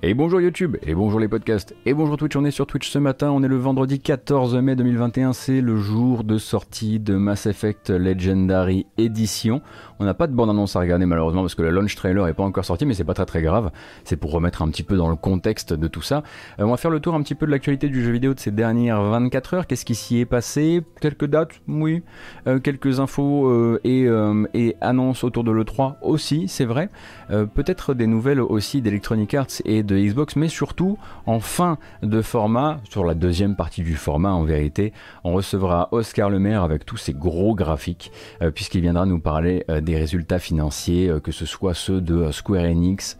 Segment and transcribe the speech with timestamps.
[0.00, 3.00] Et bonjour YouTube, et bonjour les podcasts, et bonjour Twitch, on est sur Twitch ce
[3.00, 7.46] matin, on est le vendredi 14 mai 2021, c'est le jour de sortie de Mass
[7.46, 9.60] Effect Legendary Edition.
[9.98, 12.44] On n'a pas de bande-annonce à regarder malheureusement parce que le launch trailer n'est pas
[12.44, 13.72] encore sorti, mais c'est pas très très grave,
[14.04, 16.22] c'est pour remettre un petit peu dans le contexte de tout ça.
[16.60, 18.38] Euh, on va faire le tour un petit peu de l'actualité du jeu vidéo de
[18.38, 22.04] ces dernières 24 heures, qu'est-ce qui s'y est passé, quelques dates, oui,
[22.46, 24.06] euh, quelques infos euh, et,
[24.54, 26.88] et, annonces autour de l'E3 aussi, c'est vrai,
[27.28, 32.80] peut-être des nouvelles aussi d'Electronic Arts et de Xbox, mais surtout en fin de format,
[32.88, 34.92] sur la deuxième partie du format en vérité,
[35.24, 39.64] on recevra Oscar Le Maire avec tous ses gros graphiques, euh, puisqu'il viendra nous parler
[39.70, 43.18] euh, des résultats financiers, euh, que ce soit ceux de Square Enix,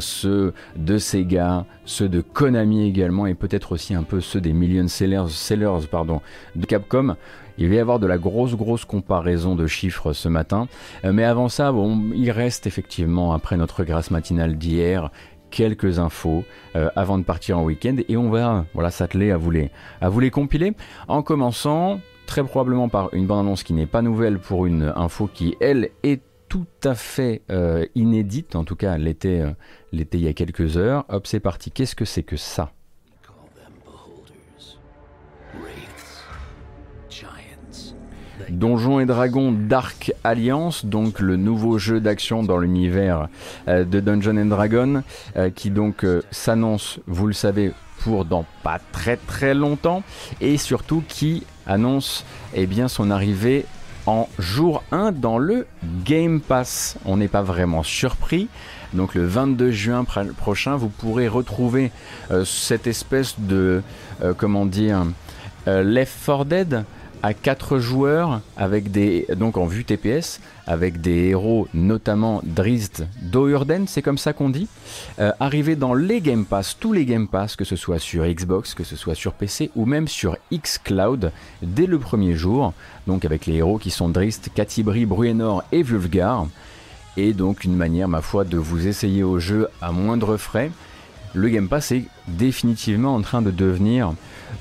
[0.00, 4.88] ceux de Sega, ceux de Konami également, et peut-être aussi un peu ceux des million
[4.88, 6.20] sellers, sellers pardon,
[6.56, 7.14] de Capcom.
[7.60, 10.68] Il va y avoir de la grosse grosse comparaison de chiffres ce matin.
[11.02, 15.10] mais avant ça, bon, il reste effectivement, après notre grâce matinale d'hier,
[15.50, 16.44] quelques infos
[16.76, 17.96] euh, avant de partir en week-end.
[18.08, 20.74] Et on va voilà, s'atteler à vous, les, à vous les compiler.
[21.08, 25.56] En commençant très probablement par une bande-annonce qui n'est pas nouvelle pour une info qui
[25.60, 29.52] elle est tout à fait euh, inédite, en tout cas l'était euh,
[29.92, 31.04] il y a quelques heures.
[31.08, 32.72] Hop c'est parti, qu'est-ce que c'est que ça?
[38.50, 43.28] Donjons et Dragons Dark Alliance, donc le nouveau jeu d'action dans l'univers
[43.68, 45.02] euh, de Dungeon and Dragon,
[45.36, 50.02] euh, qui donc euh, s'annonce, vous le savez, pour dans pas très très longtemps,
[50.40, 53.66] et surtout qui annonce eh son arrivée
[54.06, 55.66] en jour 1 dans le
[56.04, 56.96] Game Pass.
[57.04, 58.48] On n'est pas vraiment surpris.
[58.94, 60.04] Donc le 22 juin
[60.36, 61.90] prochain, vous pourrez retrouver
[62.46, 63.82] cette espèce de,
[64.38, 65.04] comment dire,
[65.66, 66.84] Left 4 Dead
[67.22, 73.86] à 4 joueurs avec des donc en vue TPS avec des héros notamment Drizzt Dourden,
[73.88, 74.68] c'est comme ça qu'on dit,
[75.18, 78.74] euh, arriver dans les Game Pass, tous les Game Pass, que ce soit sur Xbox,
[78.74, 82.74] que ce soit sur PC ou même sur Xcloud dès le premier jour,
[83.06, 86.46] donc avec les héros qui sont Drizzt, Catibri, Bruenor et Vulgar,
[87.16, 90.70] et donc une manière ma foi de vous essayer au jeu à moindre frais.
[91.32, 94.12] Le Game Pass est définitivement en train de devenir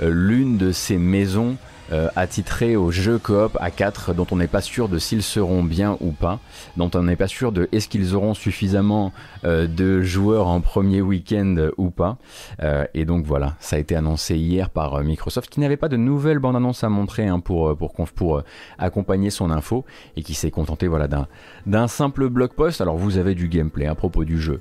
[0.02, 1.58] euh, l'une de ces maisons
[1.92, 5.64] euh, attitré aux jeux coop à 4 dont on n'est pas sûr de s'ils seront
[5.64, 6.40] bien ou pas,
[6.76, 9.14] dont on n'est pas sûr de est-ce qu'ils auront suffisamment
[9.46, 12.18] euh, de joueurs en premier week-end ou pas.
[12.62, 15.98] Euh, et donc voilà, ça a été annoncé hier par Microsoft qui n'avait pas de
[15.98, 18.44] nouvelle bande-annonce à montrer hein, pour, pour, pour
[18.78, 19.86] accompagner son info
[20.18, 21.08] et qui s'est contenté voilà,
[21.66, 22.82] d'un simple blog post.
[22.82, 24.60] Alors vous avez du gameplay à propos du jeu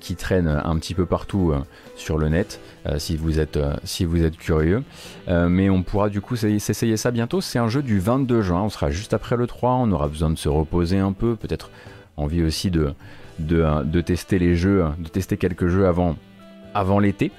[0.00, 1.52] qui traîne un petit peu partout
[1.94, 2.60] sur le net
[2.98, 4.82] si, vous êtes, si vous êtes curieux.
[5.28, 7.40] mais on pourra du coup s'essayer ça bientôt.
[7.40, 10.30] C'est un jeu du 22 juin, on sera juste après le 3, on aura besoin
[10.30, 11.70] de se reposer un peu, peut-être
[12.16, 12.94] envie aussi de,
[13.38, 16.16] de, tester les jeux, de tester quelques jeux avant,
[16.74, 17.30] avant l'été.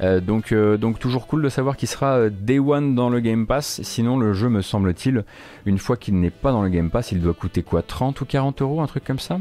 [0.00, 3.20] Euh, donc, euh, donc toujours cool de savoir qu'il sera euh, Day One dans le
[3.20, 3.80] Game Pass.
[3.82, 5.24] Sinon le jeu me semble-t-il,
[5.66, 8.24] une fois qu'il n'est pas dans le Game Pass, il doit coûter quoi 30 ou
[8.24, 9.38] 40 euros, un truc comme ça?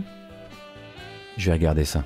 [1.37, 2.03] Je vais regarder ça.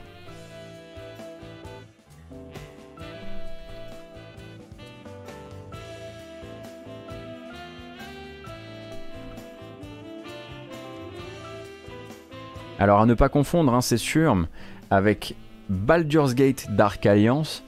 [12.80, 14.48] Alors à ne pas confondre, hein, c'est sûr,
[14.90, 15.36] avec
[15.70, 17.64] Baldur's Gate Dark Alliance,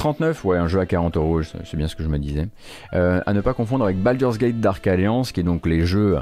[0.00, 2.48] 39, ouais, un jeu à 40 euros, c'est bien ce que je me disais.
[2.94, 6.16] Euh, à ne pas confondre avec Baldur's Gate Dark Alliance, qui est donc les jeux,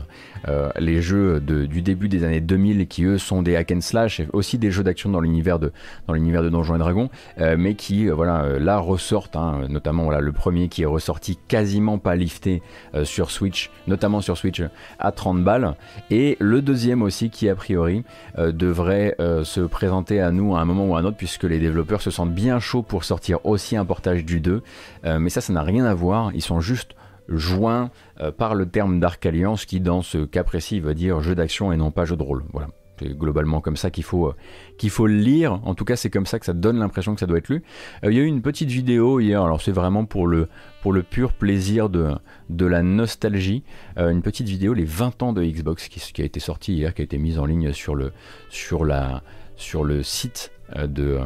[0.49, 4.19] euh, les jeux du début des années 2000, qui eux sont des hack and slash,
[4.19, 5.71] et aussi des jeux d'action dans l'univers de
[6.09, 7.09] dans l'univers de Donjons et Dragons,
[7.41, 11.99] euh, mais qui voilà là ressortent, hein, notamment voilà le premier qui est ressorti quasiment
[11.99, 12.62] pas lifté
[13.05, 14.61] sur Switch, notamment sur Switch
[14.99, 15.77] à 30 balles,
[16.11, 18.03] et le deuxième aussi qui a priori
[18.37, 22.03] devrait se présenter à nous à un moment ou à un autre, puisque les développeurs
[22.03, 24.62] se sentent bien chauds pour sortir aussi un portage du 2,
[25.05, 26.95] euh, mais ça, ça n'a rien à voir, ils sont juste
[27.29, 27.91] joints
[28.21, 31.73] euh, par le terme Dark Alliance qui, dans ce cas précis, veut dire jeu d'action
[31.73, 32.45] et non pas jeu de rôle.
[32.53, 32.69] Voilà.
[32.99, 34.34] C'est globalement comme ça qu'il faut, euh,
[34.77, 35.61] qu'il faut le lire.
[35.65, 37.62] En tout cas, c'est comme ça que ça donne l'impression que ça doit être lu.
[38.03, 40.49] Il y a eu une petite vidéo hier, alors c'est vraiment pour le,
[40.82, 42.12] pour le pur plaisir de,
[42.50, 43.62] de la nostalgie.
[43.97, 47.03] une petite vidéo, les 20 ans de Xbox, qui, qui, a été sortie hier, qui
[47.03, 48.11] a été mise en ligne sur le,
[48.49, 49.23] sur la,
[49.55, 51.21] sur le site de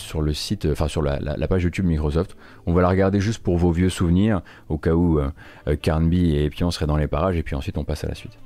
[0.00, 2.36] sur le site, enfin sur la, page YouTube Microsoft.
[2.66, 5.30] On va la regarder juste pour vos vieux souvenirs, au cas où euh,
[5.68, 8.14] euh, Carnby et Pion seraient dans les parages, et puis ensuite on passe à la
[8.14, 8.38] suite.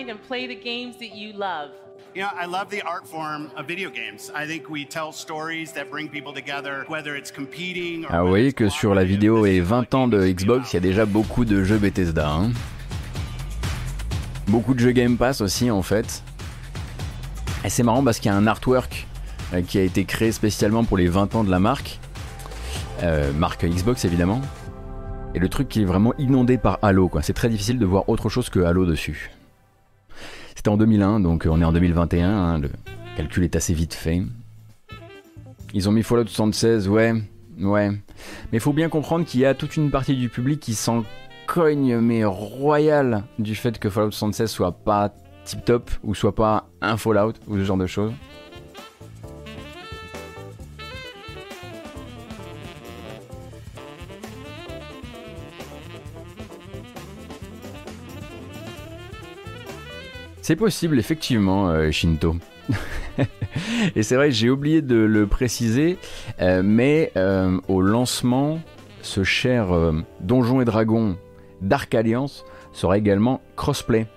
[0.00, 1.70] Find and play the games that you love.
[2.14, 4.32] You know, I love the art form of video games.
[4.34, 8.28] I think we tell stories that bring people together, whether it's competing or Ah, vous
[8.28, 11.44] voyez que sur la vidéo et 20 ans de Xbox, il y a déjà beaucoup
[11.44, 12.28] de jeux Bethesda.
[12.28, 12.50] hein.
[14.48, 16.22] Beaucoup de jeux Game Pass aussi en fait.
[17.64, 19.06] Et c'est marrant parce qu'il y a un artwork
[19.54, 22.00] euh, qui a été créé spécialement pour les 20 ans de la marque.
[23.04, 24.40] Euh, marque Xbox évidemment.
[25.36, 27.22] Et le truc qui est vraiment inondé par Halo quoi.
[27.22, 29.30] C'est très difficile de voir autre chose que Halo dessus.
[30.54, 32.28] C'était en 2001 donc on est en 2021.
[32.28, 32.70] hein, le
[33.16, 34.22] calcul est assez vite fait.
[35.72, 37.14] Ils ont mis Fallout 76, ouais,
[37.60, 37.90] ouais.
[37.90, 37.98] Mais
[38.54, 41.04] il faut bien comprendre qu'il y a toute une partie du public qui s'en
[41.46, 45.12] cogne, mais royal, du fait que Fallout 76 soit pas
[45.44, 48.12] tip top, ou soit pas un Fallout, ou ce genre de choses.
[60.50, 62.34] C'est possible, effectivement, euh, Shinto.
[63.94, 65.96] Et c'est vrai, j'ai oublié de le préciser,
[66.40, 68.60] euh, mais euh, au lancement,
[69.00, 69.68] ce cher
[70.18, 71.16] Donjon et Dragon
[71.60, 74.08] Dark Alliance sera également crossplay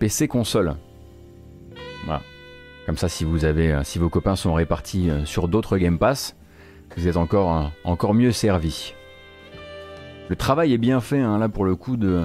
[0.00, 0.74] PC console.
[2.04, 2.20] Voilà.
[2.86, 6.34] Comme ça, si vous avez, si vos copains sont répartis sur d'autres Game Pass,
[6.96, 8.92] vous êtes encore, encore mieux servi.
[10.28, 12.24] Le travail est bien fait hein, là pour le coup de,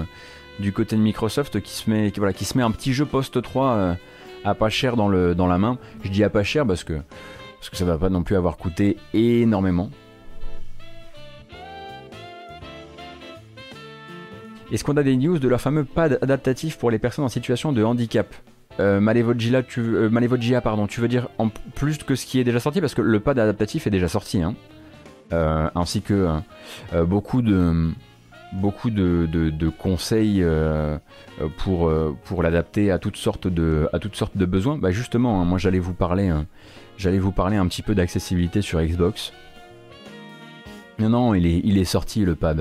[0.58, 3.40] du côté de Microsoft qui se met, voilà, qui se met un petit jeu post
[3.40, 3.94] 3 euh,
[4.44, 5.78] à pas cher dans, le, dans la main.
[6.02, 6.94] Je dis à pas cher parce que,
[7.58, 9.90] parce que ça va pas non plus avoir coûté énormément.
[14.72, 17.72] Est-ce qu'on a des news de leur fameux pad adaptatif pour les personnes en situation
[17.72, 18.34] de handicap?
[18.80, 19.00] Euh,
[19.68, 22.80] tu, euh, pardon, tu veux dire en plus que ce qui est déjà sorti?
[22.80, 24.54] Parce que le pad adaptatif est déjà sorti, hein.
[25.32, 26.28] Euh, ainsi que
[27.06, 27.90] beaucoup de
[28.52, 30.98] beaucoup de, de- conseils euh,
[31.40, 34.76] euh, pour, euh, pour l'adapter à toutes sortes de à toutes sortes de besoins.
[34.78, 36.42] Bah justement, hein, moi j'allais vous parler euh,
[36.98, 39.32] j'allais vous parler un petit peu d'accessibilité sur Xbox.
[40.98, 42.60] Non, non, il est, il est sorti le pad.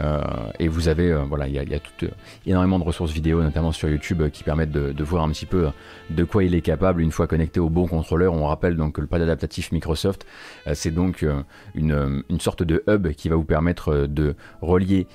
[0.00, 0.20] Euh,
[0.58, 2.08] et vous avez, euh, voilà, il y a, tout, euh,
[2.46, 5.68] énormément de ressources vidéo, notamment sur YouTube, qui permettent de, voir un petit peu
[6.10, 8.32] de quoi il est capable une fois connecté au bon contrôleur.
[8.32, 10.26] On rappelle donc que le pad adaptatif Microsoft,
[10.72, 11.26] c'est donc
[11.74, 15.06] une, une sorte de hub qui va vous permettre de relier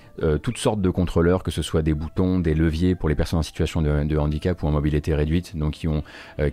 [0.44, 3.44] toutes sortes de contrôleurs, que ce soit des boutons, des leviers pour les personnes en
[3.44, 6.04] situation de, de handicap ou en mobilité réduite, donc qui, ont,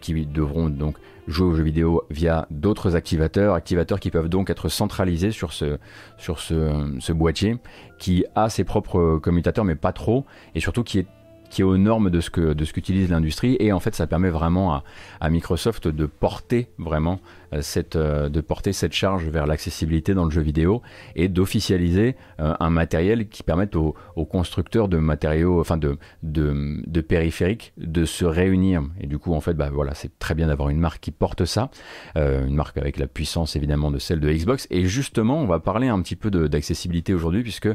[0.01, 0.97] qui devront donc
[1.27, 5.79] jouer aux jeux vidéo via d'autres activateurs, activateurs qui peuvent donc être centralisés sur ce,
[6.19, 7.59] sur ce, ce boîtier
[7.99, 10.25] qui a ses propres commutateurs mais pas trop
[10.55, 11.07] et surtout qui est
[11.51, 13.57] qui est aux normes de ce que de ce qu'utilise l'industrie.
[13.61, 14.83] Et en fait ça permet vraiment
[15.21, 17.21] à, Microsoft de porter vraiment
[17.53, 20.83] euh, cette euh, de porter cette charge vers l'accessibilité dans le jeu vidéo
[21.15, 27.01] et d'officialiser euh, un matériel qui permette aux, aux constructeurs de matériaux enfin de, de
[27.01, 28.83] périphériques de se réunir.
[29.01, 31.45] Et du coup en fait bah voilà c'est très bien d'avoir une marque qui porte
[31.45, 31.71] ça
[32.15, 34.67] une marque avec la puissance évidemment de celle de Xbox.
[34.71, 37.69] Et justement on va parler un petit peu d'accessibilité aujourd'hui puisque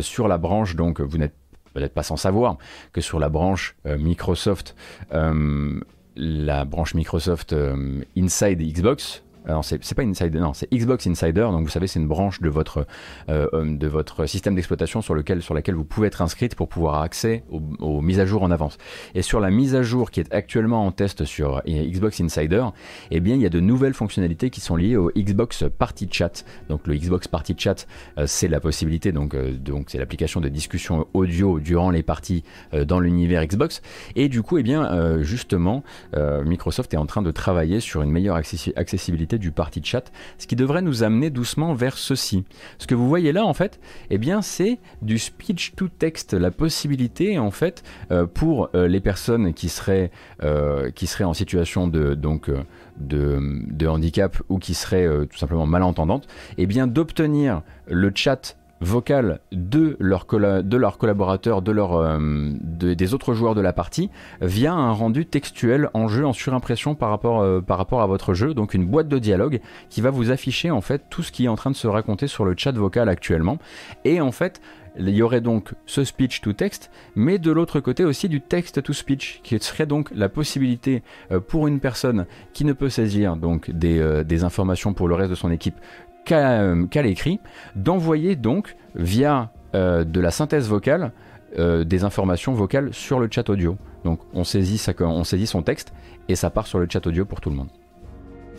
[0.00, 1.34] sur la branche donc vous n'êtes
[1.72, 2.58] peut-être pas sans savoir
[2.92, 4.74] que sur la branche euh, Microsoft,
[5.12, 5.80] euh,
[6.16, 9.22] la branche Microsoft euh, Inside Xbox.
[9.46, 11.48] Alors c'est pas Inside, non, c'est Xbox Insider.
[11.50, 12.86] Donc vous savez, c'est une branche de votre
[13.28, 16.68] euh, euh, de votre système d'exploitation sur lequel sur laquelle vous pouvez être inscrite pour
[16.68, 17.44] pouvoir accès
[17.80, 18.78] aux, mises à jour en avance.
[19.14, 22.64] Et sur la mise à jour qui est actuellement en test sur euh, Xbox Insider,
[23.10, 26.44] eh bien il y a de nouvelles fonctionnalités qui sont liées au Xbox Party Chat.
[26.68, 27.86] Donc le Xbox Party Chat,
[28.26, 33.44] c'est la possibilité donc donc c'est l'application de discussion audio durant les parties dans l'univers
[33.46, 33.82] Xbox.
[34.14, 35.82] Et du coup, eh bien justement,
[36.14, 40.46] Microsoft est en train de travailler sur une meilleure accessi- accessibilité du Party Chat, ce
[40.46, 42.44] qui devrait nous amener doucement vers ceci.
[42.78, 46.50] Ce que vous voyez là, en fait, eh bien c'est du speech to text, la
[46.50, 50.10] possibilité en fait euh, pour euh, les personnes qui seraient
[50.42, 52.50] euh, qui seraient en situation de donc
[52.98, 59.96] de, handicap ou qui seraient tout simplement malentendantes, eh bien d'obtenir le chat vocal de
[60.00, 62.18] leurs collaborateurs, euh,
[62.62, 64.10] de- des autres joueurs de la partie,
[64.40, 68.34] via un rendu textuel en jeu en surimpression par rapport, euh, par rapport à votre
[68.34, 71.44] jeu, donc une boîte de dialogue qui va vous afficher en fait tout ce qui
[71.44, 73.58] est en train de se raconter sur le chat vocal actuellement.
[74.04, 74.60] Et en fait,
[74.98, 78.82] il y aurait donc ce speech to text, mais de l'autre côté aussi du text
[78.82, 83.36] to speech, qui serait donc la possibilité euh, pour une personne qui ne peut saisir
[83.36, 85.76] donc des, des informations pour le reste de son équipe
[86.24, 87.40] qu'à euh, qu'à l'écrit,
[87.76, 91.12] d'envoyer donc via euh, de la synthèse vocale
[91.58, 93.76] euh, des informations vocales sur le chat audio.
[94.04, 95.92] Donc on saisit, sa- on saisit son texte
[96.28, 97.68] et ça part sur le chat audio pour tout le monde.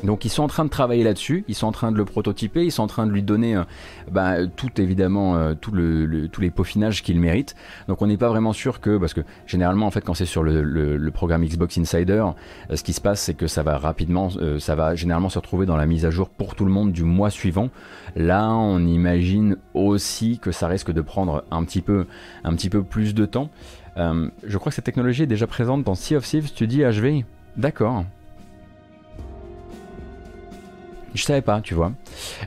[0.03, 2.63] Donc ils sont en train de travailler là-dessus, ils sont en train de le prototyper,
[2.63, 3.63] ils sont en train de lui donner euh,
[4.11, 7.55] bah, tout évidemment euh, tous les peaufinages qu'il mérite.
[7.87, 10.43] Donc on n'est pas vraiment sûr que parce que généralement en fait quand c'est sur
[10.43, 12.25] le, le, programme Xbox Insider,
[12.69, 14.29] euh, ce qui se passe c'est que ça va rapidement,
[14.59, 17.03] ça va généralement se retrouver dans la mise à jour pour tout le monde du
[17.03, 17.69] mois suivant.
[18.15, 22.07] Là on imagine aussi que ça risque de prendre un petit peu
[22.43, 23.49] un petit peu plus de temps.
[23.95, 26.51] je crois que cette technologie est déjà présente dans Sea of Thieves.
[26.53, 27.23] Tu dis HV
[27.55, 28.03] D'accord.
[31.13, 31.93] Je savais pas, tu vois.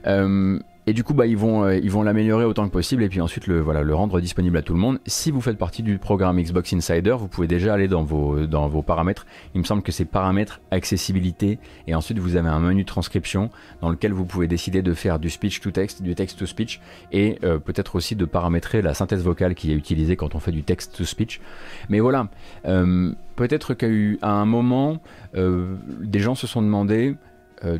[0.06, 0.58] Euh,
[0.88, 3.20] et du coup, bah, ils vont, euh, ils vont l'améliorer autant que possible et puis
[3.20, 5.00] ensuite le, voilà, le rendre disponible à tout le monde.
[5.04, 8.68] Si vous faites partie du programme Xbox Insider, vous pouvez déjà aller dans vos, dans
[8.68, 9.26] vos paramètres.
[9.56, 11.58] Il me semble que c'est paramètres, accessibilité
[11.88, 15.28] et ensuite vous avez un menu transcription dans lequel vous pouvez décider de faire du
[15.28, 16.80] speech to text, du text to speech
[17.10, 20.52] et euh, peut-être aussi de paramétrer la synthèse vocale qui est utilisée quand on fait
[20.52, 21.40] du text to speech.
[21.88, 22.28] Mais voilà,
[22.62, 23.88] peut-être qu'à
[24.22, 25.00] un moment,
[25.34, 27.16] des gens se sont demandé,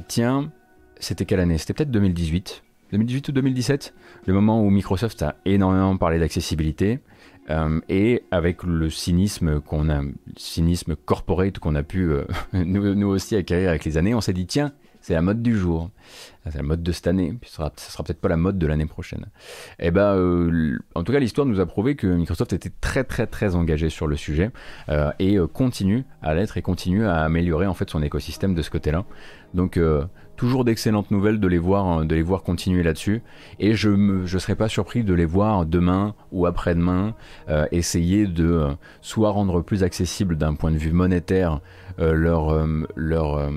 [0.09, 0.51] tiens,
[0.99, 1.59] c'était quelle année?
[1.59, 2.63] C'était peut-être 2018
[2.93, 3.95] 2018 ou 2017
[4.27, 7.01] Le moment où Microsoft a énormément parlé d'accessibilité.
[7.49, 10.03] Euh, et avec le cynisme qu'on a,
[10.37, 14.47] cynisme corporate qu'on a pu euh, nous, aussi acquérir avec les années, on s'est dit
[14.47, 15.91] tiens, c'est la mode du jour,
[16.45, 18.67] c'est la mode de cette année, puis ce sera, sera peut-être pas la mode de
[18.67, 19.27] l'année prochaine.
[19.79, 23.05] Et eh ben, euh, en tout cas, l'histoire nous a prouvé que Microsoft était très
[23.05, 24.51] très très engagé sur le sujet
[25.21, 29.05] et continue à l'être et continue à améliorer en fait son écosystème de ce côté-là.
[29.55, 29.79] Donc
[30.37, 33.23] toujours d'excellentes nouvelles de les voir, de les voir continuer là-dessus.
[33.59, 37.15] Et je ne serais pas surpris de les voir demain ou après-demain
[37.49, 41.61] euh, essayer de euh, soit rendre plus accessible d'un point de vue monétaire
[41.99, 42.13] euh,
[42.95, 43.51] leur,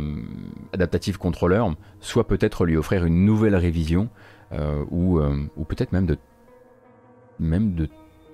[0.74, 4.10] adaptative contrôleur, soit peut-être lui offrir une nouvelle révision
[4.92, 5.20] ou,
[5.68, 6.06] peut-être même
[7.76, 7.90] de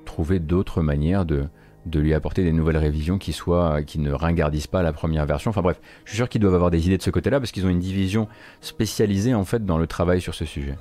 [0.05, 1.47] trouver d'autres manières de,
[1.85, 5.49] de lui apporter des nouvelles révisions qui soient qui ne ringardisent pas la première version.
[5.49, 7.65] Enfin bref, je suis sûr qu'ils doivent avoir des idées de ce côté-là parce qu'ils
[7.65, 8.27] ont une division
[8.61, 10.75] spécialisée en fait dans le travail sur ce sujet.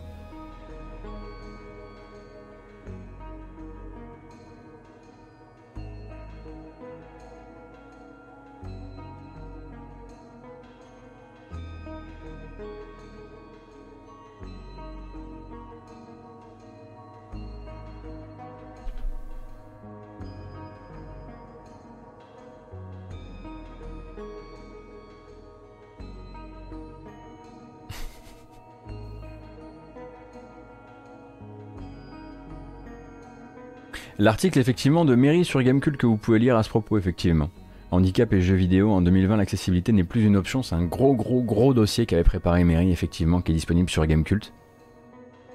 [34.18, 37.50] L'article effectivement de Mary sur Gamecult que vous pouvez lire à ce propos effectivement.
[37.90, 41.42] Handicap et jeux vidéo, en 2020 l'accessibilité n'est plus une option, c'est un gros gros
[41.42, 44.52] gros dossier qu'avait préparé Mary effectivement qui est disponible sur Gamecult.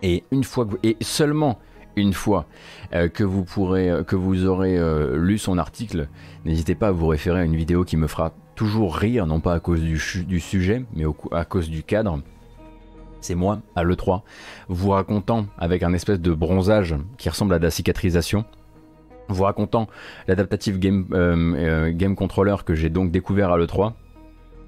[0.04, 1.58] Et une fois et seulement
[1.96, 2.48] une fois
[2.94, 6.10] euh, que vous pourrez euh, que vous aurez euh, lu son article,
[6.44, 9.54] n'hésitez pas à vous référer à une vidéo qui me fera toujours rire, non pas
[9.54, 12.22] à cause du sujet, mais à cause du cadre
[13.22, 14.22] c'est moi à l'E3,
[14.68, 18.46] vous racontant avec un espèce de bronzage qui ressemble à de la cicatrisation,
[19.28, 19.88] vous racontant
[20.28, 23.94] l'adaptative game, euh, euh, game Controller que j'ai donc découvert à l'E3,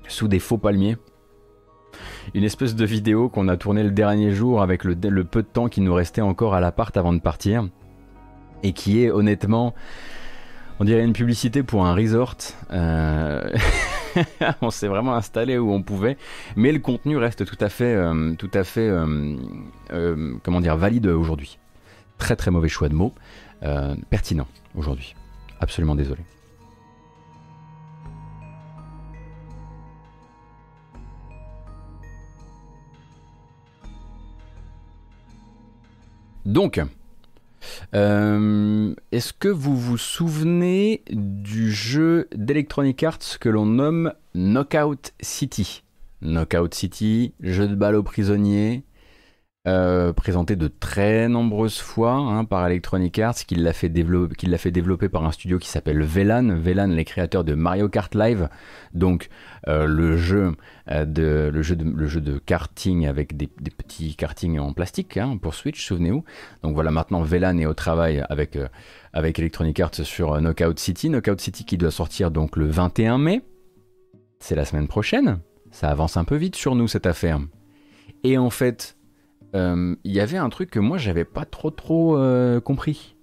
[0.08, 0.98] sous des faux palmiers.
[2.34, 5.48] Une espèce de vidéo qu'on a tournée le dernier jour avec le, le peu de
[5.48, 7.68] temps qui nous restait encore à l'appart avant de partir,
[8.64, 9.74] et qui est honnêtement
[10.82, 12.38] on dirait une publicité pour un resort.
[12.72, 13.52] Euh,
[14.62, 16.18] on s'est vraiment installé où on pouvait,
[16.56, 21.08] mais le contenu reste tout à fait, euh, tout à fait, euh, comment dire, valide
[21.08, 21.58] aujourd'hui.
[22.18, 23.14] Très très mauvais choix de mots,
[24.10, 25.16] pertinent aujourd'hui.
[25.60, 26.22] Absolument désolé.
[36.46, 36.82] Donc,
[37.94, 45.84] euh, est-ce que vous vous souvenez du jeu d'Electronic Arts que l'on nomme Knockout City?
[46.22, 48.84] Knockout City, jeu de balle aux prisonniers,
[49.68, 55.24] euh, présenté de très nombreuses fois hein, par Electronic Arts, qui l'a fait, développer, par
[55.24, 56.56] un studio qui s'appelle Velan.
[56.58, 58.50] Velan, les créateurs de Mario Kart Live,
[58.96, 59.30] donc
[59.68, 60.56] euh, le, jeu,
[60.90, 65.18] euh, de, le, jeu de, le jeu de karting avec des, petits kartings en plastique
[65.18, 66.24] hein, pour Switch, souvenez-vous.
[66.64, 68.58] Donc voilà, maintenant Velan est au travail avec,
[69.14, 71.10] avec Electronic Arts sur Knockout City.
[71.10, 73.44] Knockout City qui doit sortir donc le 21 mai.
[74.40, 75.40] C'est la semaine prochaine.
[75.70, 77.40] Ça avance un peu vite sur nous cette affaire.
[78.24, 78.98] Et en fait,
[79.54, 83.16] il y avait un truc que moi j'avais pas trop trop euh, compris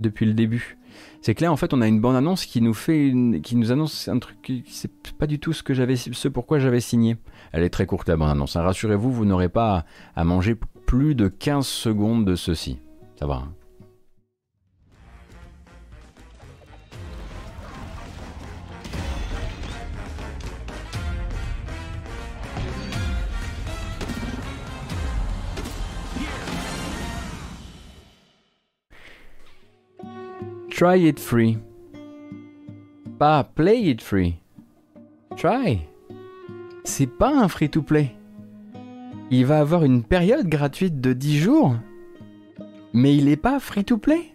[0.00, 0.78] depuis le début.
[1.22, 3.72] C'est que là en fait on a une bande annonce qui nous fait qui nous
[3.72, 7.16] annonce un truc qui c'est pas du tout ce que j'avais ce pourquoi j'avais signé.
[7.52, 8.56] Elle est très courte la bande annonce.
[8.56, 8.62] Hein.
[8.62, 10.56] Rassurez-vous, vous, n'aurez pas à, manger
[10.86, 12.78] plus de 15 secondes de ceci.
[13.16, 13.36] Ça va.
[13.36, 13.54] Hein.
[30.76, 31.58] Try it free.
[33.16, 34.40] Pas play it free.
[35.36, 35.82] Try.
[36.82, 38.16] C'est pas un free-to-play.
[39.30, 41.76] Il va avoir une période gratuite de 10 jours,
[42.92, 44.34] mais il n'est pas free-to-play.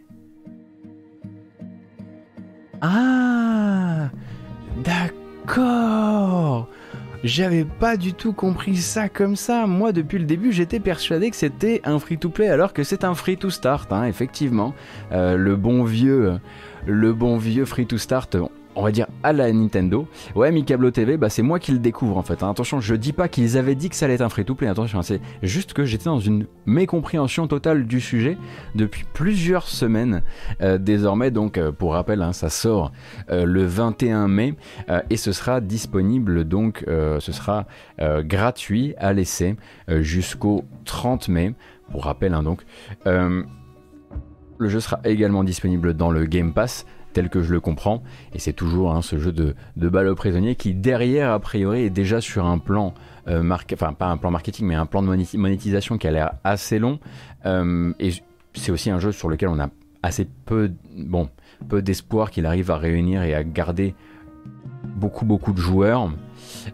[2.79, 4.09] Ah
[4.81, 6.38] D'accord
[7.23, 9.67] J'avais pas du tout compris ça comme ça.
[9.67, 13.91] Moi, depuis le début, j'étais persuadé que c'était un free-to-play, alors que c'est un free-to-start,
[13.91, 14.73] hein, effectivement.
[15.11, 16.39] Euh, le bon vieux,
[16.85, 18.37] le bon vieux free-to-start
[18.79, 20.07] on va dire à la Nintendo.
[20.35, 22.43] Ouais, Mikablo TV, bah c'est moi qui le découvre en fait.
[22.43, 22.49] Hein.
[22.49, 24.67] Attention, je dis pas qu'ils avaient dit que ça allait être un free-to-play.
[24.67, 28.37] Attention, c'est juste que j'étais dans une mécompréhension totale du sujet
[28.75, 30.21] depuis plusieurs semaines
[30.61, 31.31] euh, désormais.
[31.31, 32.91] Donc, euh, pour rappel, hein, ça sort
[33.29, 34.55] euh, le 21 mai
[35.09, 37.65] et ce sera disponible donc, ce sera
[37.99, 39.55] gratuit à l'essai
[39.87, 41.53] jusqu'au 30 mai.
[41.91, 42.63] Pour rappel, hein, donc.
[43.05, 48.03] le jeu sera également disponible dans le Game Pass tel que je le comprends.
[48.33, 51.81] Et c'est toujours hein, ce jeu de, de balle aux prisonniers qui, derrière, a priori,
[51.81, 52.93] est déjà sur un plan,
[53.27, 56.79] euh, enfin pas un plan marketing, mais un plan de monétisation qui a l'air assez
[56.79, 56.99] long.
[57.45, 58.11] Euh, et
[58.53, 59.69] c'est aussi un jeu sur lequel on a
[60.01, 61.29] assez peu, bon,
[61.67, 63.95] peu d'espoir qu'il arrive à réunir et à garder
[64.83, 66.11] beaucoup, beaucoup de joueurs.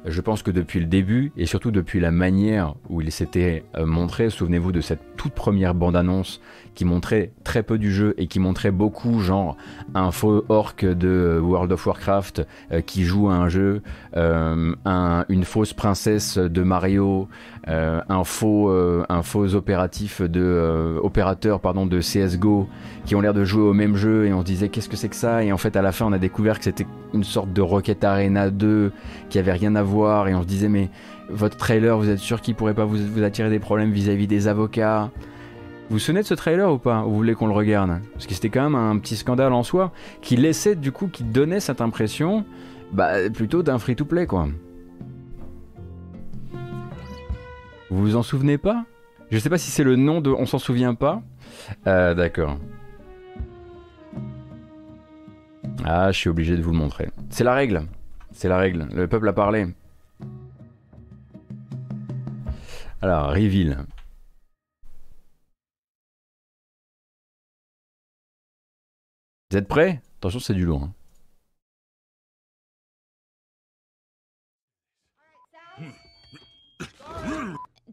[0.06, 3.86] Je pense que depuis le début, et surtout depuis la manière où il s'était euh,
[3.86, 6.42] montré, souvenez-vous de cette toute première bande-annonce
[6.75, 9.55] qui montrait très peu du jeu et qui montrait beaucoup, genre
[9.96, 13.82] un faux orc de World of Warcraft euh, qui joue à un jeu,
[14.15, 14.74] euh,
[15.29, 17.27] une fausse princesse de Mario,
[17.67, 22.67] euh, un faux, un faux opératif de opérateur pardon de CS:GO
[23.05, 25.10] qui ont l'air de jouer au même jeu et on se disait qu'est-ce que c'est
[25.10, 25.44] que ça?
[25.44, 28.03] Et en fait à la fin on a découvert que c'était une sorte de Rocket
[28.03, 28.91] Arena 2
[29.29, 30.89] qui avait rien à voir et on se disait mais
[31.29, 34.29] votre trailer vous êtes sûr qu'il pourrait pas vous, vous attirer des problèmes vis-à-vis -vis
[34.29, 35.09] des avocats?
[35.88, 38.00] Vous vous souvenez de ce trailer ou pas Ou vous voulez qu'on le regarde?
[38.14, 41.24] Parce que c'était quand même un petit scandale en soi qui laissait du coup, qui
[41.24, 42.44] donnait cette impression
[42.92, 44.48] bah, plutôt d'un free-to-play quoi.
[47.92, 48.86] Vous vous en souvenez pas?
[49.30, 51.22] Je sais pas si c'est le nom de On s'en souvient pas.
[51.86, 52.58] Euh, D'accord.
[55.84, 57.10] Ah, je suis obligé de vous le montrer.
[57.30, 57.84] C'est la règle.
[58.32, 58.88] C'est la règle.
[58.92, 59.68] Le peuple a parlé.
[63.02, 63.86] Alors, reveal.
[69.55, 70.01] Vous êtes prêts?
[70.18, 70.83] Attention, c'est du lourd.
[70.83, 70.94] Hein.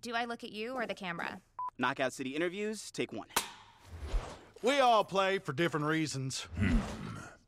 [0.01, 1.41] Do I look at you or the camera?
[1.79, 3.29] Knockout City interviews, take one.
[4.65, 6.49] We all play for different reasons.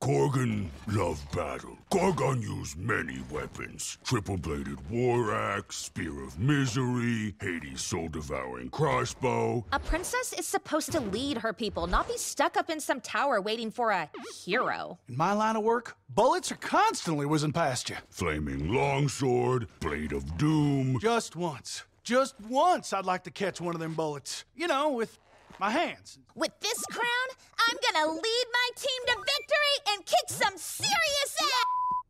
[0.04, 1.78] Korgan loved battle.
[1.90, 3.96] Gorgon used many weapons.
[4.04, 9.64] Triple-bladed war axe, spear of misery, Hades' soul-devouring crossbow.
[9.72, 13.40] A princess is supposed to lead her people, not be stuck up in some tower
[13.40, 14.10] waiting for a
[14.44, 14.98] hero.
[15.08, 17.96] In my line of work, bullets are constantly whizzing past you.
[18.10, 20.98] Flaming longsword, blade of doom.
[21.00, 21.84] Just once.
[22.02, 24.44] Just once I'd like to catch one of them bullets.
[24.54, 25.18] You know, with
[25.58, 26.18] my hands.
[26.34, 31.64] With this crown, I'm gonna lead my team to victory and kick some serious ass!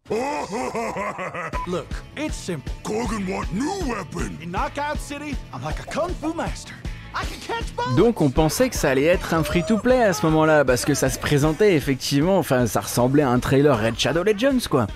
[1.66, 2.72] Look, it's simple.
[2.82, 4.38] Korgan want new weapon.
[4.42, 6.74] In Knockout City, I'm like a kung fu master.
[7.14, 10.64] I can catch Donc on pensait que ça allait être un free-to-play à ce moment-là,
[10.64, 14.68] parce que ça se présentait effectivement, enfin ça ressemblait à un trailer Red Shadow Legends
[14.68, 14.86] quoi.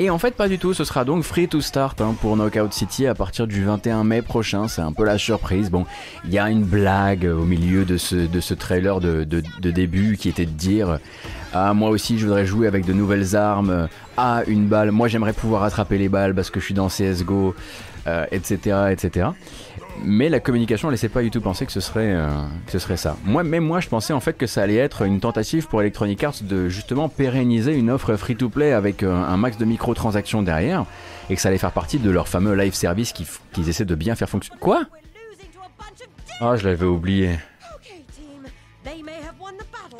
[0.00, 2.72] Et en fait, pas du tout, ce sera donc free to start hein, pour Knockout
[2.72, 4.68] City à partir du 21 mai prochain.
[4.68, 5.70] C'est un peu la surprise.
[5.70, 5.86] Bon,
[6.24, 10.16] il y a une blague au milieu de ce, de ce trailer de, de, début
[10.16, 11.00] qui était de dire
[11.52, 13.88] Ah, moi aussi, je voudrais jouer avec de nouvelles armes.
[14.16, 14.92] Ah, une balle.
[14.92, 17.56] Moi, j'aimerais pouvoir attraper les balles parce que je suis dans CSGO,
[18.30, 19.30] etc., etc
[20.04, 22.28] mais la communication ne laissait pas du tout penser que ce serait, euh,
[22.66, 23.16] que ce serait ça.
[23.24, 26.22] Moi, même moi, je pensais en fait que ça allait être une tentative pour Electronic
[26.24, 30.84] Arts de justement pérenniser une offre free-to-play avec euh, un max de microtransactions derrière,
[31.30, 34.14] et que ça allait faire partie de leur fameux live service qu'ils essaient de bien
[34.14, 34.60] faire fonctionner.
[34.60, 34.82] Quoi?
[36.40, 37.38] Ah, oh, je l'avais oublié.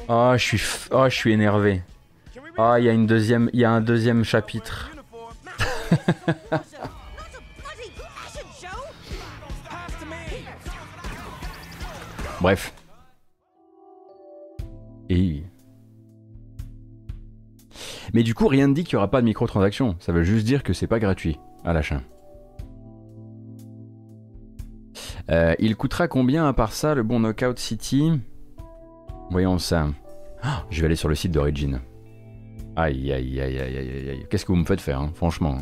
[0.08, 1.82] Ah, oh, je suis, oh, je suis énervé.
[2.56, 4.90] Ah, oh, il y a une deuxième, il y a un deuxième chapitre.
[12.40, 12.72] Bref.
[18.12, 19.96] Mais du coup, rien ne dit qu'il n'y aura pas de microtransactions.
[20.00, 22.00] Ça veut juste dire que c'est pas gratuit à l'achat.
[25.30, 28.12] Euh, il coûtera combien à part ça le bon Knockout City?
[29.30, 29.88] Voyons ça.
[30.42, 31.80] Ah, je vais aller sur le site d'Origin.
[32.76, 34.26] Aïe aïe aïe aïe aïe aïe.
[34.30, 35.58] Qu'est-ce que vous me faites faire, hein, franchement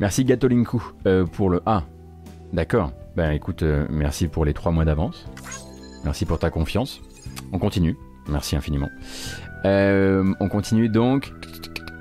[0.05, 1.81] Merci Gatolinku euh, pour le A.
[2.53, 2.91] D'accord.
[3.15, 5.25] Ben écoute, euh, merci pour les trois mois d'avance.
[6.03, 7.01] Merci pour ta confiance.
[7.51, 7.97] On continue.
[8.29, 8.91] Merci infiniment.
[9.65, 11.33] Euh, on continue donc.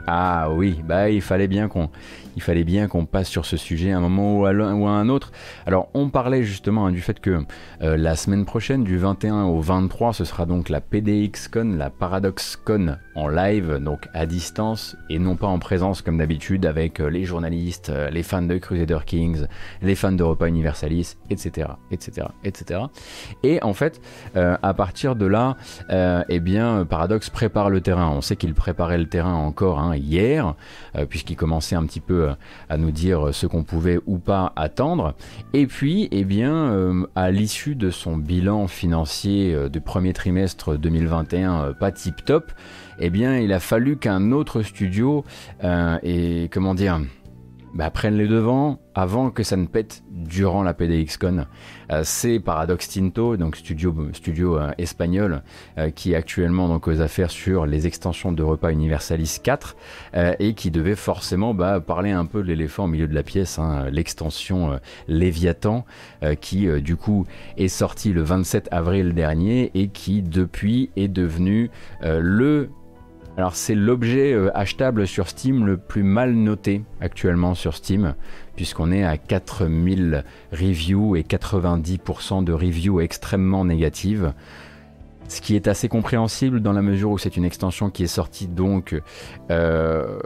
[0.07, 1.89] Ah oui, bah il fallait bien qu'on
[2.37, 5.33] il fallait bien qu'on passe sur ce sujet à un moment ou à, un autre.
[5.67, 7.45] Alors on parlait justement hein, du fait que
[7.83, 12.97] euh, la semaine prochaine, du 21 au 23, ce sera donc la PDXCon, la ParadoxCon
[13.15, 17.25] en live, donc à distance et non pas en présence comme d'habitude avec euh, les
[17.25, 19.47] journalistes, euh, les fans de Crusader Kings,
[19.83, 22.81] les fans d'Europa Universalis, etc., etc., etc.
[23.43, 24.01] Et en fait,
[24.35, 25.57] à partir de là,
[26.29, 28.09] eh bien, Paradox prépare le terrain.
[28.11, 30.55] On sait qu'il préparait le terrain encore hein, hier,
[31.09, 32.35] puisqu'il commençait un petit peu euh,
[32.69, 35.15] à nous dire ce qu'on pouvait ou pas attendre.
[35.53, 40.77] Et puis, eh bien, euh, à l'issue de son bilan financier euh, du premier trimestre
[40.77, 42.53] 2021 pas tip top,
[42.99, 45.25] eh bien, il a fallu qu'un autre studio
[46.03, 47.01] et comment dire
[47.75, 51.47] bah, prennent les devants avant que ça ne pète durant la PDXCon.
[51.91, 55.43] Euh, c'est Paradox Tinto, donc studio, studio euh, espagnol,
[55.79, 59.77] euh, qui est actuellement donc aux affaires sur les extensions de repas Universalis 4
[60.39, 63.59] et qui devait forcément bah, parler un peu de l'éléphant au milieu de la pièce,
[63.59, 65.85] hein, l'extension Léviathan,
[66.41, 71.71] qui du coup est sortie le 27 avril dernier et qui depuis est devenu
[72.03, 72.71] le
[73.37, 78.15] alors c'est l'objet euh, achetable sur Steam le plus mal noté actuellement sur Steam,
[78.55, 84.33] puisqu'on est à 4000 reviews et 90% de reviews extrêmement négatives.
[85.27, 88.47] Ce qui est assez compréhensible dans la mesure où c'est une extension qui est sortie
[88.47, 89.01] donc
[89.51, 90.19] euh,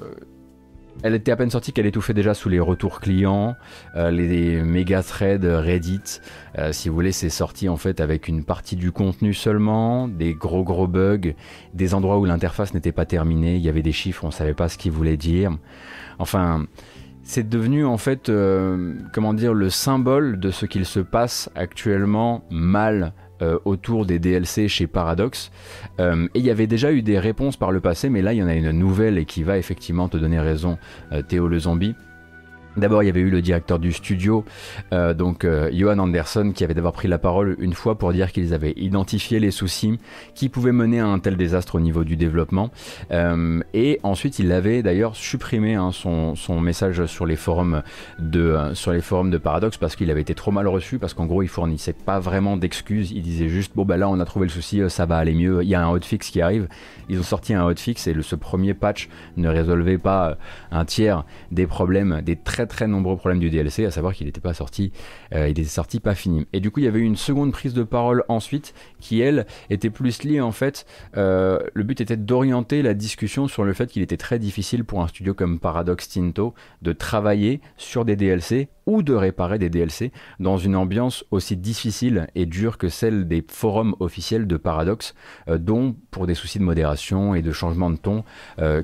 [1.03, 3.57] elle était à peine sortie qu'elle étouffait déjà sous les retours clients,
[3.97, 6.21] euh, les méga threads Reddit.
[6.59, 10.35] Euh, si vous voulez, c'est sorti en fait avec une partie du contenu seulement, des
[10.35, 11.35] gros gros bugs,
[11.75, 14.69] des endroits où l'interface n'était pas terminée, il y avait des chiffres, on savait pas
[14.69, 15.57] ce qu'ils voulaient dire.
[16.19, 16.67] Enfin,
[17.23, 22.43] c'est devenu en fait, euh, comment dire, le symbole de ce qu'il se passe actuellement
[22.51, 25.51] mal euh, autour des DLC chez Paradox.
[26.01, 28.39] Euh, et il y avait déjà eu des réponses par le passé, mais là il
[28.39, 30.79] y en a une nouvelle et qui va effectivement te donner raison,
[31.13, 31.95] euh, Théo le zombie.
[32.79, 34.45] D'abord, il y avait eu le directeur du studio,
[34.93, 38.31] euh, donc euh, Johan Anderson, qui avait d'abord pris la parole une fois pour dire
[38.31, 39.99] qu'ils avaient identifié les soucis
[40.35, 42.71] qui pouvaient mener à un tel désastre au niveau du développement.
[43.11, 47.83] Euh, et ensuite, il avait d'ailleurs supprimé hein, son, message sur les forums
[48.19, 51.27] de sur les forums de Paradox parce qu'il avait été trop mal reçu, parce qu'en
[51.27, 53.11] gros, il fournissait pas vraiment d'excuses.
[53.11, 55.63] Il disait juste bon bah là, on a trouvé le souci, ça va aller mieux.
[55.63, 56.69] Il y a un hotfix qui arrive.
[57.09, 60.37] Ils ont sorti un hotfix et ce premier patch ne résolvait pas
[60.71, 64.41] un tiers des problèmes, des très très nombreux problèmes du DLC, à savoir qu'il n'était
[64.41, 64.93] pas sorti,
[65.35, 66.47] euh, il était sorti pas fini.
[66.53, 69.47] Et du coup, il y avait eu une seconde prise de parole ensuite, qui elle
[69.71, 70.87] était plus liée en fait.
[71.17, 75.03] Euh, le but était d'orienter la discussion sur le fait qu'il était très difficile pour
[75.03, 80.11] un studio comme Paradox Tinto de travailler sur des DLC ou de réparer des DLC
[80.41, 85.15] dans une ambiance aussi difficile et dure que celle des forums officiels de Paradox,
[85.49, 88.25] euh, dont pour des soucis de modération et de changement de ton,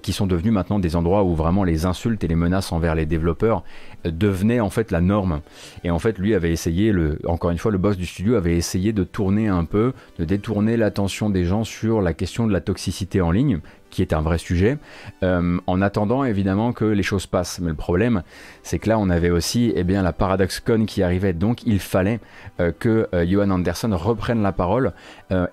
[0.02, 3.06] qui sont devenus maintenant des endroits où vraiment les insultes et les menaces envers les
[3.06, 3.64] développeurs
[4.04, 5.40] devenait en fait la norme.
[5.82, 6.92] Et en fait, lui avait essayé,
[7.26, 10.76] encore une fois, le boss du studio avait essayé de tourner un peu, de détourner
[10.76, 13.60] l'attention des gens sur la question de la toxicité en ligne,
[13.94, 14.76] qui est un vrai sujet,
[15.22, 17.60] euh, en attendant évidemment que les choses passent.
[17.60, 18.22] Mais le problème,
[18.64, 22.18] c'est que là, on avait aussi eh bien, la ParadoxCon qui arrivait, donc il fallait
[22.60, 24.92] euh, que euh, Johan Anderson reprenne la parole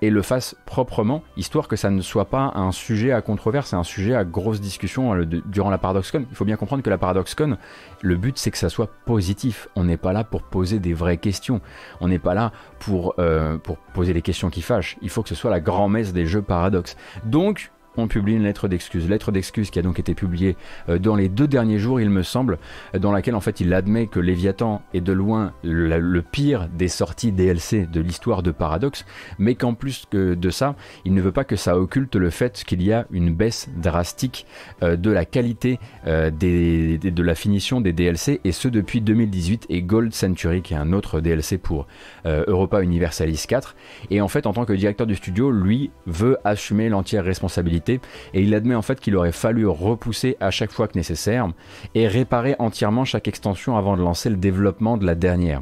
[0.02, 3.84] et le fasse proprement, histoire que ça ne soit pas un sujet à controverse, un
[3.84, 5.16] sujet à grosse discussion
[5.48, 6.26] durant la ParadoxCon.
[6.30, 7.58] Il faut bien comprendre que la ParadoxCon,
[8.02, 9.70] le but c'est que ça soit positif.
[9.76, 11.62] On n'est pas là pour poser des vraies questions.
[12.00, 13.16] On n'est pas là pour,
[13.64, 14.98] pour poser des questions qui fâchent.
[15.02, 16.96] Il faut que ce soit la grand-messe des jeux Paradox.
[17.26, 19.10] Donc, on publie une lettre d'excuse.
[19.10, 20.56] Lettre d'excuse qui a donc été publiée
[20.90, 22.58] euh, dans les deux derniers jours, il me semble,
[22.96, 26.88] euh, dans laquelle en fait il admet que Léviathan est de loin le, pire des
[26.88, 29.06] sorties DLC de l'histoire de Paradox,
[29.40, 32.64] mais qu'en plus que de ça, il ne veut pas que ça occulte le fait
[32.66, 34.46] qu'il y a une baisse drastique
[34.84, 40.14] euh, de la qualité de la finition des DLC, et ce depuis 2018 et Gold
[40.14, 41.88] Century, qui est un autre DLC pour
[42.26, 43.76] Europa Universalis 4.
[44.10, 48.00] Et en fait, en tant que directeur du studio, lui veut assumer l'entière responsabilité et
[48.34, 51.48] il admet en fait qu'il aurait fallu repousser à chaque fois que nécessaire
[51.96, 55.62] et réparer entièrement chaque extension avant de lancer le développement de la dernière.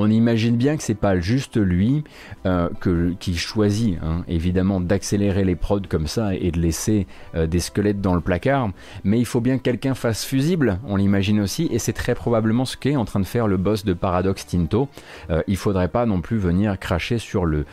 [0.00, 2.04] On imagine bien que c'est pas juste lui
[2.46, 2.68] euh,
[3.18, 8.00] qui choisit hein, évidemment d'accélérer les prods comme ça et de laisser euh, des squelettes
[8.00, 8.70] dans le placard,
[9.02, 12.64] mais il faut bien que quelqu'un fasse fusible, on l'imagine aussi, et c'est très probablement
[12.64, 14.88] ce qu'est en train de faire le boss de Paradox Tinto.
[15.30, 17.64] Euh, il faudrait pas non plus venir cracher sur le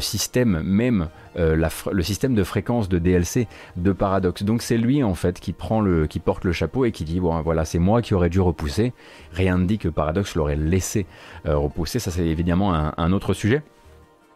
[0.00, 4.42] système même, euh, le système de fréquence de DLC de Paradox.
[4.42, 7.20] Donc c'est lui en fait qui prend le, qui porte le chapeau et qui dit
[7.20, 8.92] bon voilà c'est moi qui aurais dû repousser.
[9.32, 11.06] Rien ne dit que Paradox l'aurait laissé
[11.46, 11.98] euh, repousser.
[11.98, 13.62] Ça c'est évidemment un autre sujet.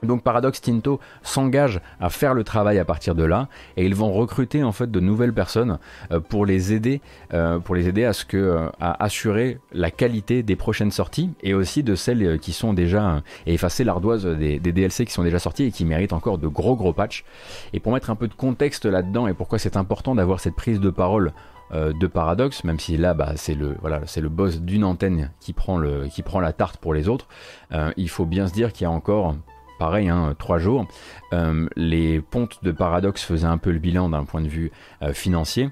[0.02, 4.12] Donc Paradox Tinto s'engage à faire le travail à partir de là et ils vont
[4.12, 5.78] recruter en fait de nouvelles personnes
[6.12, 7.00] euh, pour les aider
[7.34, 11.30] euh, pour les aider à ce que euh, à assurer la qualité des prochaines sorties
[11.42, 15.38] et aussi de celles qui sont déjà et effacer l'ardoise des, DLC qui sont déjà
[15.38, 17.24] sortis et qui méritent encore de gros gros patchs
[17.72, 20.80] et pour mettre un peu de contexte là-dedans et pourquoi c'est important d'avoir cette prise
[20.80, 21.32] de parole
[21.70, 25.76] de Paradox, même si là bah, c'est le voilà le boss d'une antenne qui prend
[25.76, 27.28] le qui prend la tarte pour les autres.
[27.98, 29.34] il faut bien se dire qu'il y a encore
[29.78, 30.86] pareil, hein, trois jours.
[31.32, 34.70] Euh, les pontes de Paradox faisaient un peu le bilan d'un point de vue
[35.02, 35.70] euh, financier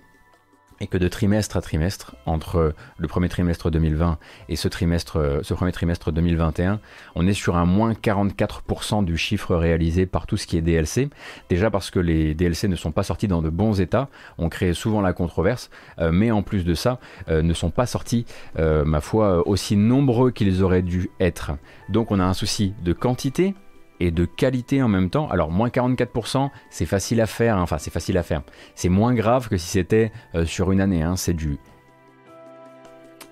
[0.78, 4.18] et que de trimestre à trimestre, entre le premier trimestre 2020
[4.50, 6.80] et ce, trimestre, euh, ce premier trimestre 2021,
[7.14, 11.08] on est sur un moins 44% du chiffre réalisé par tout ce qui est DLC.
[11.48, 14.74] Déjà parce que les DLC ne sont pas sortis dans de bons états, on crée
[14.74, 18.26] souvent la controverse, mais en plus de ça, ne sont pas sortis,
[18.58, 21.52] ma foi, aussi nombreux qu'ils auraient dû être.
[21.88, 23.54] Donc on a un souci de quantité,
[24.00, 25.28] et de qualité en même temps.
[25.28, 27.62] Alors moins 44%, c'est facile à faire, hein.
[27.62, 28.42] enfin c'est facile à faire.
[28.74, 31.16] C'est moins grave que si c'était euh, sur une année, hein.
[31.16, 31.58] c'est du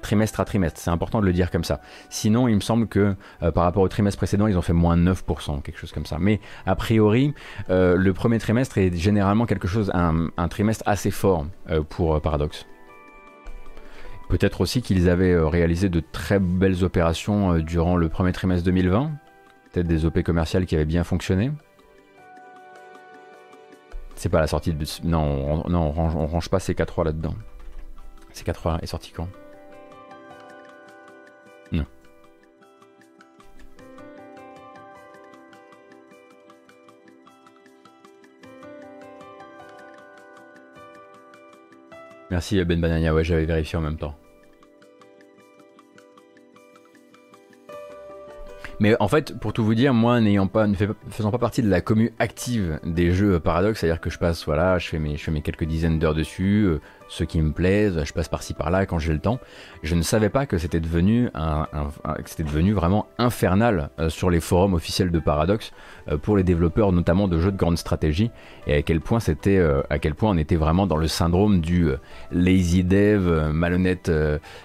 [0.02, 1.80] trimestre à trimestre, c'est important de le dire comme ça.
[2.10, 4.98] Sinon, il me semble que euh, par rapport au trimestre précédent, ils ont fait moins
[4.98, 6.18] 9%, quelque chose comme ça.
[6.20, 7.32] Mais a priori,
[7.70, 11.46] euh, le premier trimestre est généralement quelque chose, un, un trimestre assez fort
[11.88, 12.66] pour Paradox.
[14.28, 19.10] Peut-être aussi qu'ils avaient réalisé de très belles opérations durant le premier trimestre 2020,
[19.74, 21.50] Peut-être des OP commerciales qui avaient bien fonctionné.
[24.14, 24.86] C'est pas la sortie de...
[25.02, 27.34] Non, on, non, on range, pas C4 là-dedans.
[28.32, 29.28] C4 est sorti quand?
[31.72, 31.84] Non.
[42.30, 44.14] Merci Ben Banania, ouais j'avais vérifié en même temps.
[48.84, 50.74] Mais en fait, pour tout vous dire, moi, n'ayant pas, ne
[51.08, 54.78] faisant pas partie de la commu active des jeux Paradox, c'est-à-dire que je passe, voilà,
[54.78, 58.04] je fais mes, je fais mes quelques dizaines d'heures dessus, euh, ceux qui me plaisent,
[58.04, 59.40] je passe par-ci par-là quand j'ai le temps.
[59.82, 61.66] Je ne savais pas que c'était devenu un,
[62.40, 65.72] devenu vraiment infernal euh, sur les forums officiels de Paradox
[66.08, 68.30] euh, pour les développeurs, notamment de jeux de grande stratégie,
[68.66, 71.88] et à quel point c'était, à quel point on était vraiment dans le syndrome du
[72.30, 74.12] lazy dev, malhonnête,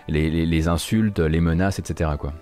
[0.10, 2.10] les, les, les insultes, les menaces, etc.
[2.20, 2.34] quoi.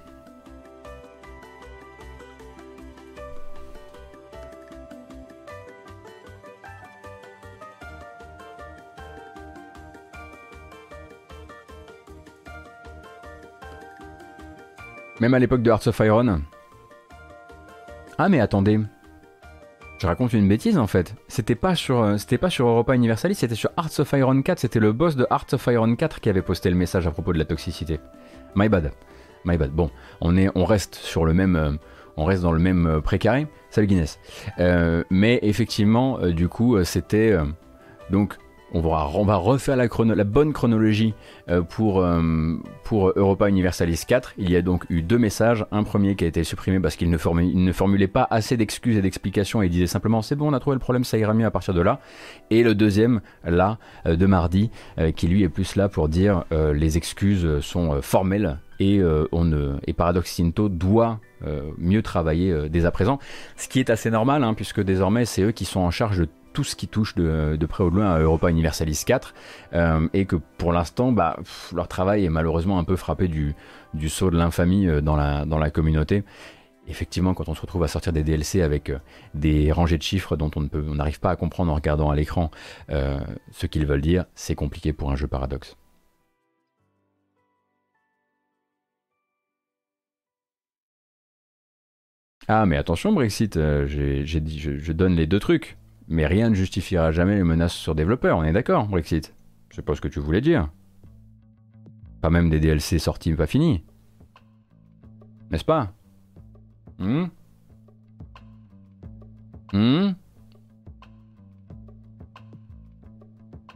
[15.19, 16.41] Même à l'époque de Hearts of Iron.
[18.19, 18.80] Ah mais attendez.
[19.99, 21.15] Je raconte une bêtise en fait.
[21.27, 22.17] C'était pas sur euh,
[22.60, 25.95] Europa Universalis, c'était sur Hearts of Iron 4, c'était le boss de Hearts of Iron
[25.95, 27.99] 4 qui avait posté le message à propos de la toxicité.
[28.56, 28.91] My bad.
[29.43, 29.71] My bad.
[29.71, 29.89] Bon,
[30.21, 31.71] on est on reste sur le même euh,
[32.15, 33.47] on reste dans le même euh, précaré.
[33.71, 34.19] Salut Guinness.
[35.10, 37.36] mais effectivement, du coup, c'était
[38.10, 38.38] donc
[38.73, 41.13] on va, refaire la, bonne chronologie
[41.49, 44.34] euh, pour, euh, pour Europa Universalis 4.
[44.38, 45.65] Il y a donc eu deux messages.
[45.71, 47.17] Un premier qui a été supprimé parce qu'il ne,
[47.71, 50.75] formulait pas assez d'excuses et d'explications et il disait simplement c'est bon, on a trouvé
[50.75, 51.99] le problème, ça ira mieux à partir de là.
[52.49, 54.69] Et le deuxième, là, euh, de mardi,
[55.15, 59.01] qui lui est plus là pour dire les excuses sont formelles et,
[59.32, 61.19] on Paradox doit
[61.77, 63.19] mieux travailler dès à présent.
[63.56, 66.27] Ce qui est assez normal, hein, puisque désormais c'est eux qui sont en charge de
[66.58, 69.36] tout ce qui touche de, près ou de loin à Europa Universalis 4
[69.74, 71.38] euh, et que pour l'instant bah,
[71.72, 73.54] leur travail est malheureusement un peu frappé du,
[73.93, 76.24] du saut de l'infamie euh, dans la, communauté.
[76.88, 78.98] Effectivement, quand on se retrouve à sortir des DLC avec euh,
[79.36, 82.50] des rangées de chiffres dont on n'arrive pas à comprendre en regardant à l'écran
[82.89, 85.78] ce qu'ils veulent dire, c'est compliqué pour un jeu paradoxe.
[92.48, 95.78] Ah mais attention Brexit, je donne les deux trucs.
[96.08, 99.34] Mais rien ne justifiera jamais les menaces sur développeurs, on est d'accord, Brexit
[99.78, 100.70] sais pas ce que tu voulais dire.
[102.22, 103.84] Pas même des DLC sortis pas finis.
[105.52, 105.93] N'est-ce pas?
[107.00, 107.30] Hum
[109.72, 110.15] Hum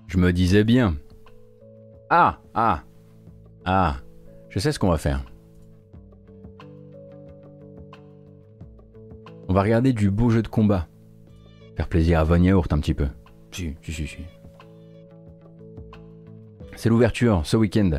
[0.08, 0.96] Je me disais bien.
[2.10, 2.84] Ah Ah
[3.64, 3.98] Ah
[4.50, 5.24] Je sais ce qu'on va faire.
[9.48, 10.88] On va regarder du beau jeu de combat.
[11.76, 13.08] Faire plaisir à Von Yaourt un petit peu.
[13.52, 14.18] Si, si, si, si.
[16.76, 17.92] C'est l'ouverture ce week-end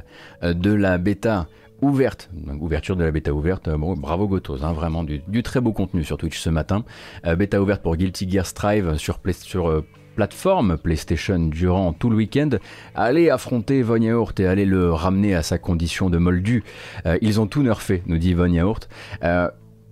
[0.43, 1.47] euh, de la bêta
[1.83, 5.43] ouverte, donc ouverture de la bêta ouverte, euh, bon, bravo Gotos, hein, vraiment du, du
[5.43, 6.85] très beau contenu sur Twitch ce matin.
[7.27, 9.85] Euh, bêta ouverte pour Guilty Gear Strive sur, Play- sur euh,
[10.17, 12.51] plateforme PlayStation durant tout le week-end.
[12.95, 16.65] Allez affronter Von Yaourt et allez le ramener à sa condition de moldu.
[17.07, 18.89] Euh, ils ont tout nerfé, nous dit Von Yaourt.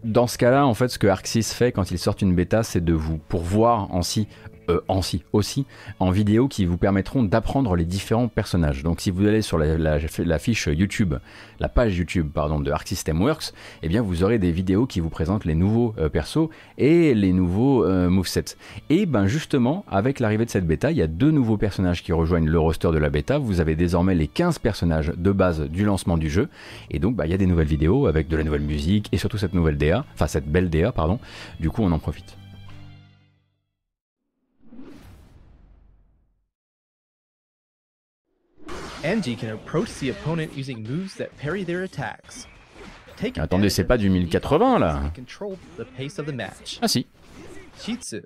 [0.02, 2.82] Dans ce cas-là, en fait, ce que Arxis fait quand ils sortent une bêta, c'est
[2.82, 4.28] de vous pourvoir en si,
[4.70, 5.66] euh, en si aussi,
[5.98, 8.82] en vidéo qui vous permettront d'apprendre les différents personnages.
[8.82, 11.14] Donc, si vous allez sur la, fiche YouTube,
[11.58, 13.52] la page YouTube, pardon, de Arc System Works,
[13.82, 17.32] eh bien, vous aurez des vidéos qui vous présentent les nouveaux euh, persos et les
[17.32, 18.56] nouveaux euh, movesets.
[18.88, 22.12] Et ben, justement, avec l'arrivée de cette bêta, il y a deux nouveaux personnages qui
[22.12, 23.38] rejoignent le roster de la bêta.
[23.38, 26.48] Vous avez désormais les 15 personnages de base du lancement du jeu.
[26.90, 29.18] Et donc, bah, il y a des nouvelles vidéos avec de la nouvelle musique et
[29.18, 31.18] surtout cette nouvelle DA, enfin cette belle DA, pardon.
[31.58, 32.39] Du coup, on en profite.
[39.02, 42.46] Angie can approach the opponent using moves that parry their attacks.
[43.16, 46.78] Take Attendez, c'est pas du 1080 là and Control the pace of the match.
[46.82, 47.06] Ah si.
[47.78, 48.22] Shitsu.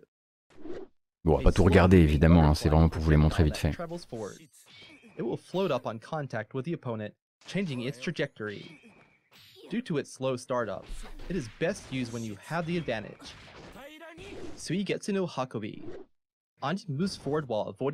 [1.25, 3.57] Bon, on va pas tout regarder évidemment, hein, c'est vraiment pour vous les montrer vite
[3.57, 3.71] fait.
[5.17, 7.13] It will float up on contact with the opponent,
[7.47, 8.81] changing its trajectory.
[9.71, 10.85] Due to its slow startup,
[11.31, 13.33] it is best used when you have the advantage.
[14.57, 15.85] Suigetsu no Hakobi.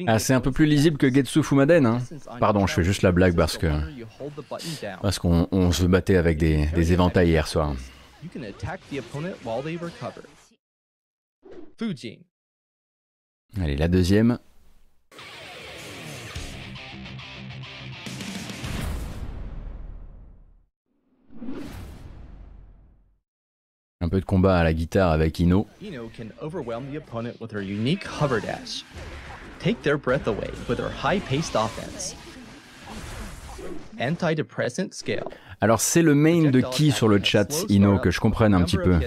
[0.08, 1.86] Ah, c'est un peu plus lisible que Getsu Fumaden.
[1.86, 1.98] Hein.
[2.38, 3.66] Pardon, je fais juste la blague parce que
[5.02, 7.74] parce qu'on on se battait avec des, des éventails hier soir.
[13.60, 14.38] Allez, la deuxième.
[24.02, 25.66] Un peu de combat à la guitare avec Ino.
[25.82, 28.82] Ino can overwhelm the opponent with her unique hover dash.
[29.58, 32.16] Take their breath away with her high-paced offense.
[33.98, 35.24] Antidepressant scale.
[35.60, 38.78] Alors c'est le main de qui sur le chat, Ino, que je comprenne un petit
[38.78, 38.98] peu.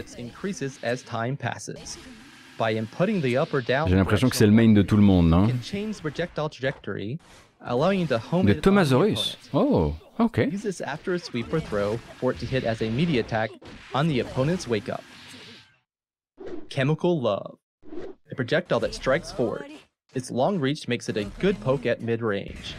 [3.87, 5.47] J'ai l'impression que c'est le main de tout le monde, non?
[8.43, 9.39] De Thomasaurus.
[9.51, 9.71] opponent.
[9.71, 10.45] Oh, ok.
[10.49, 13.51] Use this after a sweep or throw for it to hit as a media attack
[13.93, 15.03] on the opponent's wake up.
[16.69, 17.57] Chemical Love.
[18.31, 19.65] A projectile that strikes forward.
[20.15, 22.75] Its long reach makes it a good poke at mid range.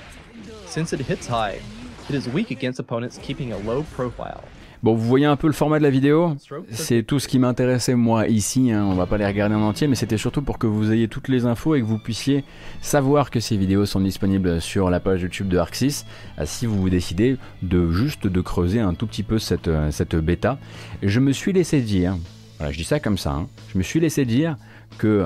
[0.67, 1.61] Since it hits high,
[2.09, 4.45] it is weak against opponents keeping a low profile.
[4.85, 6.37] Bon, vous voyez un peu le format de la vidéo
[6.69, 8.85] C'est tout ce qui m'intéressait moi ici, hein.
[8.85, 11.29] on va pas les regarder en entier, mais c'était surtout pour que vous ayez toutes
[11.29, 12.45] les infos et que vous puissiez
[12.83, 16.05] savoir que ces vidéos sont disponibles sur la page YouTube de Arxis,
[16.39, 20.17] euh, si vous décidez de juste de creuser un tout petit peu cette, euh, cette
[20.17, 20.59] bêta.
[21.03, 22.19] Je me suis laissé dire,
[22.59, 24.59] voilà, je dis ça comme ça, hein, je me suis laissé dire
[24.99, 25.25] que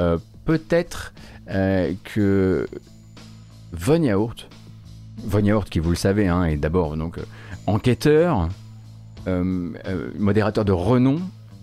[0.00, 1.14] euh, peut-être
[1.48, 2.68] euh, que
[3.72, 4.48] Von Yaourt,
[5.24, 7.22] Von Yaourt qui vous le savez hein, est d'abord donc euh,
[7.66, 8.48] enquêteur,
[9.26, 11.20] modérateur de renom,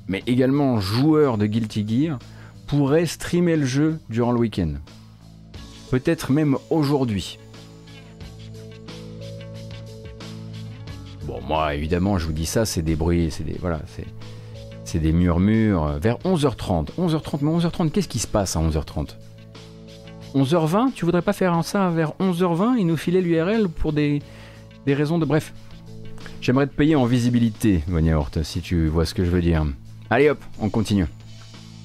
[0.08, 2.20] mais également joueur de Guilty Gear,
[2.68, 4.74] pourrait streamer le jeu durant le week-end.
[5.90, 7.40] Peut-être même aujourd'hui.
[11.26, 13.82] Bon, moi, évidemment, je vous dis ça, c'est des bruits, c'est des, voilà,
[14.86, 15.98] c'est, des murmures.
[16.00, 16.88] Vers 11h30.
[16.98, 19.16] 11h30, mais 11h30, qu'est-ce qui se passe à 11h30
[20.36, 24.22] 11h20 Tu voudrais pas faire ça vers 11h20 et nous filer l'URL pour des,
[24.86, 25.26] des raisons de...
[25.26, 25.54] Bref,
[26.48, 29.66] J'aimerais te payer en visibilité, Monia Hort, si tu vois ce que je veux dire.
[30.10, 31.06] Allez hop, on continue.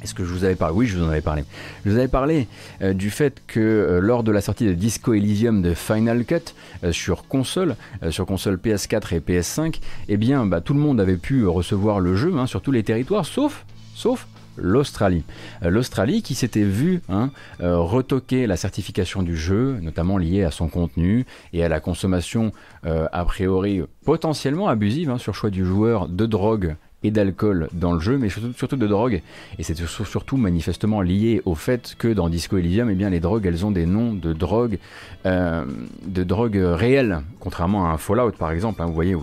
[0.05, 0.77] Est-ce que je vous avais parlé?
[0.77, 1.43] Oui, je vous en avais parlé.
[1.85, 2.47] Je vous avais parlé
[2.81, 6.55] euh, du fait que euh, lors de la sortie de Disco Elysium de Final Cut
[6.85, 7.75] euh, sur console,
[8.11, 12.15] sur console PS4 et PS5, eh bien, bah, tout le monde avait pu recevoir le
[12.15, 15.25] jeu hein, sur tous les territoires, sauf, sauf l'Australie.
[15.63, 17.31] Euh, L'Australie qui s'était vue hein,
[17.61, 22.53] euh, retoquer la certification du jeu, notamment liée à son contenu et à la consommation
[22.87, 27.93] euh, a priori potentiellement abusive hein, sur choix du joueur de drogue et d'alcool dans
[27.93, 29.23] le jeu, mais surtout, de drogue.
[29.59, 33.19] Et c'est sur- surtout manifestement lié au fait que dans Disco Elysium, eh bien, les
[33.19, 34.79] drogues, elles ont des noms de drogues,
[35.27, 35.65] euh,
[36.07, 38.83] de drogues réelles, contrairement à un Fallout par exemple.
[38.83, 39.17] hein, vous voyez,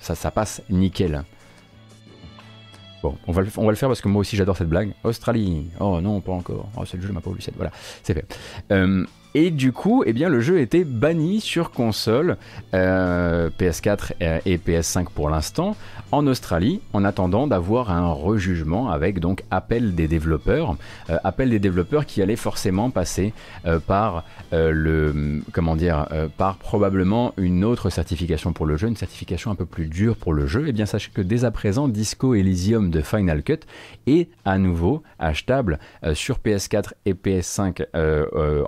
[0.00, 1.22] ça passe nickel.
[3.02, 4.92] Bon, on va, le, on va le faire parce que moi aussi j'adore cette blague.
[5.04, 6.68] Australie, oh non, pas encore.
[6.76, 7.54] Oh, c'est le jeu de ma pauvre Lucette.
[7.56, 7.70] Voilà,
[8.02, 8.36] c'est fait.
[8.72, 12.36] Euh, Et du coup, eh bien, le jeu était banni sur console,
[12.74, 14.12] euh, PS4
[14.46, 15.76] et PS5 pour l'instant,
[16.12, 20.76] en Australie, en attendant d'avoir un rejugement avec donc appel des développeurs,
[21.10, 23.32] euh, appel des développeurs qui allait forcément passer
[23.66, 24.24] euh, par
[26.58, 30.46] probablement une autre certification pour le jeu, une certification un peu plus dure pour le
[30.46, 30.64] jeu.
[30.68, 33.60] Eh bien, sachez que dès à présent, Disco Elysium de Final Cut
[34.06, 35.78] est à nouveau achetable
[36.14, 37.84] sur PS4 et PS5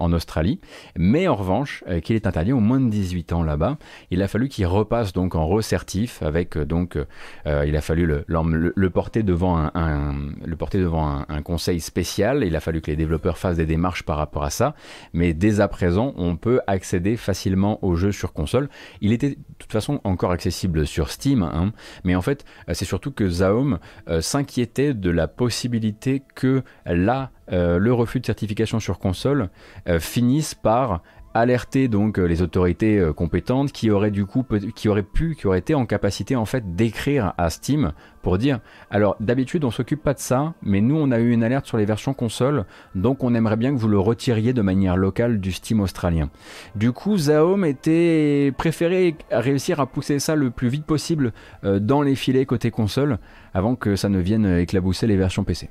[0.01, 0.48] en Australie
[0.97, 3.79] mais en revanche, euh, qu'il est interdit aux moins de 18 ans là-bas.
[4.11, 8.07] Il a fallu qu'il repasse donc en recertif avec euh, donc, euh, il a fallu
[8.07, 12.45] le, porter devant un, conseil spécial.
[12.45, 14.75] Il a fallu que les développeurs fassent des démarches par rapport à ça,
[15.13, 18.69] mais dès à présent, on peut accéder facilement au jeu sur console.
[19.01, 21.73] Il était de toute façon encore accessible sur Steam, hein,
[22.05, 23.79] mais en fait, c'est surtout que Zaom
[24.21, 29.49] s'inquiétait de la possibilité que là euh, le refus de certification sur console
[29.89, 31.03] euh, finisse par
[31.35, 34.45] alerter donc euh, les autorités compétentes qui auraient du coup
[34.75, 37.93] qui auraient pu qui auraient été en capacité en fait d'écrire à Steam
[38.23, 41.45] pour dire alors d'habitude on s'occupe pas de ça mais nous on a eu une
[41.45, 44.97] alerte sur les versions console donc on aimerait bien que vous le retiriez de manière
[44.97, 46.31] locale du Steam australien.
[46.75, 51.33] Du coup Zaom était préféré réussir à pousser ça le plus vite possible
[51.63, 53.19] dans les filets côté console
[53.55, 55.69] avant que ça ne vienne éclabousser les versions PC.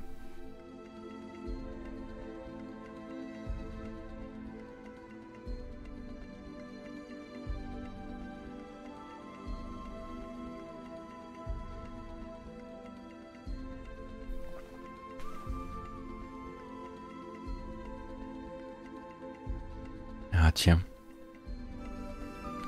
[20.48, 20.80] Ah tiens.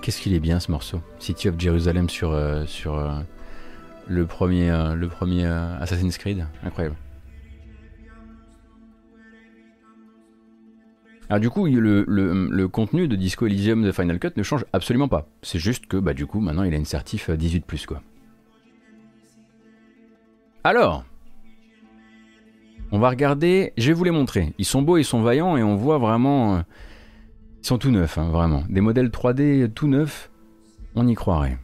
[0.03, 1.01] Qu'est-ce qu'il est bien ce morceau?
[1.19, 3.21] City of Jerusalem sur, euh, sur euh,
[4.07, 6.47] le premier, euh, le premier Assassin's Creed.
[6.63, 6.97] Incroyable.
[11.31, 15.27] Alors du coup, le, contenu de Disco Elysium de Final Cut ne change absolument pas.
[15.41, 17.87] C'est juste que bah, du coup, maintenant il a une certif 18+.
[17.87, 18.03] Quoi.
[20.65, 21.07] Alors,
[22.93, 24.53] on va regarder, je vais vous les montrer.
[24.59, 26.63] Ils sont beaux, ils sont vaillants et on voit vraiment...
[27.63, 28.63] Ils sont tout neufs, hein, vraiment.
[28.69, 30.31] Des modèles 3D tout neufs,
[30.95, 31.59] on y croirait.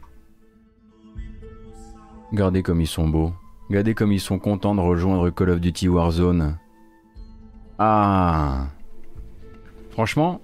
[2.31, 3.33] Regardez comme ils sont beaux.
[3.69, 6.57] Regardez comme ils sont contents de rejoindre Call of Duty Warzone.
[7.79, 8.67] Ah
[9.91, 10.41] Franchement,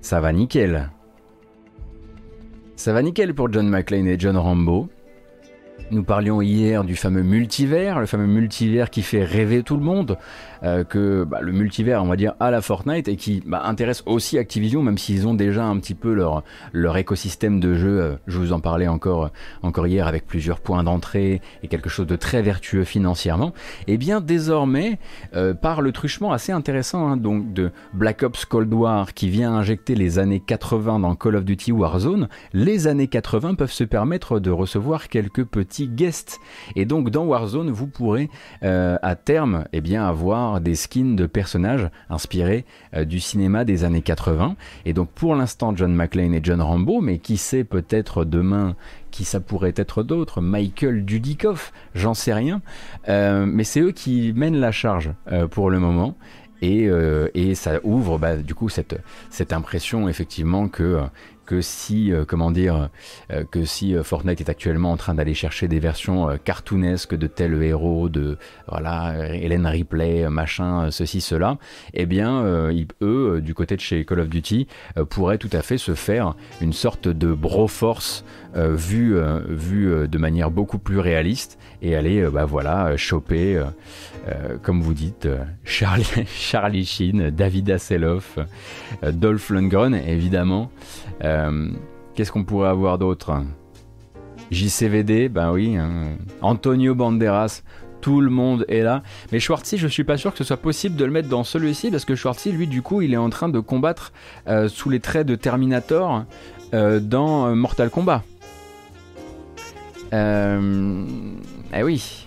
[0.00, 0.90] ça va nickel.
[2.76, 4.88] Ça va nickel pour John McClane et John Rambo.
[5.90, 10.18] Nous parlions hier du fameux multivers, le fameux multivers qui fait rêver tout le monde.
[10.62, 14.02] Euh, que bah, le multivers, on va dire, à la Fortnite et qui bah, intéresse
[14.06, 16.42] aussi Activision, même s'ils ont déjà un petit peu leur,
[16.72, 18.00] leur écosystème de jeu.
[18.00, 19.30] Euh, je vous en parlais encore,
[19.62, 23.54] encore hier avec plusieurs points d'entrée et quelque chose de très vertueux financièrement.
[23.86, 24.98] Et eh bien désormais,
[25.34, 29.52] euh, par le truchement assez intéressant hein, donc de Black Ops Cold War qui vient
[29.54, 34.40] injecter les années 80 dans Call of Duty Warzone, les années 80 peuvent se permettre
[34.40, 36.38] de recevoir quelques petits guests.
[36.76, 38.28] Et donc dans Warzone, vous pourrez
[38.62, 44.02] à terme eh bien, avoir des skins de personnages inspirés euh, du cinéma des années
[44.02, 44.56] 80.
[44.84, 48.74] Et donc pour l'instant John McClane et John Rambo, mais qui sait peut-être demain
[49.12, 52.62] qui ça pourrait être d'autres, Michael Dudikoff, j'en sais rien.
[53.08, 56.16] Euh, mais c'est eux qui mènent la charge euh, pour le moment.
[56.62, 56.90] Et,
[57.32, 61.00] et, ça ouvre bah, du coup cette, cette impression effectivement que
[61.50, 62.90] que si, euh, comment dire,
[63.32, 67.26] euh, que si euh, Fortnite est actuellement en train d'aller chercher des versions cartoonesques de
[67.26, 68.38] tel héros, de
[68.68, 71.58] voilà, Hélène Ripley, machin, ceci, cela,
[71.92, 72.44] eh bien,
[73.02, 74.68] eux, du côté de chez Call of Duty,
[75.08, 78.24] pourraient tout à fait se faire une sorte de Broforce
[78.54, 79.16] vue,
[79.48, 83.60] vue de manière beaucoup plus réaliste et aller, bah voilà, choper,
[84.62, 85.28] comme vous dites,
[85.64, 88.38] Charlie, Charlie Sheen, David Hasselhoff,
[89.02, 90.70] Dolph Lundgren, évidemment.
[91.22, 91.39] Euh,
[92.14, 93.42] qu'est-ce qu'on pourrait avoir d'autre?
[94.50, 95.76] JCVD, ben oui.
[95.76, 96.16] Hein.
[96.40, 97.62] Antonio Banderas,
[98.00, 99.02] tout le monde est là.
[99.32, 101.90] Mais Schwartzy, je suis pas sûr que ce soit possible de le mettre dans celui-ci
[101.90, 104.12] parce que Schwartzy, lui, du coup, il est en train de combattre
[104.48, 106.24] euh, sous les traits de Terminator
[106.74, 108.22] euh, dans Mortal Kombat.
[110.12, 112.26] eh oui.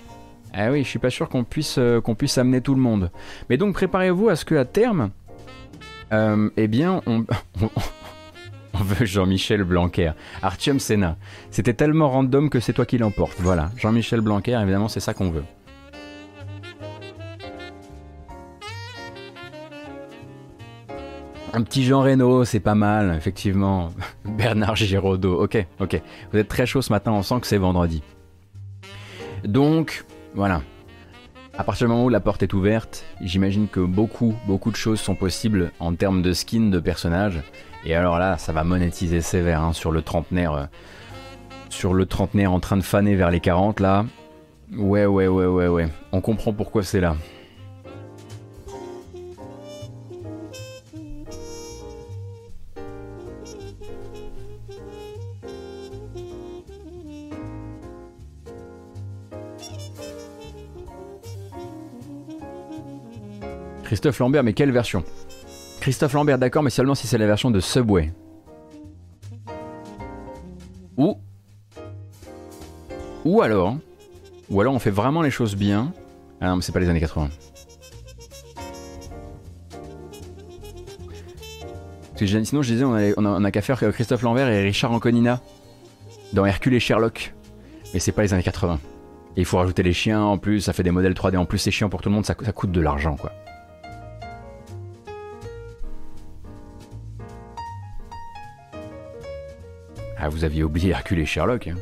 [0.55, 3.09] Eh oui, je suis pas sûr qu'on puisse, qu'on puisse amener tout le monde.
[3.49, 5.09] Mais donc préparez-vous à ce qu'à terme,
[6.11, 7.25] eh bien, on,
[8.79, 10.11] On veut Jean-Michel Blanquer.
[10.41, 11.17] Artium Senna.
[11.51, 13.35] C'était tellement random que c'est toi qui l'emporte.
[13.39, 15.43] Voilà, Jean-Michel Blanquer, évidemment, c'est ça qu'on veut.
[21.55, 23.91] Un petit Jean Reno, c'est pas mal, effectivement.
[24.25, 26.01] Bernard Giraudot, ok, ok.
[26.31, 28.01] Vous êtes très chaud ce matin, on sent que c'est vendredi.
[29.43, 30.03] Donc,
[30.33, 30.63] voilà.
[31.55, 34.99] À partir du moment où la porte est ouverte, j'imagine que beaucoup, beaucoup de choses
[34.99, 37.43] sont possibles en termes de skin de personnages.
[37.85, 40.53] Et alors là, ça va monétiser sévère hein, sur le trentenaire.
[40.53, 40.65] euh,
[41.69, 44.05] sur le trentenaire en train de faner vers les 40 là.
[44.77, 45.87] Ouais, ouais, ouais, ouais, ouais.
[46.11, 47.15] On comprend pourquoi c'est là.
[63.83, 65.03] Christophe Lambert, mais quelle version?
[65.83, 68.13] Christophe Lambert, d'accord, mais seulement si c'est la version de Subway.
[70.95, 71.17] Ou.
[73.25, 73.75] Ou alors.
[74.49, 75.91] Ou alors on fait vraiment les choses bien.
[76.39, 77.27] Ah non, mais c'est pas les années 80.
[82.07, 85.41] Parce que j'ai- sinon, je disais, on a, qu'à faire Christophe Lambert et Richard Anconina
[86.31, 87.33] dans Hercule et Sherlock.
[87.93, 88.79] Mais c'est pas les années 80.
[89.35, 91.57] Et il faut rajouter les chiens en plus, ça fait des modèles 3D en plus,
[91.57, 93.33] c'est chiant pour tout le monde, ça coûte de l'argent quoi.
[100.25, 101.67] Ah, vous aviez oublié Hercule et Sherlock.
[101.67, 101.75] hein.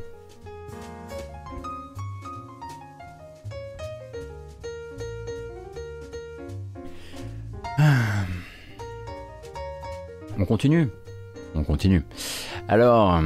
[7.78, 8.26] Ah.
[10.40, 10.88] On continue.
[11.54, 12.02] On continue.
[12.68, 13.22] Alors,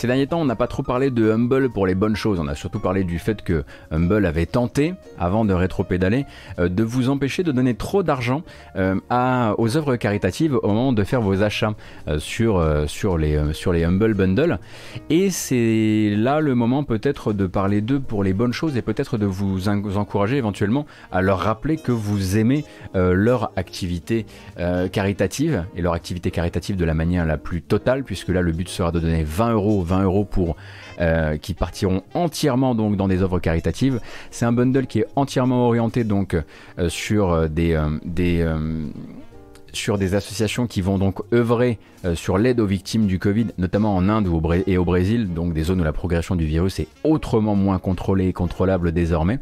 [0.00, 2.40] ces derniers temps, on n'a pas trop parlé de Humble pour les bonnes choses.
[2.40, 6.24] On a surtout parlé du fait que Humble avait tenté, avant de rétro-pédaler,
[6.58, 8.42] euh, de vous empêcher de donner trop d'argent
[8.76, 8.94] euh,
[9.58, 11.74] aux œuvres caritatives au moment de faire vos achats
[12.08, 14.58] euh, sur, euh, sur, les, sur les Humble Bundle.
[15.10, 19.18] Et c'est là le moment peut-être de parler d'eux pour les bonnes choses et peut-être
[19.18, 24.24] de vous vous encourager éventuellement à leur rappeler que vous aimez leur activité
[24.92, 28.68] caritative et leur activité caritative de la manière la plus totale puisque là le but
[28.68, 30.56] sera de donner 20 euros 20 euros pour
[31.00, 35.66] euh, qui partiront entièrement donc dans des œuvres caritatives c'est un bundle qui est entièrement
[35.66, 37.78] orienté donc euh, sur euh, des
[39.72, 41.78] sur des associations qui vont donc œuvrer
[42.14, 44.28] sur l'aide aux victimes du Covid, notamment en Inde
[44.66, 48.26] et au Brésil, donc des zones où la progression du virus est autrement moins contrôlée
[48.26, 49.38] et contrôlable désormais.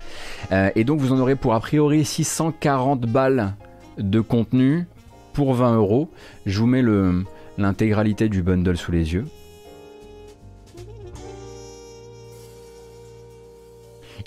[0.52, 3.54] Et donc vous en aurez pour a priori 640 balles
[3.96, 4.86] de contenu
[5.32, 6.10] pour 20 euros.
[6.44, 6.84] Je vous mets
[7.56, 9.24] l'intégralité du bundle sous les yeux.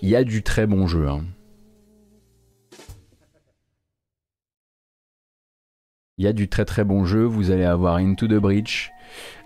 [0.01, 1.07] Il y a du très bon jeu.
[1.07, 1.23] hein.
[6.17, 7.23] Il y a du très très bon jeu.
[7.23, 8.91] Vous allez avoir Into the Breach.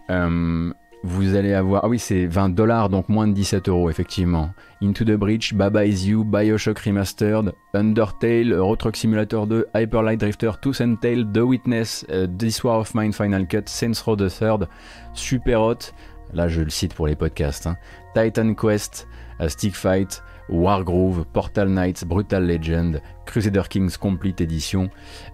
[0.10, 0.72] Euh,
[1.04, 1.86] vous allez avoir.
[1.86, 4.50] Ah oui, c'est 20 dollars, donc moins de 17 euros, effectivement.
[4.82, 10.52] Into the Breach, Baba Is You, Bioshock Remastered, Undertale, Euro Simulator 2, Hyper Light Drifter,
[10.62, 14.30] Tooth and Tail, The Witness, euh, This War of Mine Final Cut, Saints Row the
[14.30, 14.68] Third,
[15.14, 15.94] Super Hot.
[16.34, 17.68] Là, je le cite pour les podcasts.
[17.68, 17.78] hein,
[18.16, 19.08] Titan Quest,
[19.40, 24.90] euh, Stick Fight, Wargroove, Portal Knights, Brutal Legend, Crusader Kings Complete Edition,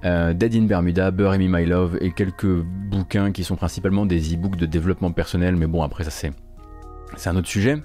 [0.06, 4.34] euh, Dead in Bermuda, Bury Me My Love et quelques bouquins qui sont principalement des
[4.34, 6.32] e-books de développement personnel, mais bon après ça c'est
[7.18, 7.78] c'est un autre sujet.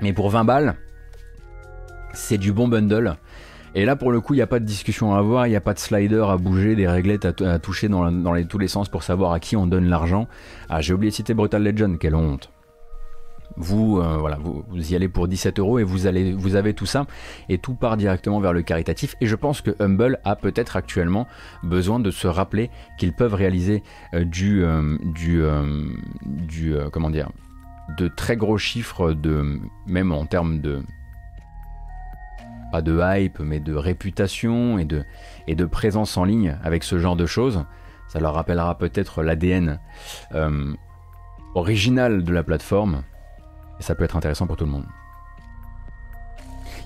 [0.00, 0.74] Mais pour 20 balles,
[2.14, 3.16] c'est du bon bundle.
[3.74, 5.56] Et là pour le coup il n'y a pas de discussion à avoir, il n'y
[5.56, 8.10] a pas de slider à bouger, des réglettes à, toucher dans,
[8.44, 10.26] tous les sens pour savoir à qui on donne l'argent.
[10.68, 12.50] Ah j'ai oublié de citer Brutal Legend, quelle honte.
[13.56, 16.86] Vous, euh, voilà, vous, y allez pour 17 euros et vous, allez, vous avez tout
[16.86, 17.06] ça
[17.48, 19.16] et tout part directement vers le caritatif.
[19.20, 21.26] Et je pense que Humble a peut-être actuellement
[21.62, 23.82] besoin de se rappeler qu'ils peuvent réaliser
[24.14, 24.96] euh, du, euh,
[26.24, 27.30] du, comment dire,
[27.96, 30.82] de très gros chiffres de, même en termes de
[32.70, 35.04] pas de hype, mais de réputation et de,
[35.46, 37.64] et de présence en ligne avec ce genre de choses.
[38.08, 39.78] Ça leur rappellera peut-être l'ADN
[41.54, 43.02] original de la plateforme.
[43.82, 44.84] Ça peut être intéressant pour tout le monde.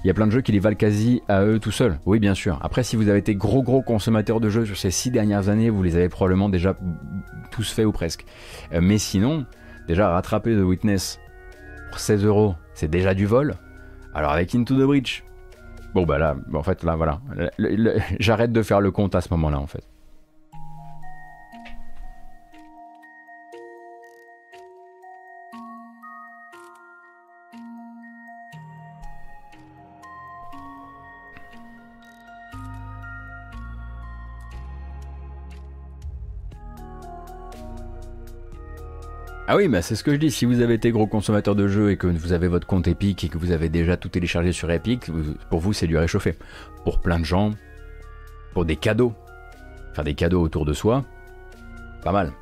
[0.04, 1.98] Il y a plein de jeux qui les valent quasi à eux tout seuls.
[2.06, 2.58] Oui, bien sûr.
[2.62, 5.68] Après, si vous avez été gros gros consommateur de jeux sur ces six dernières années,
[5.68, 6.76] vous les avez probablement déjà
[7.50, 8.24] tous faits ou presque.
[8.72, 9.46] Euh, mais sinon,
[9.88, 11.18] déjà rattraper The Witness
[11.90, 13.56] pour 16 euros, c'est déjà du vol.
[14.14, 15.24] Alors avec Into the Breach,
[15.94, 17.20] bon bah là, en fait là voilà,
[18.20, 19.82] j'arrête de faire le compte à ce moment-là en fait.
[39.48, 40.30] Ah oui, bah c'est ce que je dis.
[40.30, 43.22] Si vous avez été gros consommateur de jeux et que vous avez votre compte Epic
[43.24, 45.08] et que vous avez déjà tout téléchargé sur Epic,
[45.50, 46.34] pour vous c'est du réchauffé.
[46.84, 47.52] Pour plein de gens,
[48.52, 49.12] pour des cadeaux,
[49.94, 51.04] faire des cadeaux autour de soi,
[52.02, 52.32] pas mal.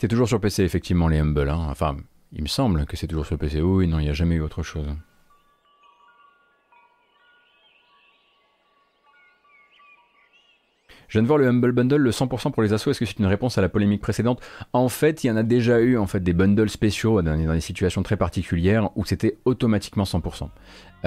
[0.00, 1.48] C'est toujours sur PC effectivement les Humble.
[1.48, 1.66] hein.
[1.70, 1.96] Enfin,
[2.32, 3.60] Il me semble que c'est toujours sur PC.
[3.62, 4.86] Oui, non, il n'y a jamais eu autre chose.
[11.08, 12.90] Je viens de voir le Humble Bundle, le 100% pour les assos.
[12.90, 14.42] Est-ce que c'est une réponse à la polémique précédente?
[14.74, 17.60] En fait, il y en a déjà eu en fait des bundles spéciaux dans, des
[17.60, 20.48] situations très particulières où c'était automatiquement 100%.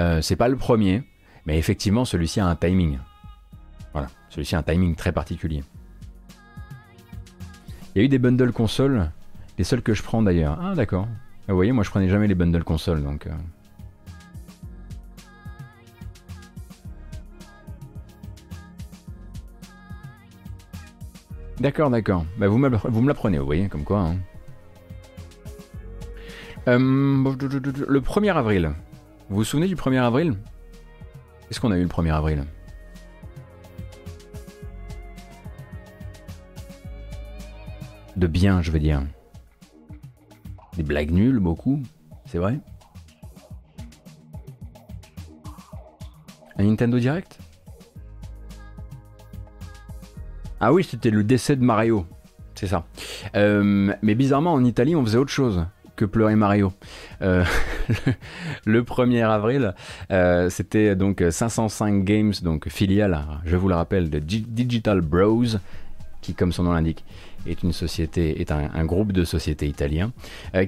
[0.00, 1.04] Euh, c'est pas le premier,
[1.46, 2.98] mais effectivement, celui-ci a un timing.
[3.92, 5.62] Voilà, celui-ci a un timing très particulier.
[7.94, 9.10] Il y a eu des bundles consoles,
[9.56, 10.58] les seuls que je prends d'ailleurs.
[10.60, 11.06] Ah d'accord.
[11.46, 13.26] Vous voyez, moi je prenais jamais les bundles consoles, donc...
[13.26, 13.32] Euh.
[21.62, 22.26] D'accord, d'accord.
[22.38, 24.00] Bah, vous, me, vous me l'apprenez, vous voyez, comme quoi.
[24.00, 24.16] Hein.
[26.66, 28.72] Euh, le 1er avril.
[29.30, 30.34] Vous vous souvenez du 1er avril?
[31.46, 32.44] Qu'est-ce qu'on a eu le 1er avril?
[38.16, 39.00] De bien, je veux dire.
[40.76, 41.80] Des blagues nulles, beaucoup,
[42.26, 42.58] c'est vrai
[46.58, 47.38] Un Nintendo Direct?
[50.64, 52.06] Ah oui, c'était le décès de Mario.
[52.54, 52.84] C'est ça.
[53.34, 56.72] Euh, mais bizarrement, en Italie, on faisait autre chose que pleurer Mario.
[57.20, 57.44] Euh,
[58.64, 59.74] le, 1er avril,
[60.12, 65.42] euh, c'était donc 505 Games, donc filiale, je vous le rappelle, de Digital Bros,
[66.20, 67.04] qui, comme son nom l'indique,
[67.44, 70.12] est une société, est un, groupe de sociétés italiens,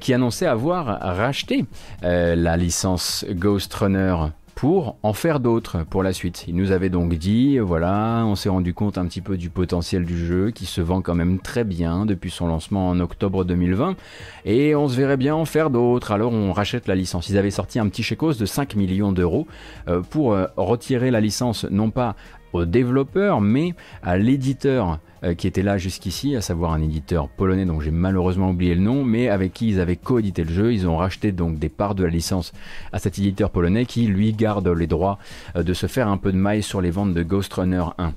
[0.00, 1.66] qui annonçait avoir racheté
[2.02, 4.16] la licence Ghost Runner
[4.54, 6.46] pour en faire d'autres pour la suite.
[6.48, 10.04] Il nous avait donc dit, voilà, on s'est rendu compte un petit peu du potentiel
[10.04, 13.96] du jeu qui se vend quand même très bien depuis son lancement en octobre 2020
[14.44, 16.10] et on se verrait bien en faire d'autres.
[16.10, 17.28] Alors on rachète la licence.
[17.28, 19.46] Ils avaient sorti un petit chèque de 5 millions d'euros
[19.88, 22.14] euh, pour euh, retirer la licence non pas
[22.52, 25.00] aux développeurs mais à l'éditeur
[25.32, 29.04] qui était là jusqu'ici, à savoir un éditeur polonais dont j'ai malheureusement oublié le nom,
[29.04, 30.72] mais avec qui ils avaient coédité le jeu.
[30.72, 32.52] Ils ont racheté donc des parts de la licence
[32.92, 35.18] à cet éditeur polonais qui lui garde les droits
[35.56, 38.12] euh, de se faire un peu de maille sur les ventes de Ghost Runner 1.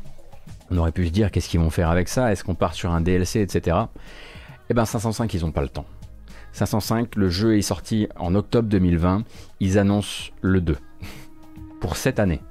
[0.70, 2.92] On aurait pu se dire qu'est-ce qu'ils vont faire avec ça, est-ce qu'on part sur
[2.92, 3.78] un DLC, etc.
[4.70, 5.86] Eh ben 505, ils n'ont pas le temps.
[6.52, 9.24] 505, le jeu est sorti en octobre 2020,
[9.60, 10.78] ils annoncent le 2
[11.80, 12.42] pour cette année.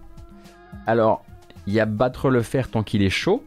[0.86, 1.24] Alors,
[1.66, 3.44] il y a battre le fer tant qu'il est chaud,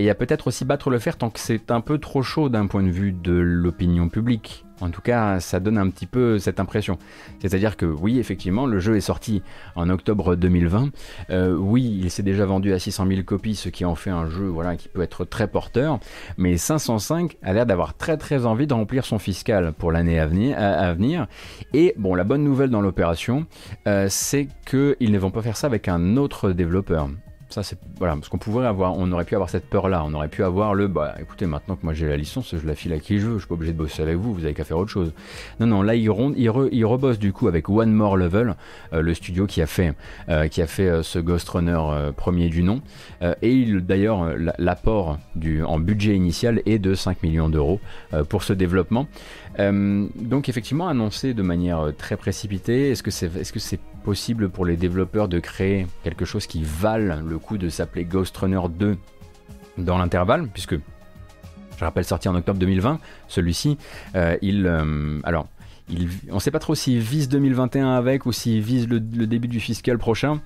[0.00, 2.22] et il y a peut-être aussi battre le fer tant que c'est un peu trop
[2.22, 4.64] chaud d'un point de vue de l'opinion publique.
[4.80, 6.96] En tout cas, ça donne un petit peu cette impression.
[7.38, 9.42] C'est-à-dire que oui, effectivement, le jeu est sorti
[9.76, 10.88] en octobre 2020.
[11.28, 14.30] Euh, oui, il s'est déjà vendu à 600 000 copies, ce qui en fait un
[14.30, 16.00] jeu voilà, qui peut être très porteur.
[16.38, 20.26] Mais 505 a l'air d'avoir très très envie de remplir son fiscal pour l'année à
[20.26, 21.26] venir,
[21.74, 23.44] Et bon, la bonne nouvelle dans l'opération,
[23.86, 27.10] euh, c'est qu'ils ne vont pas faire ça avec un autre développeur.
[27.50, 30.04] Ça, c'est voilà, parce qu'on pourrait avoir, on aurait pu avoir cette peur-là.
[30.06, 32.76] On aurait pu avoir le, bah, écoutez, maintenant que moi j'ai la licence, je la
[32.76, 33.34] file à qui je veux.
[33.34, 34.32] Je suis pas obligé de bosser avec vous.
[34.32, 35.12] Vous avez qu'à faire autre chose.
[35.58, 38.54] Non, non, là ils, ils, rebossent du coup avec One More Level,
[38.92, 39.94] euh, le studio qui a fait,
[40.28, 41.80] euh, qui a fait euh, ce Ghost Runner
[42.16, 42.82] premier du nom.
[43.42, 47.80] et d'ailleurs, l'apport du en budget initial est de 5 millions d'euros
[48.28, 49.06] pour ce développement.
[49.58, 52.90] donc effectivement, annoncé de manière très précipitée.
[52.90, 56.62] Est-ce que c'est, est-ce que c'est possible pour les développeurs de créer quelque chose qui
[56.64, 58.96] vale le coup de s'appeler Ghost Runner 2
[59.78, 60.76] dans l'intervalle, puisque
[61.80, 63.78] je rappelle sorti en octobre 2020, celui-ci,
[64.14, 64.66] euh, il...
[64.66, 65.46] Euh, alors,
[65.88, 69.48] il, on ne sait pas trop s'il vise 2021 avec ou s'il vise le, début
[69.48, 70.40] du fiscal prochain.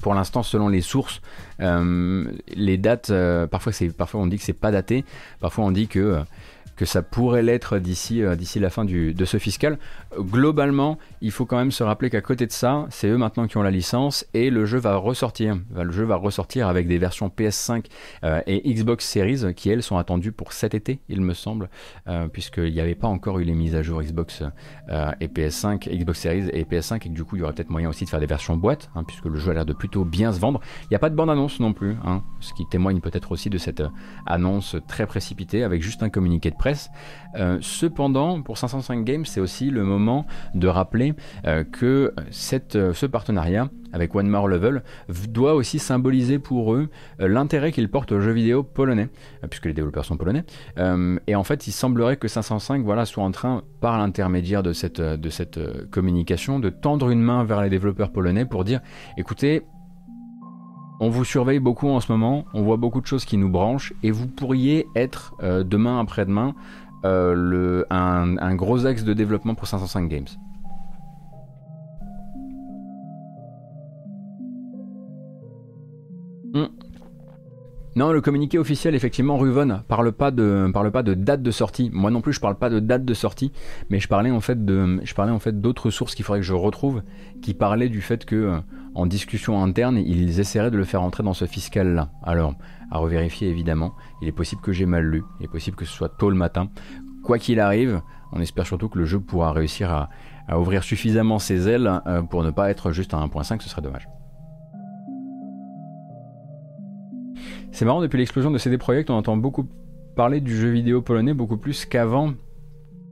[0.00, 1.20] Pour l'instant, selon les sources,
[1.60, 2.24] euh,
[2.54, 3.12] les dates,
[3.50, 5.04] parfois, parfois on dit que c'est pas daté,
[5.40, 6.24] parfois on dit que
[6.76, 9.78] que ça pourrait l'être d'ici euh, d'ici la fin du, de ce fiscal.
[10.18, 13.56] Globalement, il faut quand même se rappeler qu'à côté de ça, c'est eux maintenant qui
[13.56, 15.58] ont la licence et le jeu va ressortir.
[15.74, 17.86] Le jeu va ressortir avec des versions PS5
[18.24, 21.68] euh, et Xbox Series qui elles sont attendues pour cet été, il me semble,
[22.08, 24.42] euh, puisqu'il n'y avait pas encore eu les mises à jour Xbox
[25.20, 27.88] et PS5, Xbox Series et PS5 et que du coup il y aurait peut-être moyen
[27.88, 30.32] aussi de faire des versions boîte, hein, puisque le jeu a l'air de plutôt bien
[30.32, 30.60] se vendre.
[30.82, 33.58] Il n'y a pas de bande-annonce non plus, hein, ce qui témoigne peut-être aussi de
[33.58, 33.82] cette
[34.26, 36.56] annonce très précipitée avec juste un communiqué de
[37.36, 41.14] euh, cependant, pour 505 Games, c'est aussi le moment de rappeler
[41.46, 42.12] euh, que
[42.76, 44.82] euh, ce partenariat avec One More Level
[45.28, 46.88] doit aussi symboliser pour eux
[47.20, 49.08] l'intérêt qu'ils portent aux jeux vidéo polonais,
[49.48, 50.42] puisque les développeurs sont polonais.
[51.28, 55.60] et en fait, il semblerait que 505 voilà, soit en train, par l'intermédiaire de cette
[55.92, 58.80] communication, de tendre une main vers les développeurs polonais pour dire,
[59.16, 59.62] écoutez,
[61.00, 63.92] on vous surveille beaucoup en ce moment, on voit beaucoup de choses qui nous branchent
[64.02, 66.54] et vous pourriez être euh, demain après-demain
[67.04, 70.26] euh, un, gros axe de développement pour 505 Games.
[76.54, 76.66] Hmm.
[77.96, 81.90] Non, le communiqué officiel, effectivement, Ruvon parle pas de parle pas de date de sortie.
[81.92, 83.52] Moi non plus, je parle pas de date de sortie,
[83.90, 86.54] mais je parlais en fait je parlais en fait d'autres sources qu'il faudrait que je
[86.54, 87.02] retrouve,
[87.42, 88.58] qui parlaient du fait que euh,
[88.94, 92.10] en discussion interne, ils essaieraient de le faire entrer dans ce fiscal-là.
[92.22, 92.54] Alors,
[92.90, 93.94] à revérifier évidemment.
[94.22, 95.24] Il est possible que j'ai mal lu.
[95.40, 96.68] Il est possible que ce soit tôt le matin.
[97.24, 100.08] Quoi qu'il arrive, on espère surtout que le jeu pourra réussir à,
[100.58, 103.62] ouvrir suffisamment ses ailes euh, pour ne pas être juste à 1.5.
[103.62, 104.08] Ce serait dommage.
[107.72, 109.68] C'est marrant, depuis l'explosion de CD Projekt, on entend beaucoup
[110.14, 112.34] parler du jeu vidéo polonais, beaucoup plus qu'avant.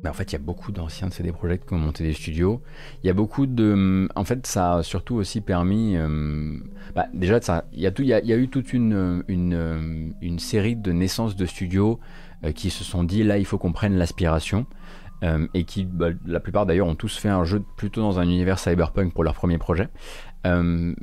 [0.02, 2.12] Mais en fait, il y a beaucoup d'anciens de CD Projekt qui ont monté des
[2.12, 2.60] studios.
[3.02, 4.08] Il y a beaucoup de.
[4.16, 5.96] En fait, ça a surtout aussi permis.
[5.96, 6.58] Euh,
[6.94, 10.38] bah, déjà, ça, il, y a tout, il, y a, eu toute une, une, une,
[10.38, 12.00] série de naissances de studios
[12.44, 14.66] euh, qui se sont dit là, il faut qu'on prenne l'aspiration.
[15.22, 18.24] Euh, et qui, bah, la plupart d'ailleurs, ont tous fait un jeu plutôt dans un
[18.24, 19.88] univers cyberpunk pour leur premier projet.
[20.46, 20.94] Euh,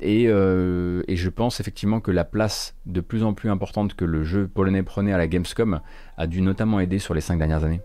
[0.00, 4.04] et, euh, et, je pense effectivement que la place de plus en plus importante que
[4.04, 5.80] le jeu polonais prenait à la Gamescom
[6.16, 7.80] a dû notamment aider sur les cinq dernières années.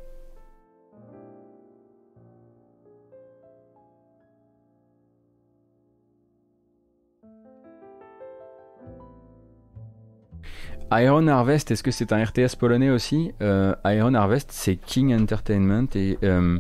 [10.92, 13.34] Iron Harvest, est-ce que c'est un RTS polonais aussi?
[13.42, 16.18] Euh, Iron Harvest, c'est King Entertainment et...
[16.24, 16.60] Euh,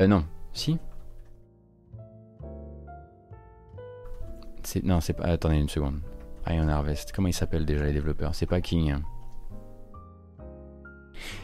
[0.00, 0.78] euh, non, si?
[4.82, 5.24] Non, c'est pas...
[5.24, 6.00] Attendez une seconde.
[6.46, 8.34] Iron Harvest, comment ils s'appellent déjà les développeurs?
[8.34, 8.92] C'est pas King.
[8.92, 9.02] Hein.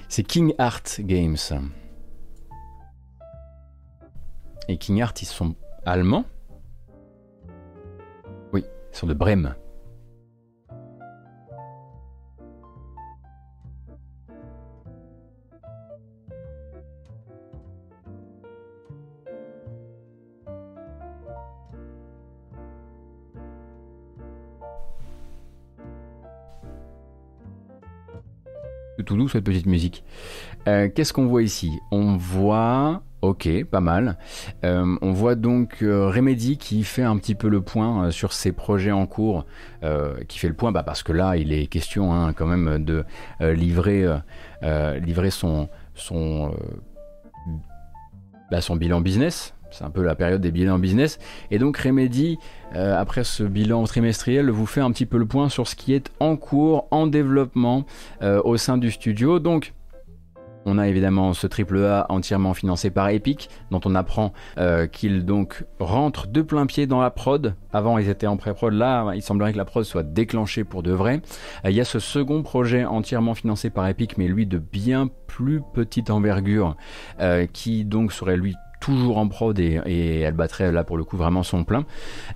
[0.08, 1.36] C'est King Art Games.
[4.68, 6.24] Et King Art, ils sont allemands?
[8.52, 9.54] Oui, ils sont de Brême.
[29.10, 30.04] Tout doux cette petite musique.
[30.68, 31.80] Euh, qu'est-ce qu'on voit ici?
[31.90, 34.18] On voit, ok, pas mal.
[34.62, 38.52] Euh, on voit donc euh, Remedy qui fait un petit peu le point sur ses
[38.52, 39.46] projets en cours,
[40.28, 43.04] qui fait le point bah, parce que là il est question hein, quand même de
[43.40, 44.06] livrer,
[44.62, 46.54] livrer son, son,
[48.52, 49.54] bah, son bilan business.
[49.70, 51.18] C'est un peu la période des bilans business.
[51.50, 52.38] Et donc Remedy,
[52.74, 55.94] euh, après ce bilan trimestriel, vous fait un petit peu le point sur ce qui
[55.94, 57.84] est en cours, en développement
[58.22, 59.38] euh, au sein du studio.
[59.38, 59.72] Donc
[60.66, 65.24] on a évidemment ce triple A entièrement financé par Epic, dont on apprend euh, qu'il
[65.24, 67.54] donc rentre de plein pied dans la prod.
[67.72, 68.74] Avant, ils étaient en pré-prod.
[68.74, 71.22] Là, il semblerait que la prod soit déclenchée pour de vrai.
[71.64, 75.62] il y a ce second projet entièrement financé par Epic, mais lui de bien plus
[75.72, 76.76] petite envergure,
[77.52, 81.42] qui donc serait lui toujours en prod et, elle battrait là pour le coup vraiment
[81.42, 81.84] son plein.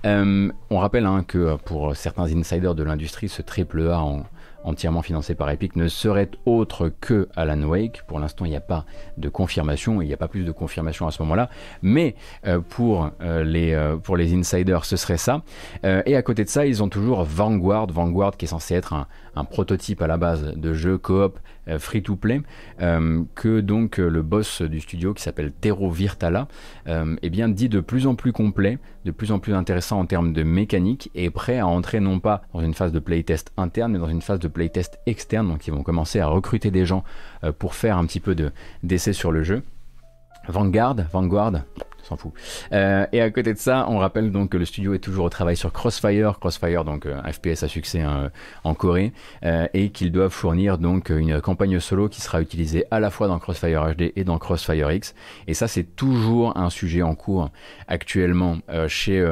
[0.05, 4.23] Euh, on rappelle hein, que pour certains insiders de l'industrie, ce triple A en,
[4.63, 8.03] entièrement financé par Epic, ne serait autre que Alan Wake.
[8.07, 8.85] Pour l'instant, il n'y a pas
[9.17, 11.49] de confirmation, il n'y a pas plus de confirmation à ce moment-là,
[11.81, 12.15] mais
[12.47, 15.41] euh, pour, les, euh, pour les insiders, ce serait ça.
[15.83, 19.07] et à côté de ça, ils ont toujours Vanguard, Vanguard qui est censé être un,
[19.35, 21.39] un prototype à la base de jeu coop
[21.79, 22.43] free-to-play,
[22.77, 26.47] que donc le boss du studio qui s'appelle Tero Virtala,
[26.87, 30.33] eh bien dit de plus en plus complet, de plus en plus intéressant en termes
[30.33, 33.99] de mécanique et prêt à entrer non pas dans une phase de playtest interne, mais
[33.99, 35.47] dans une phase de playtest externe.
[35.47, 37.03] Donc ils vont commencer à recruter des gens
[37.43, 38.35] euh, pour faire un petit peu
[38.83, 39.63] d'essais sur le jeu.
[40.47, 41.63] Vanguard, Vanguard,
[42.05, 42.31] s'en fout.
[42.71, 45.29] Euh, et à côté de ça, on rappelle donc que le studio est toujours au
[45.29, 48.31] travail sur Crossfire, Crossfire donc euh, FPS à succès hein,
[48.63, 49.11] en Corée,
[49.43, 53.27] euh, et qu'ils doivent fournir donc une campagne solo qui sera utilisée à la fois
[53.27, 55.15] dans Crossfire HD et dans Crossfire X.
[55.47, 57.49] Et ça, c'est toujours un sujet en cours
[57.87, 59.25] actuellement chez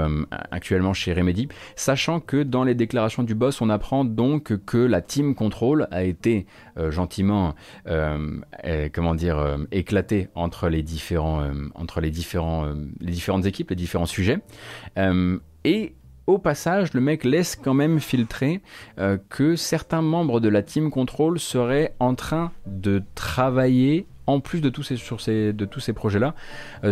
[0.52, 5.02] actuellement chez Remedy, sachant que dans les déclarations du boss, on apprend donc que la
[5.02, 6.46] Team Control a été
[6.90, 7.56] gentiment
[7.86, 11.44] comment dire éclatée entre les différents
[11.76, 14.40] entre les différents euh, les différentes équipes, les différents sujets.
[14.98, 15.94] Euh, et
[16.28, 18.62] au passage, le mec laisse quand même filtrer
[18.98, 24.62] euh, que certains membres de la team control seraient en train de travailler en plus
[24.62, 25.54] de tous ces, sur ces,
[25.94, 26.34] projets-là,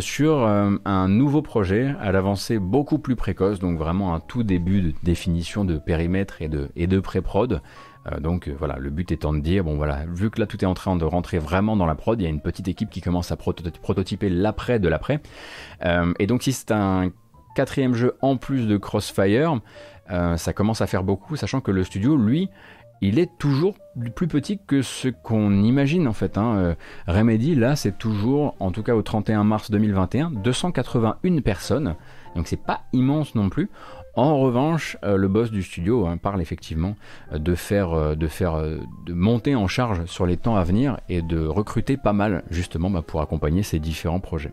[0.01, 4.93] sur un nouveau projet à l'avancée beaucoup plus précoce, donc vraiment un tout début de
[5.03, 7.61] définition de périmètre et de, et de pré-prod.
[8.07, 10.61] Euh, donc euh, voilà, le but étant de dire, bon voilà, vu que là tout
[10.63, 12.89] est en train de rentrer vraiment dans la prod, il y a une petite équipe
[12.89, 15.19] qui commence à prototyper l'après de l'après.
[15.85, 17.11] Euh, et donc si c'est un
[17.55, 19.59] quatrième jeu en plus de Crossfire,
[20.35, 22.49] ça commence à faire beaucoup, sachant que le studio, lui,
[22.99, 23.75] il est toujours
[24.13, 26.37] plus petit que ce qu'on imagine en fait.
[26.37, 26.75] Hein.
[27.07, 31.95] Remedy, là, c'est toujours, en tout cas au 31 mars 2021, 281 personnes.
[32.35, 33.69] Donc c'est pas immense non plus.
[34.15, 36.95] En revanche, euh, le boss du studio hein, parle effectivement
[37.31, 40.99] euh, de faire, euh, de faire, de monter en charge sur les temps à venir
[41.07, 44.51] et de recruter pas mal justement bah, pour accompagner ces différents projets.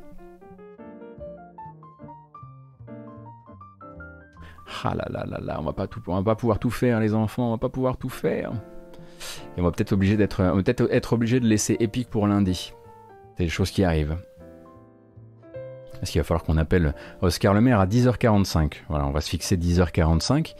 [4.84, 7.48] Ah là là là là, on va pas va pas pouvoir tout faire les enfants,
[7.48, 8.52] on va pas pouvoir tout faire.
[9.56, 12.72] Et on va peut-être obligé d'être, peut-être être obligé de laisser Epic pour lundi.
[13.36, 14.18] C'est des choses qui arrivent.
[16.00, 18.82] Parce qu'il va falloir qu'on appelle Oscar Le Maire à 10h45.
[18.88, 20.54] Voilà, on va se fixer 10h45.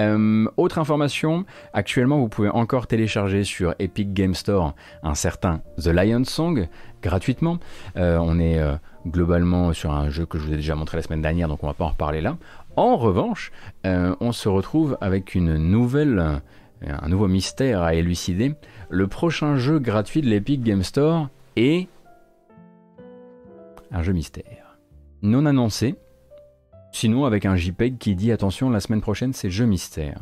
[0.00, 5.88] Euh, autre information, actuellement vous pouvez encore télécharger sur Epic Game Store un certain The
[5.88, 6.68] Lion Song
[7.02, 7.58] gratuitement.
[7.96, 8.74] Euh, on est euh,
[9.06, 11.66] globalement sur un jeu que je vous ai déjà montré la semaine dernière, donc on
[11.66, 12.36] va pas en reparler là.
[12.76, 13.52] En revanche,
[13.84, 18.54] on se retrouve avec un nouveau mystère à élucider.
[18.90, 21.86] Le prochain jeu gratuit de l'Epic Game Store est
[23.92, 24.63] un jeu mystère.
[25.24, 25.94] Non annoncé,
[26.92, 30.20] sinon avec un JPEG qui dit attention, la semaine prochaine c'est jeu mystère.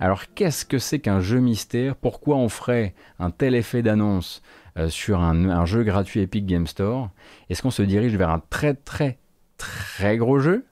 [0.00, 1.96] Alors qu'est-ce que c'est qu'un jeu mystère?
[1.96, 4.40] Pourquoi on ferait un tel effet d'annonce
[4.78, 7.10] euh, sur un, jeu gratuit Epic Game Store?
[7.50, 9.18] Est-ce qu'on se dirige vers un très très
[9.58, 10.64] très gros jeu?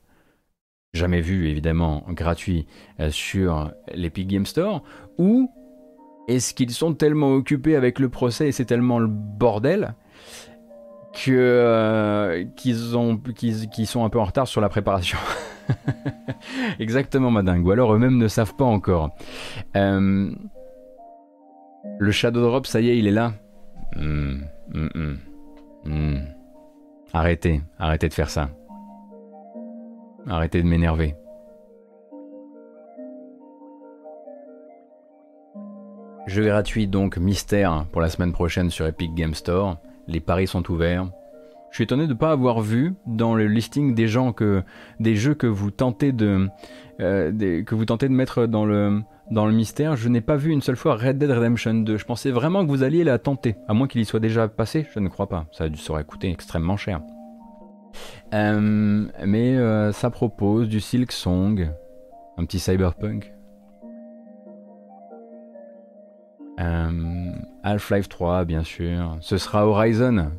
[0.94, 2.66] Jamais vu évidemment gratuit
[2.98, 4.82] euh, sur l'Epic Game Store?
[5.18, 5.52] Ou
[6.28, 9.96] est-ce qu'ils sont tellement occupés avec le procès et c'est tellement le bordel
[11.28, 15.18] euh, qu'ils ont qu'ils qu'ils sont un peu en retard sur la préparation.
[16.78, 17.66] Exactement, madingue.
[17.66, 19.11] Ou alors eux-mêmes ne savent pas encore.
[19.76, 20.30] Euh,
[21.98, 23.32] le Shadow Drop, ça y est, il est là.
[23.96, 24.40] Hmm,
[24.72, 25.14] hmm,
[25.84, 26.16] hmm.
[27.12, 28.50] Arrêtez, arrêtez de faire ça.
[30.28, 31.16] Arrêtez de m'énerver.
[36.26, 39.78] Jeu gratuit donc mystère pour la semaine prochaine sur Epic Game Store.
[40.11, 41.08] Les paris sont ouverts.
[41.70, 44.62] Je suis étonné de ne pas avoir vu dans le listing des gens que
[44.98, 46.48] des jeux que vous tentez de
[47.00, 49.94] euh, mettre dans le mystère.
[49.94, 51.96] Je n'ai pas vu une seule fois Red Dead Redemption 2.
[51.96, 54.84] Je pensais vraiment que vous alliez la tenter, à moins qu'il y soit déjà passé.
[54.92, 55.46] Je ne crois pas.
[55.52, 57.00] Ça aurait coûté extrêmement cher.
[58.34, 61.70] Euh, mais euh, ça propose du Silk Song,
[62.36, 63.32] un petit cyberpunk.
[66.61, 67.32] Euh,
[67.62, 69.16] Half-Life 3, bien sûr.
[69.20, 70.30] Ce sera Horizon.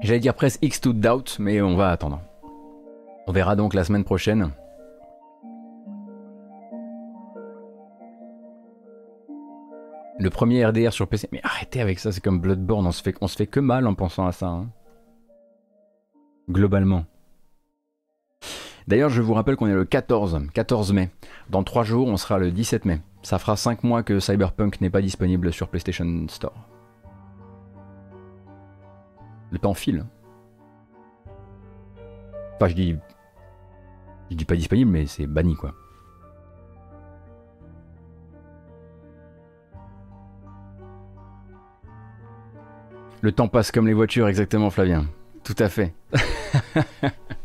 [0.00, 2.20] J'allais dire presque X to Doubt, mais on va attendre.
[3.26, 4.50] On verra donc la semaine prochaine.
[10.18, 11.28] Le premier RDR sur PC.
[11.32, 13.86] Mais arrêtez avec ça, c'est comme Bloodborne, on se fait, on se fait que mal
[13.86, 14.48] en pensant à ça.
[14.48, 14.68] hein.
[16.50, 17.04] Globalement.
[18.88, 21.10] D'ailleurs, je vous rappelle qu'on est le 14, 14 mai.
[21.50, 23.00] Dans 3 jours, on sera le 17 mai.
[23.22, 26.68] Ça fera 5 mois que Cyberpunk n'est pas disponible sur PlayStation Store.
[29.50, 30.04] Le temps file.
[32.56, 32.96] Enfin, je dis.
[34.30, 35.74] Je dis pas disponible, mais c'est banni quoi.
[43.20, 45.06] Le temps passe comme les voitures, exactement, Flavien.
[45.44, 45.94] Tout à fait.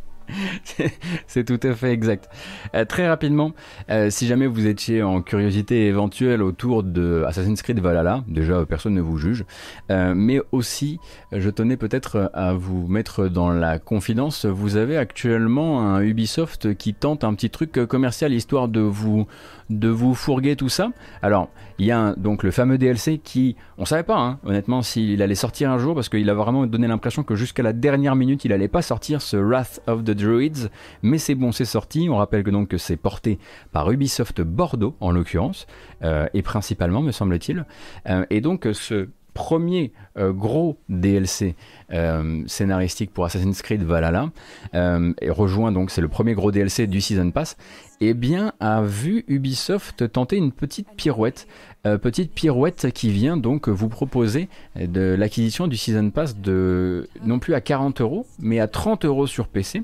[1.27, 2.29] C'est- tout à fait exact.
[2.75, 3.53] Euh, très rapidement,
[3.89, 8.65] euh, si jamais vous étiez en curiosité éventuelle autour de Assassin's Creed Valhalla, déjà euh,
[8.65, 9.45] personne ne vous juge,
[9.89, 10.99] mais aussi
[11.31, 16.93] je tenais peut-être à vous mettre dans la confidence, vous avez actuellement un Ubisoft qui
[16.93, 19.25] tente un petit truc commercial histoire de vous
[19.69, 20.91] de vous fourguer tout ça.
[21.21, 25.21] Alors, il y a donc le fameux DLC qui, on savait pas, hein, honnêtement, s'il
[25.21, 28.45] allait sortir un jour, parce qu'il a vraiment donné l'impression que jusqu'à la dernière minute,
[28.45, 30.56] il allait pas sortir ce Wrath of the Druids,
[31.01, 32.07] mais c'est bon, c'est sorti.
[32.09, 33.39] On rappelle que donc c'est porté
[33.71, 35.67] par Ubisoft Bordeaux, en l'occurrence,
[36.03, 37.65] euh, et principalement, me semble-t-il.
[38.09, 41.55] Euh, et donc, ce premier euh, gros DLC
[42.47, 44.31] scénaristique pour Assassin's Creed Valhalla,
[44.73, 47.55] euh, et rejoint donc, c'est le premier gros DLC du Season Pass,
[48.01, 51.47] eh bien, a vu Ubisoft tenter une petite pirouette.
[52.01, 57.53] Petite pirouette qui vient donc vous proposer de l'acquisition du Season Pass de non plus
[57.53, 59.83] à 40 euros, mais à 30 euros sur PC.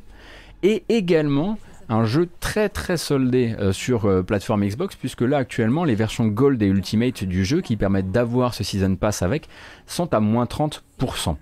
[0.64, 1.58] Et également
[1.90, 6.28] un jeu très très soldé euh, sur euh, plateforme Xbox, puisque là actuellement les versions
[6.28, 9.48] Gold et Ultimate du jeu qui permettent d'avoir ce Season Pass avec
[9.86, 11.36] sont à moins 30%.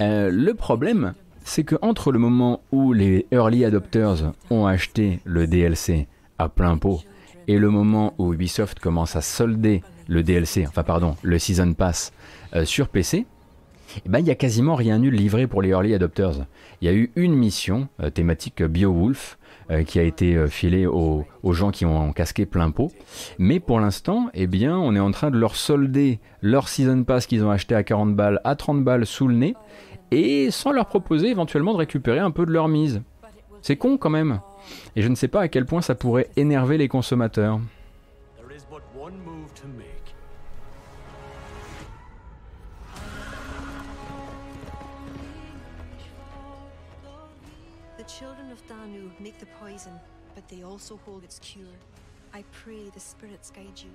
[0.00, 5.46] Euh, le problème, c'est que entre le moment où les early adopters ont acheté le
[5.46, 6.06] DLC
[6.38, 7.02] à plein pot
[7.48, 12.12] et le moment où Ubisoft commence à solder le DLC, enfin pardon, le Season Pass
[12.64, 13.26] sur PC,
[14.04, 16.46] eh ben, il y a quasiment rien eu de livré pour les early adopters.
[16.80, 19.38] Il y a eu une mission euh, thématique Beowulf
[19.70, 22.90] euh, qui a été euh, filé aux, aux gens qui ont casqué plein pot.
[23.38, 27.26] Mais pour l'instant, eh bien, on est en train de leur solder leur season pass
[27.26, 29.54] qu'ils ont acheté à 40 balles, à 30 balles sous le nez,
[30.10, 33.02] et sans leur proposer éventuellement de récupérer un peu de leur mise.
[33.62, 34.40] C'est con quand même.
[34.96, 37.60] Et je ne sais pas à quel point ça pourrait énerver les consommateurs.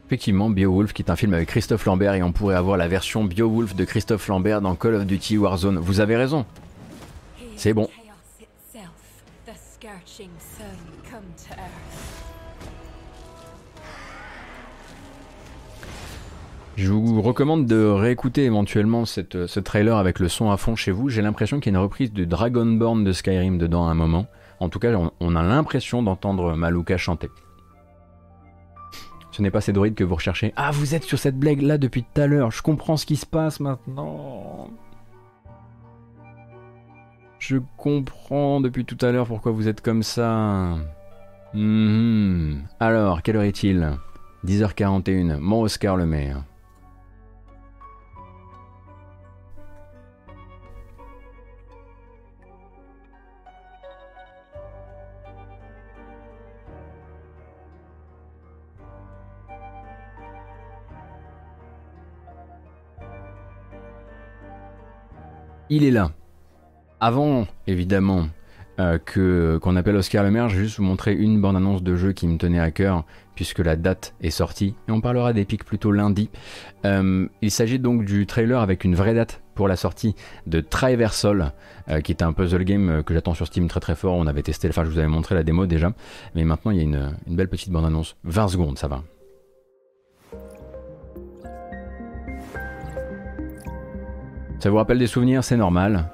[0.06, 3.24] Effectivement, Beowulf, qui est un film avec Christophe Lambert, et on pourrait avoir la version
[3.24, 5.80] Beowulf de Christophe Lambert dans Call of Duty Warzone.
[5.80, 6.46] Vous avez raison.
[7.56, 7.90] C'est bon.
[16.76, 20.92] Je vous recommande de réécouter éventuellement cette- ce trailer avec le son à fond chez
[20.92, 21.10] vous.
[21.10, 24.28] J'ai l'impression qu'il y a une reprise du Dragonborn de Skyrim dedans à un moment.
[24.60, 27.30] En tout cas, on, a l'impression d'entendre Maluka chanter.
[29.32, 30.52] Ce n'est pas ces droïdes que vous recherchez.
[30.56, 32.50] Ah, vous êtes sur cette blague là depuis tout à l'heure.
[32.50, 34.70] Je comprends ce qui se passe maintenant.
[37.38, 40.76] Je comprends depuis tout à l'heure pourquoi vous êtes comme ça.
[41.54, 42.64] Mhm.
[42.80, 43.92] Alors, quelle heure est-il?
[44.46, 45.38] 10h41.
[45.40, 46.44] Mon Oscar le maire.
[65.70, 66.12] Il est là.
[67.02, 68.28] Avant, évidemment,
[68.80, 71.96] euh, que qu'on appelle Oscar Le Maire, je vais juste vous montrer une bande-annonce de
[71.96, 73.04] jeu qui me tenait à cœur,
[73.36, 76.30] puisque la date est sortie, et on parlera des pics plutôt lundi.
[76.86, 80.16] Euh, il s'agit donc du trailer avec une vraie date pour la sortie
[80.46, 81.52] de Traversal,
[81.90, 84.14] euh, qui est un puzzle game que j'attends sur Steam très très fort.
[84.14, 85.92] On avait testé, enfin je vous avais montré la démo déjà,
[86.34, 88.16] mais maintenant il y a une, une belle petite bande-annonce.
[88.24, 89.04] 20 secondes, ça va.
[94.60, 96.10] Ça vous rappelle des souvenirs, c'est normal.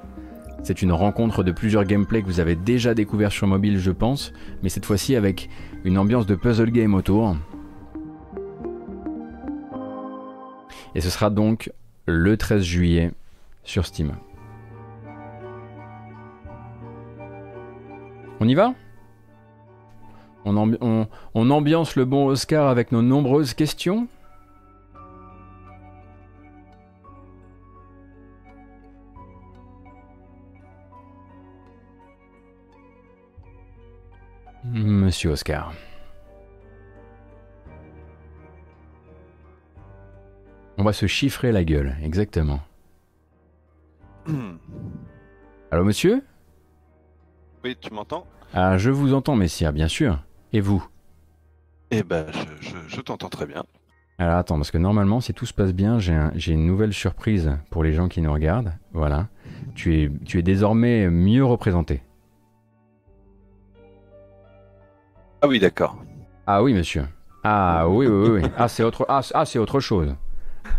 [0.62, 4.32] C'est une rencontre de plusieurs gameplays que vous avez déjà découvert sur mobile, je pense,
[4.62, 5.48] mais cette fois-ci avec
[5.84, 7.36] une ambiance de puzzle game autour.
[10.94, 11.70] Et ce sera donc
[12.06, 13.12] le 13 juillet
[13.62, 14.12] sur Steam.
[18.40, 18.74] On y va?
[20.44, 24.06] On, on ambiance le bon Oscar avec nos nombreuses questions?
[35.14, 35.72] Monsieur Oscar.
[40.76, 42.58] On va se chiffrer la gueule, exactement.
[45.70, 46.24] Allô, monsieur?
[47.62, 48.26] Oui, tu m'entends?
[48.52, 50.18] Ah, je vous entends, messire, bien sûr.
[50.52, 50.84] Et vous?
[51.92, 53.62] Eh ben, je, je- je t'entends très bien.
[54.18, 56.92] Alors attends, parce que normalement, si tout se passe bien, j'ai un- j'ai une nouvelle
[56.92, 58.72] surprise pour les gens qui nous regardent.
[58.92, 59.28] Voilà.
[59.76, 62.02] Tu es, tu es désormais mieux représenté.
[65.44, 65.98] Ah oui, d'accord.
[66.46, 67.04] Ah oui, monsieur.
[67.42, 68.40] Ah oui, oui, oui.
[68.44, 68.48] oui.
[68.56, 70.14] Ah, c'est autre, ah, c'est- ah, c'est autre chose.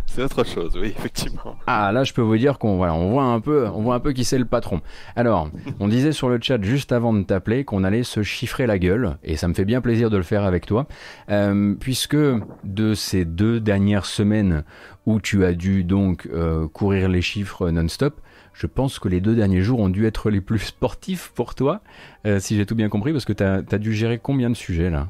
[0.06, 1.54] C'est autre chose, oui, effectivement.
[1.68, 4.00] Ah là, je peux vous dire qu'on voilà, on voit un peu, on voit un
[4.00, 4.80] peu qui c'est le patron.
[5.14, 8.80] Alors, on disait sur le chat juste avant de t'appeler qu'on allait se chiffrer la
[8.80, 10.86] gueule, et ça me fait bien plaisir de le faire avec toi,
[11.30, 12.16] euh, puisque
[12.64, 14.64] de ces deux dernières semaines
[15.06, 18.20] où tu as dû donc euh, courir les chiffres non-stop,
[18.56, 21.82] je pense que les deux derniers jours ont dû être les plus sportifs pour toi,
[22.26, 24.90] euh, si j'ai tout bien compris, parce que tu as, dû gérer combien de sujets
[24.90, 25.08] là?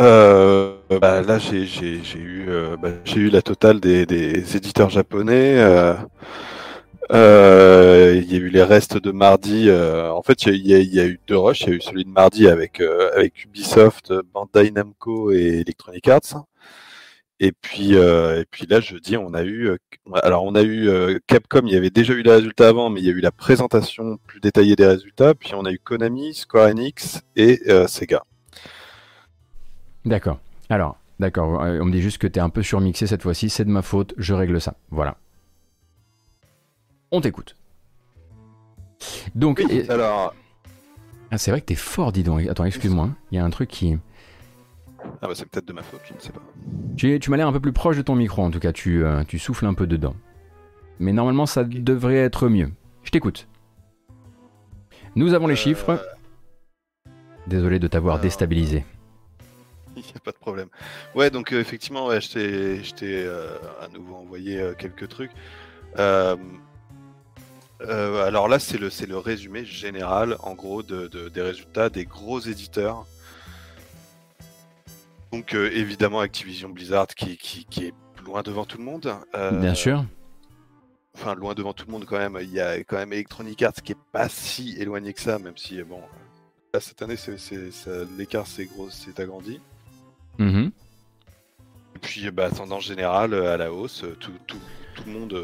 [0.00, 5.56] Euh, bah, là, euh, bah, j'ai eu la totale des, éditeurs japonais.
[7.10, 9.70] Il y a eu les restes de mardi.
[9.70, 11.62] en fait, il y, a- eu deux rushs.
[11.62, 12.82] Il y a eu celui de mardi avec,
[13.14, 16.46] avec Ubisoft, Bandai Namco et Electronic Arts.
[17.38, 19.68] Et puis, euh, et puis là, jeudi, on a eu.
[19.68, 19.76] euh,
[20.22, 21.62] alors, on a eu euh, Capcom.
[21.66, 24.18] Il y avait déjà eu les résultats avant, mais il y a eu la présentation
[24.26, 25.34] plus détaillée des résultats.
[25.34, 28.22] Puis, on a eu Konami, Square Enix et euh, Sega.
[30.04, 30.38] D'accord.
[30.70, 33.70] Alors, d'accord, on me dit juste que t'es un peu surmixé cette fois-ci, c'est de
[33.70, 34.74] ma faute, je règle ça.
[34.90, 35.16] Voilà.
[37.10, 37.54] On t'écoute.
[39.34, 40.34] Donc, Oui, et- alors,
[41.30, 42.46] ah, c'est vrai que t'es fort, dis donc.
[42.48, 43.16] Attends, excuse-moi, hein.
[43.30, 43.98] il y a un truc qui...
[45.22, 46.42] ah bah, c'est peut-être de ma faute, je ne sais pas.
[46.96, 49.04] Tu, tu m'as l'air un peu plus proche de ton micro, en tout cas, tu,
[49.04, 50.14] euh, tu souffles un peu dedans.
[50.98, 52.70] Mais normalement, ça devrait être mieux.
[53.02, 53.48] Je t'écoute.
[55.14, 56.00] Nous avons les Euh, chiffres.
[57.46, 58.84] Désolé de t'avoir alors- déstabilisé.
[59.96, 60.68] Il n'y a pas de problème.
[61.14, 62.30] Ouais, donc euh, effectivement, ouais, je
[62.94, 65.32] t'ai euh, à nouveau envoyé euh, quelques trucs.
[65.98, 66.36] Euh,
[67.82, 68.88] Euh, alors là, c'est le,
[69.18, 73.04] résumé général, en gros, de, de- des résultats des gros éditeurs.
[75.36, 79.14] Donc euh, évidemment Activision Blizzard qui, qui, qui est loin devant tout le monde.
[79.34, 80.02] Euh, Bien sûr.
[81.14, 82.38] Enfin, loin devant tout le monde quand même.
[82.40, 85.56] Il y a quand même Electronic Arts qui est pas si éloigné que ça, même
[85.58, 86.00] si bon,
[86.72, 87.70] là, cette année c'est, c'est-
[88.16, 89.60] l'écart s'est gros, s'est agrandi.
[90.38, 90.72] Mhm.
[91.96, 94.56] Et puis bah, tendance générale euh, à la hausse, tout, tout,
[94.94, 95.34] tout le monde.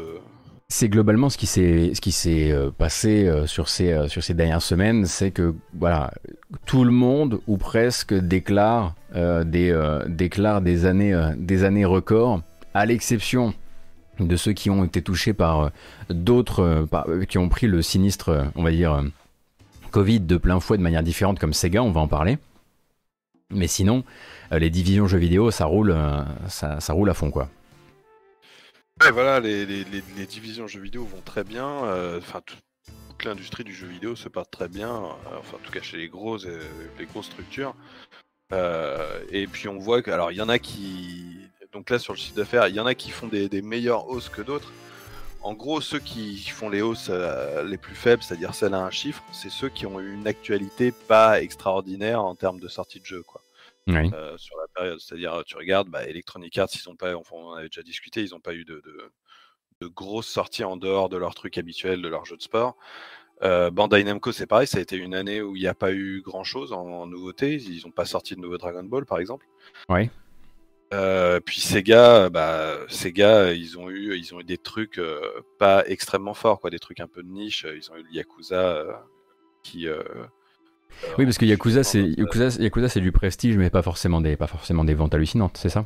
[0.75, 5.05] C'est globalement ce qui s'est euh, passé euh, sur ces euh, sur ces dernières semaines,
[5.05, 5.53] c'est que
[6.65, 8.95] tout le monde ou presque déclare
[9.45, 12.41] des années records,
[12.73, 13.53] à l'exception
[14.19, 15.69] de ceux qui ont été touchés par
[16.09, 16.87] d'autres
[17.29, 19.03] qui ont pris le sinistre, on va dire
[19.91, 22.39] Covid de plein fouet de manière différente comme Sega, on va en parler.
[23.51, 24.03] Mais sinon,
[24.51, 25.95] les divisions jeux vidéo, ça roule,
[26.47, 27.47] ça roule à fond quoi.
[29.01, 31.85] Ouais, voilà, les, les, les, les divisions jeux vidéo vont très bien.
[31.85, 32.55] euh, Enfin, tout-
[33.09, 34.93] toute l'industrie du jeu vidéo se porte très bien.
[34.93, 36.61] euh, enfin, en tout cas, chez les grosses, euh,
[36.99, 37.75] les grosses structures.
[39.31, 41.37] Et puis, on voit que, alors, il y en a qui,
[41.71, 44.07] donc là, sur le chiffre d'affaires, il y en a qui font des, des meilleures
[44.07, 44.71] hausses que d'autres.
[45.41, 48.91] En gros, ceux qui font les hausses euh, les plus faibles, c'est-à-dire celles à un
[48.91, 53.05] chiffre, c'est ceux qui ont eu une actualité pas extraordinaire en termes de sortie de
[53.05, 53.41] jeu, quoi.
[53.87, 54.09] Oui.
[54.13, 54.99] Euh, sur la période.
[54.99, 58.23] C'est-à-dire, tu regardes, bah, Electronic Arts, ils ont pas, enfin, on en avait déjà discuté,
[58.23, 59.11] ils n'ont pas eu de, de,
[59.81, 62.77] de grosses sorties en dehors de leur truc habituel, de leur jeu de sport.
[63.41, 65.91] Euh, Bandai Namco, c'est pareil, ça a été une année où il n'y a pas
[65.91, 67.55] eu grand-chose en, en nouveauté.
[67.55, 69.45] Ils n'ont pas sorti de nouveau Dragon Ball, par exemple.
[69.89, 70.09] Oui.
[70.93, 75.83] Euh, puis Sega, bah, Sega, ils ont eu, ils ont eu des trucs euh, pas
[75.87, 77.65] extrêmement forts, quoi, des trucs un peu de niche.
[77.75, 78.93] Ils ont eu le Yakuza euh,
[79.63, 79.87] qui.
[81.17, 84.47] Oui, parce que Yakuza, c'est Yakuza, Yakuza, c'est du prestige, mais pas forcément des, pas
[84.47, 85.85] forcément des ventes hallucinantes, c'est ça?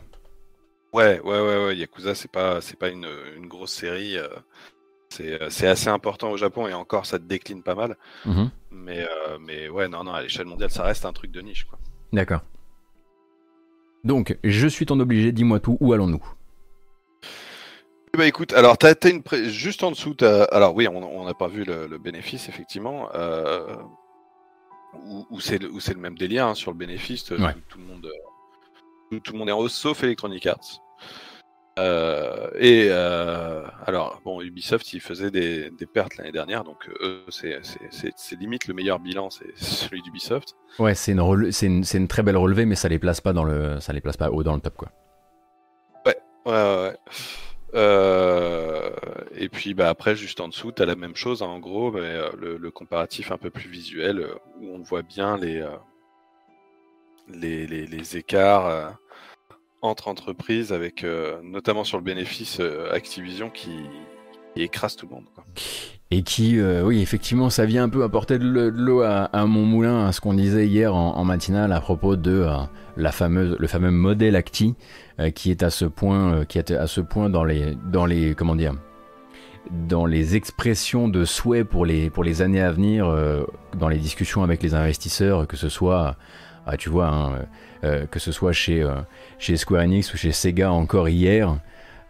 [0.94, 1.76] Ouais, ouais, ouais, ouais.
[1.78, 4.18] Yakuza, c'est pas, c'est pas une, une grosse série.
[4.18, 4.28] euh,
[5.10, 7.98] c'est, euh, c'est assez important au Japon et encore, ça décline pas mal.
[8.26, 8.50] Mhm.
[8.72, 11.66] Mais, euh, mais ouais, non, non, à l'échelle mondiale, ça reste un truc de niche,
[11.66, 11.80] quoi.
[12.14, 12.42] D'accord.
[14.04, 16.24] Donc, je suis ton obligé, dis-moi tout, où allons-nous?
[18.18, 20.46] Bah écoute, alors t'as, t'as une pré- juste en dessous, t'as...
[20.46, 23.76] alors oui, on on n'a pas vu le, le bénéfice effectivement, euh,
[24.94, 27.54] où, où c'est le, même délire hein, sur le bénéfice, Ouais.
[27.54, 30.82] tout, tout le monde, euh, tout, tout le monde est en hausse sauf Electronic Arts.
[31.80, 37.24] Euh, et euh, alors bon, Ubisoft il faisait des, des pertes l'année dernière, donc euh,
[37.28, 37.60] eux c'est,
[38.40, 40.56] limite le meilleur bilan, c'est celui d'Ubisoft.
[40.80, 43.94] Ouais, c'est une, une très belle relevée, mais ça les place pas dans le, ça
[43.94, 44.90] les place pas haut dans le top, quoi.
[46.04, 46.18] Ouais,
[46.48, 46.98] ouais, ouais.
[47.78, 48.90] Euh,
[49.36, 51.92] et puis bah, après, juste en dessous, tu as la même chose, hein, en gros,
[51.92, 55.64] mais euh, le, comparatif un peu plus visuel, euh, où on voit bien les,
[57.30, 58.98] les, les, écarts
[59.82, 61.06] entre entreprises, avec
[61.44, 62.60] notamment sur le bénéfice
[62.92, 63.76] Activision qui,
[64.56, 65.28] écrase tout le monde.
[66.10, 69.26] Et qui, euh, oui, effectivement, ça vient un peu apporter de le- de l'eau à,
[69.26, 72.54] à mon moulin, à ce qu'on disait hier en, en matinale à propos de euh,
[72.96, 74.76] la fameuse, le fameux modèle Acti,
[75.20, 78.06] euh, qui est à ce point, euh, qui est à ce point dans les, dans
[78.06, 78.74] les, comment dire,
[79.90, 83.44] dans les expressions de souhait pour les, pour les années à venir, euh,
[83.78, 86.16] dans les discussions avec les investisseurs, que ce soit,
[86.66, 87.32] ah, tu vois, hein,
[87.84, 88.90] euh, que ce soit chez,
[89.40, 91.58] chez Square Enix ou chez Sega encore hier,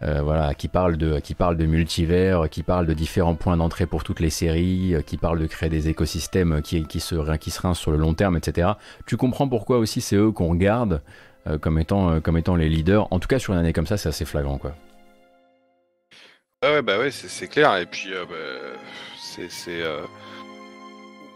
[0.04, 4.04] euh, qui parle de qui parle de multivers, qui parle de différents points d'entrée pour
[4.04, 7.62] toutes les séries, euh, qui parle de créer des écosystèmes qui qui se qui se
[7.62, 8.70] rincent sur le long terme, etc.
[9.06, 11.02] Tu comprends pourquoi aussi c'est eux qu'on regarde
[11.48, 13.08] euh, comme étant euh, comme étant les leaders.
[13.12, 14.76] En tout cas sur une année comme ça, c'est assez flagrant quoi.
[16.64, 17.78] Ouais, bah ouais, c'est, clair.
[17.78, 18.80] Et puis, euh, bah,
[19.16, 19.82] c'est.
[19.84, 20.06] euh,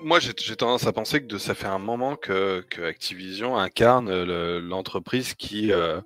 [0.04, 4.60] Moi, j'ai, tendance à penser que ça fait un moment que, que Activision incarne le-
[4.60, 6.02] l'entreprise qui euh,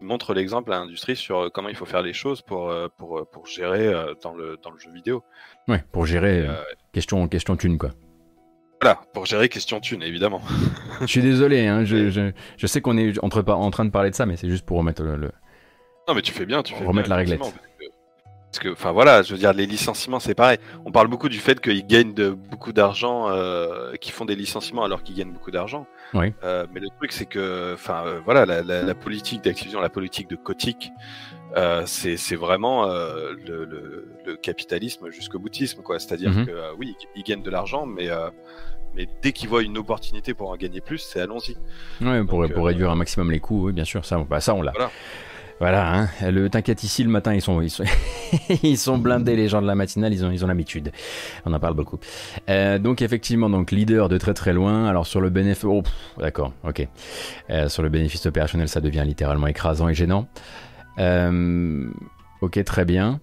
[0.00, 3.18] montre l'exemple à l'industrie sur euh, comment il faut faire les choses pour, euh, pour,
[3.18, 3.92] euh, pour gérer
[4.22, 5.22] dans, le, dans le jeu vidéo.
[5.68, 6.54] Ouais, pour gérer euh,
[6.92, 7.90] question question thune quoi.
[8.82, 10.42] Voilà, pour gérer question thune, évidemment.
[11.00, 14.10] je suis désolé, hein, je, je, je sais qu'on est entre, en train de parler
[14.10, 15.32] de ça, mais c'est juste pour remettre le, le-
[16.08, 17.40] Non, mais tu fais bien, tu fais remettre bien, la réglette.
[18.56, 20.56] Parce que, enfin voilà, je veux dire, les licenciements, c'est pareil.
[20.86, 24.82] On parle beaucoup du fait qu'ils gagnent de, beaucoup d'argent, euh, qu'ils font des licenciements
[24.82, 25.86] alors qu'ils gagnent beaucoup d'argent.
[26.14, 26.32] Oui.
[26.42, 29.90] Euh, mais le truc, c'est que, enfin, euh, voilà, la, la- la politique d'Activision, la
[29.90, 30.90] politique de Kotick,
[31.84, 35.98] c'est vraiment le, le- le capitalisme jusqu'au boutisme, quoi.
[35.98, 36.46] C'est-à-dire Mhm.
[36.46, 38.08] que, oui, ils gagnent de l'argent, mais,
[38.94, 41.56] mais dès qu'ils voient une opportunité pour en gagner plus, c'est allons-y.
[42.02, 44.40] Ouais, pour, Donc, pour réduire un maximum les coûts, oui, bien sûr, ça, on- bah,
[44.40, 44.72] ça on l'a.
[44.72, 44.90] Voilà.
[45.58, 46.08] Voilà, hein.
[46.30, 47.84] le t'inquiète ici le matin ils sont ils sont,
[48.62, 50.92] ils sont blindés les gens de la matinale ils ont ils ont l'habitude
[51.46, 51.98] on en parle beaucoup
[52.50, 55.82] Euh, donc effectivement donc leader de très très loin alors sur le bénéfice oh,
[56.18, 56.86] d'accord ok
[57.48, 60.28] Euh, sur le bénéfice opérationnel ça devient littéralement écrasant et gênant
[60.98, 61.88] Euh,
[62.42, 63.20] ok très bien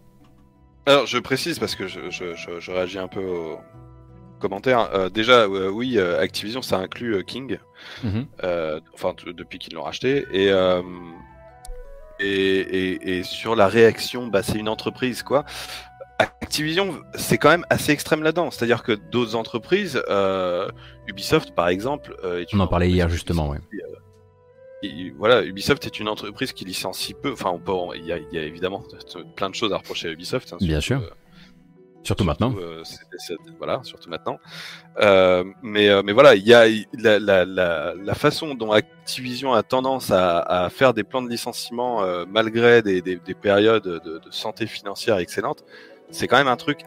[0.87, 3.59] Alors, je précise parce que je, je, je, je réagis un peu aux
[4.39, 4.89] commentaires.
[4.93, 7.57] Euh, déjà, euh, oui, euh, Activision, ça inclut King,
[8.03, 8.25] Mhm.
[8.93, 10.25] enfin, depuis qu'ils l'ont racheté.
[10.33, 10.51] Et,
[12.23, 12.59] et,
[12.93, 15.45] et, et sur la réaction, bah, c'est une entreprise, quoi.
[16.19, 18.51] Activision, c'est quand même assez extrême là-dedans.
[18.51, 20.69] C'est-à-dire que d'autres entreprises, euh,
[21.07, 23.57] Ubisoft, par exemple, euh, est On en parlait hier justement, ouais.
[24.83, 27.31] et voilà, Ubisoft est une entreprise qui licencie peu.
[27.33, 28.83] Enfin, on peut, il, y a, il y a évidemment
[29.35, 30.53] plein de choses à reprocher à Ubisoft.
[30.53, 30.99] hein, Bien sûr.
[31.01, 31.09] euh,
[32.03, 32.53] Surtout maintenant.
[32.57, 32.83] euh,
[33.57, 34.39] voilà, surtout maintenant.
[34.99, 36.65] Euh, mais, euh, mais voilà, il y a
[36.99, 41.29] la, la, la, la façon dont Activision a tendance à, à faire des plans de
[41.29, 45.63] licenciement euh, malgré des, des, des périodes de, de santé financière excellentes.
[46.11, 46.79] C'est quand même un truc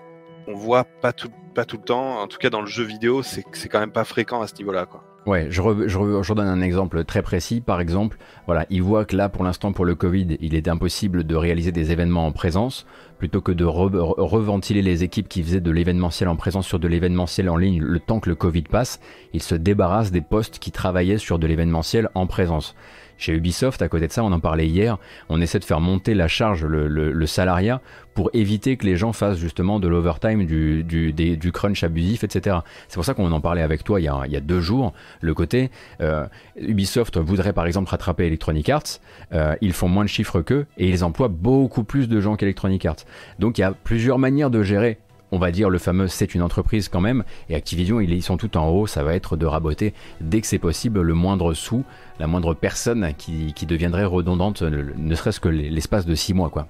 [0.48, 2.20] on voit pas tout, pas tout le temps.
[2.20, 4.86] En tout cas, dans le jeu vidéo, c'est quand même pas fréquent à ce niveau-là,
[4.86, 5.02] quoi.
[5.26, 5.60] Ouais, je, je,
[5.98, 7.60] re- je redonne un exemple très précis.
[7.60, 8.16] Par exemple,
[8.46, 11.72] voilà, il voit que là, pour l'instant, pour le Covid, il est impossible de réaliser
[11.72, 12.86] des événements en présence.
[13.18, 16.78] Plutôt que de re- re- reventiler les équipes qui faisaient de l'événementiel en présence sur
[16.78, 19.00] de l'événementiel en ligne le temps que le Covid passe,
[19.32, 22.76] il se débarrasse des postes qui travaillaient sur de l'événementiel en présence.
[23.18, 24.98] Chez Ubisoft, à côté de ça, on en parlait hier,
[25.28, 27.80] on essaie de faire monter la charge, le, salariat,
[28.14, 32.58] pour éviter que les gens fassent justement de l'overtime, du, du, crunch abusif, etc.
[32.88, 34.60] C'est pour ça qu'on en parlait avec toi il y a, il y a deux
[34.60, 34.92] jours.
[35.20, 35.70] Le côté,
[36.00, 36.26] euh,
[36.56, 39.00] Ubisoft voudrait par exemple rattraper Electronic Arts,
[39.32, 42.84] euh, ils font moins de chiffres qu'eux et ils emploient beaucoup plus de gens qu'Electronic
[42.86, 43.04] Arts.
[43.38, 44.98] Donc il y a plusieurs manières de gérer.
[45.36, 48.56] On va dire le fameux c'est une entreprise quand même, et Activision ils sont tout
[48.56, 49.92] en haut, ça va être de raboter
[50.22, 51.84] dès que c'est possible le moindre sou,
[52.18, 56.68] la moindre personne qui, qui deviendrait redondante, ne, serait-ce que l'espace de six mois quoi.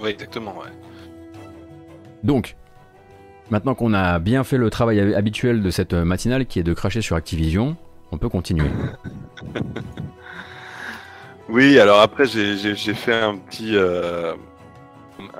[0.00, 0.72] Oui, exactement, ouais.
[2.24, 2.56] Donc,
[3.50, 6.72] maintenant qu'on a bien fait le travail hab- habituel de cette matinale qui est de
[6.72, 7.76] cracher sur Activision,
[8.12, 8.70] on peut continuer.
[11.50, 14.34] Oui, alors après j'ai fait un petit euh,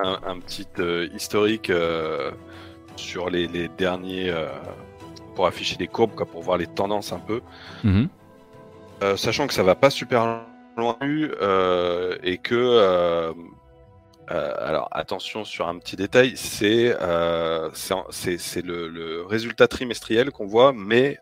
[0.03, 2.31] un, un petit euh, historique euh,
[2.97, 4.47] sur les, les derniers euh,
[5.35, 7.41] pour afficher des courbes quoi, pour voir les tendances un peu,
[7.85, 8.09] Mhm.
[9.01, 10.43] Euh, sachant que ça va pas super
[10.77, 13.33] loin euh, et que euh,
[14.27, 16.97] alors attention sur un petit détail, c'est
[18.11, 21.19] c'est le, le résultat trimestriel qu'on voit, mais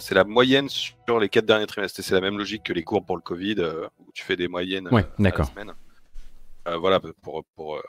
[0.00, 2.02] c'est la moyenne sur les quatre derniers trimestres.
[2.02, 3.56] C'est la même logique que les cours pour le Covid,
[4.00, 5.72] où tu fais des moyennes Ouais, à la semaine.
[6.68, 7.82] Euh, voilà, pour, pour, euh,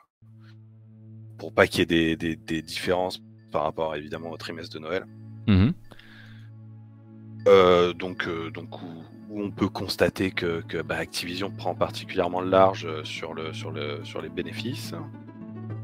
[1.37, 4.79] pour pas qu'il y ait des, des, des différences par rapport évidemment au trimestre de
[4.79, 5.05] Noël.
[5.47, 5.73] Mhm.
[7.47, 8.85] Euh, donc, euh, donc où,
[9.29, 14.03] où on peut constater que, que bah, Activision prend particulièrement large sur, le, sur, le,
[14.03, 14.93] sur les bénéfices.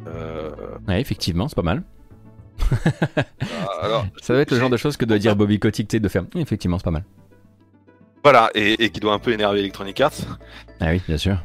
[0.07, 0.51] Euh,
[0.87, 1.83] Ouais, effectivement, c'est pas mal.
[3.81, 6.25] alors, Ça doit être le genre de choses que doit dire Bobby Kotick, de faire.
[6.35, 7.05] "Oui, Effectivement, c'est pas mal.
[8.23, 10.39] voilà, et, et qui doit un peu énerver Electronic Arts.
[10.79, 11.43] Ah oui, bien sûr.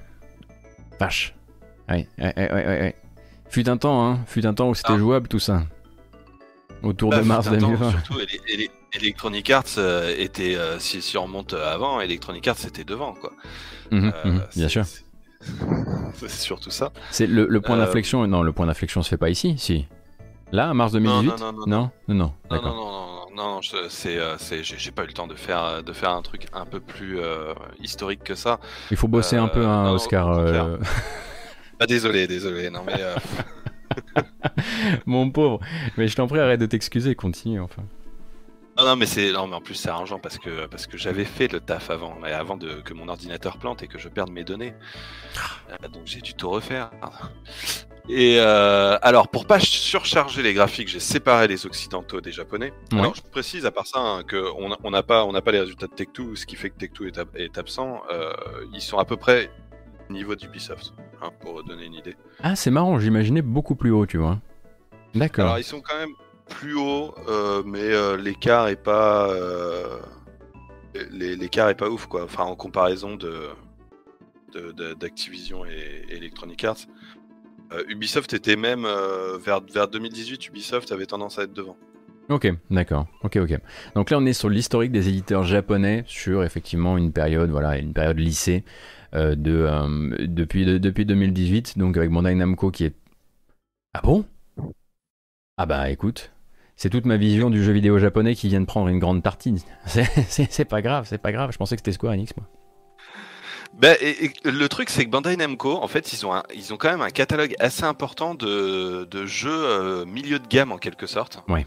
[0.98, 1.35] Vache.
[1.90, 2.94] Ouais, ouais, ouais, ouais.
[3.48, 4.20] Fut un temps, hein.
[4.26, 5.62] Fut un temps où c'était jouable tout ça.
[6.82, 7.90] Autour de Bah, mars un temps, 2020.
[7.90, 12.64] Surtout, Ele- Ele- Electronic Arts euh, était, euh, si, si on remonte avant, Electronic Arts
[12.66, 13.32] était devant, quoi.
[13.90, 14.84] Mhm, Euh, mhm, bien sûr.
[16.14, 16.92] C'est surtout ça.
[17.10, 18.26] C'est le, le point Euh, d'inflexion.
[18.26, 19.86] Non, le point d'inflexion se fait pas ici, si.
[20.52, 23.62] Là, mars 2018 non, non, non, non, non, non, Non, non, non, non, non, non,
[23.62, 26.66] je- c'est, euh, j'ai pas eu le temps de faire, de faire un truc un
[26.66, 28.58] peu plus euh, historique que ça.
[28.90, 30.28] Il faut bosser un peu, Euh, hein, Oscar.
[31.81, 32.94] Ah, désolé, désolé, non mais.
[33.01, 33.15] euh,
[35.07, 35.61] Mon pauvre.
[35.97, 37.82] Mais je t'en prie, arrête de t'excuser, continue enfin.
[38.78, 41.24] Non, non, mais c'est, non, mais en plus c'est arrangeant parce que parce que j'avais
[41.24, 44.31] fait le taf avant, mais avant de que mon ordinateur plante et que je perde
[44.31, 44.74] mes données,
[45.70, 46.90] Euh, donc j'ai dû tout refaire.
[48.09, 52.73] Et euh, alors pour pas surcharger les graphiques, j'ai séparé les occidentaux des japonais.
[52.93, 53.01] Ouais.
[53.01, 55.43] Alors je précise à part ça hein, que on a- on n'a pas on n'a
[55.43, 58.02] pas les résultats de Tech2, ce qui fait que Tech2 est, ab- est absent.
[58.11, 58.32] Euh,
[58.73, 59.51] ils sont à peu près
[60.09, 62.16] au niveau d'Ubisoft, hein, pour donner une idée.
[62.42, 64.38] Ah, c'est marrant, j'imaginais beaucoup plus haut, tu vois.
[65.14, 65.44] D'accord.
[65.47, 66.14] Alors ils sont quand même
[66.48, 69.98] plus hauts, euh, mais euh, l'écart est pas euh,
[71.10, 72.24] l'é- l'écart est pas ouf quoi.
[72.24, 73.48] Enfin en comparaison de
[74.98, 76.76] d'Activision et, et Electronic Arts.
[77.88, 78.84] Ubisoft était même
[79.40, 81.76] vers vers 2018, Ubisoft avait tendance à être devant.
[82.28, 83.06] Ok, d'accord.
[83.22, 83.59] Ok, ok.
[83.94, 87.92] Donc là, on est sur l'historique des éditeurs japonais sur effectivement une période, voilà, une
[87.92, 88.64] période lycée
[89.12, 91.78] de euh, depuis de- depuis 2018.
[91.78, 92.95] Donc avec Bandai Namco qui est
[93.95, 94.24] ah bon?
[95.57, 96.31] Ah bah écoute,
[96.77, 99.59] c'est toute ma vision du jeu vidéo japonais qui vient de prendre une grande tartine.
[99.87, 101.51] C'est- pas grave, c'est pas grave.
[101.53, 102.47] Je pensais que c'était Square Enix, moi.
[103.74, 106.73] Ben, et, et le truc, c'est que Bandai Namco, en fait, ils ont, un- ils
[106.73, 110.78] ont quand même un catalogue assez important de, de jeux euh, milieu de gamme en
[110.78, 111.43] quelque sorte.
[111.49, 111.66] Ouais.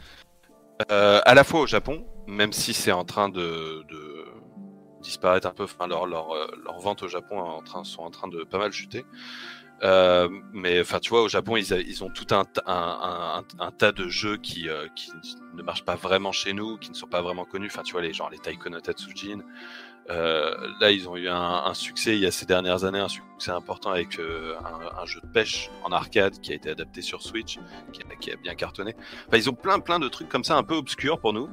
[0.92, 4.13] Euh, à la fois au Japon, même si c'est en train de, de
[5.04, 8.10] disparaître un peu, enfin, leur, leur, euh, leurs ventes au Japon en train, sont en
[8.10, 9.06] train de pas mal chuter.
[9.84, 13.92] Euh, mais enfin, tu vois, au Japon, ils, ils ont tout un, un, un- tas
[13.92, 15.12] de jeux qui, euh, qui
[15.54, 17.68] ne marchent pas vraiment chez nous, qui ne sont pas vraiment connus.
[17.68, 19.40] Enfin, tu vois, les genre les Taiko no Tatsujin.
[20.08, 23.90] Là, ils ont eu un, succès il y a ces dernières années, un succès important
[23.92, 27.58] avec un, un jeu de pêche en arcade qui a été adapté sur Switch,
[27.94, 28.96] qui a, qui a bien cartonné.
[29.28, 31.50] Enfin, ils ont plein plein de trucs comme ça un peu obscurs pour nous.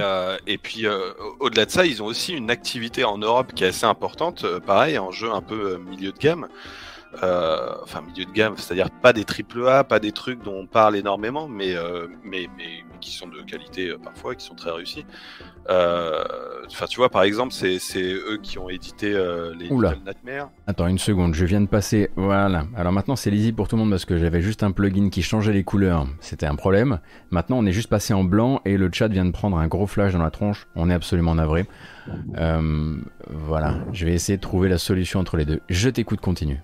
[0.00, 3.52] Euh, et puis euh, au- au-delà de ça, ils ont aussi une activité en Europe
[3.54, 6.48] qui est assez importante, euh, pareil, en jeu un peu milieu de gamme.
[7.22, 10.66] Euh, enfin milieu de gamme, c'est-à-dire pas des triple A, pas des trucs dont on
[10.66, 14.54] parle énormément, mais euh, mais, mais, mais qui sont de qualité euh, parfois, qui sont
[14.54, 15.04] très réussis.
[15.68, 19.10] Enfin, tu vois, par exemple, c'est eux qui ont édité
[19.58, 19.92] les Oula.
[19.92, 20.50] Little Nightmares.
[20.66, 22.10] Attends une seconde, je viens de passer.
[22.16, 22.64] Voilà.
[22.76, 25.22] Alors maintenant c'est lisible pour tout le monde parce que j'avais juste un plugin qui
[25.22, 26.06] changeait les couleurs.
[26.20, 27.00] C'était un problème.
[27.30, 29.86] Maintenant on est juste passé en blanc et le chat vient de prendre un gros
[29.86, 30.66] flash dans la tronche.
[30.74, 31.66] On est absolument navré.
[33.28, 33.74] Voilà.
[33.92, 35.60] Je vais essayer de trouver la solution entre les deux.
[35.68, 36.60] Je t'écoute, continue.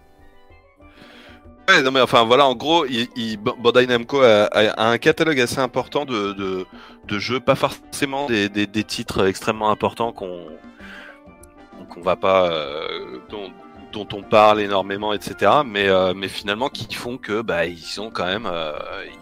[1.70, 5.58] Ouais, non mais enfin voilà, en gros, il, il- Bandai Namco a, un catalogue assez
[5.60, 6.66] important de, de,
[7.06, 10.46] de jeux, pas forcément des, des, des titres extrêmement importants qu'on
[11.88, 13.50] qu'on va pas euh, dont,
[13.92, 15.50] dont on parle énormément, etc.
[15.66, 18.72] Mais euh, mais finalement qui font que bah ils ont quand même euh,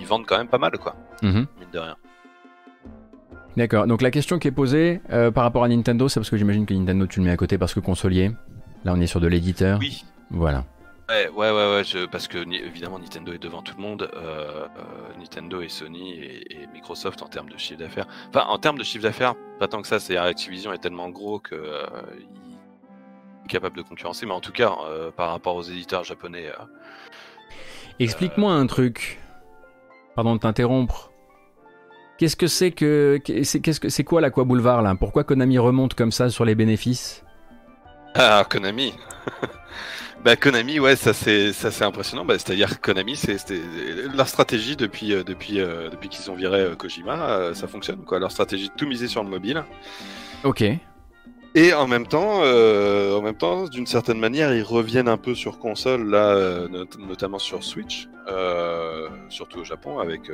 [0.01, 1.47] ils vendent quand même pas mal quoi, Mhm.
[1.59, 1.97] mine de rien.
[3.57, 3.87] D'accord.
[3.87, 5.01] Donc la question qui est posée
[5.35, 7.59] par rapport à Nintendo, c'est parce que j'imagine que Nintendo tu le mets à côté
[7.59, 8.31] parce que consolier.
[8.85, 9.79] Là on est sur de l'éditeur.
[9.81, 10.05] Oui.
[10.31, 10.65] Voilà.
[11.09, 14.11] Ouais, ouais, ouais, ouais, je- parce que évidemment Nintendo est devant tout le monde.
[14.15, 18.07] euh, euh, Nintendo et Sony et, et Microsoft en termes de chiffre d'affaires.
[18.29, 19.99] Enfin, en termes de chiffre d'affaires, pas tant que ça.
[20.01, 21.87] C'est Activision est tellement gros que euh,
[22.19, 22.27] il
[23.45, 24.27] est capable de concurrencer.
[24.27, 24.71] Mais en tout cas,
[25.17, 26.53] par rapport aux éditeurs japonais,
[27.99, 29.19] Explique-moi un truc.
[30.15, 31.11] Pardon de t'interrompre.
[32.19, 34.95] Qu'est-ce que c'est que c'est qu'est-ce que c'est quoi l'Aqua Boulevard là?
[34.95, 37.25] Pourquoi Konami remonte comme ça sur les bénéfices?
[38.15, 38.93] Ah, Konami.
[40.29, 42.23] Bah Konami, ouais, ça c'est ça c'est impressionnant.
[42.27, 43.39] Bah, c'est-à-dire Konami, c'est
[44.15, 48.19] leur stratégie depuis euh, depuis euh, depuis qu'ils ont viré euh, Kojima, ça fonctionne quoi.
[48.19, 49.65] Leur stratégie de tout miser sur le mobile.
[50.45, 50.63] Ok.
[51.55, 55.59] Et en même temps, en même temps, d'une certaine manière, ils reviennent un peu sur
[55.59, 58.07] console là, not- notamment sur Switch,
[59.31, 60.31] surtout au Japon, avec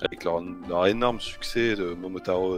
[0.00, 2.56] avec leur, leur énorme succès de Momotaro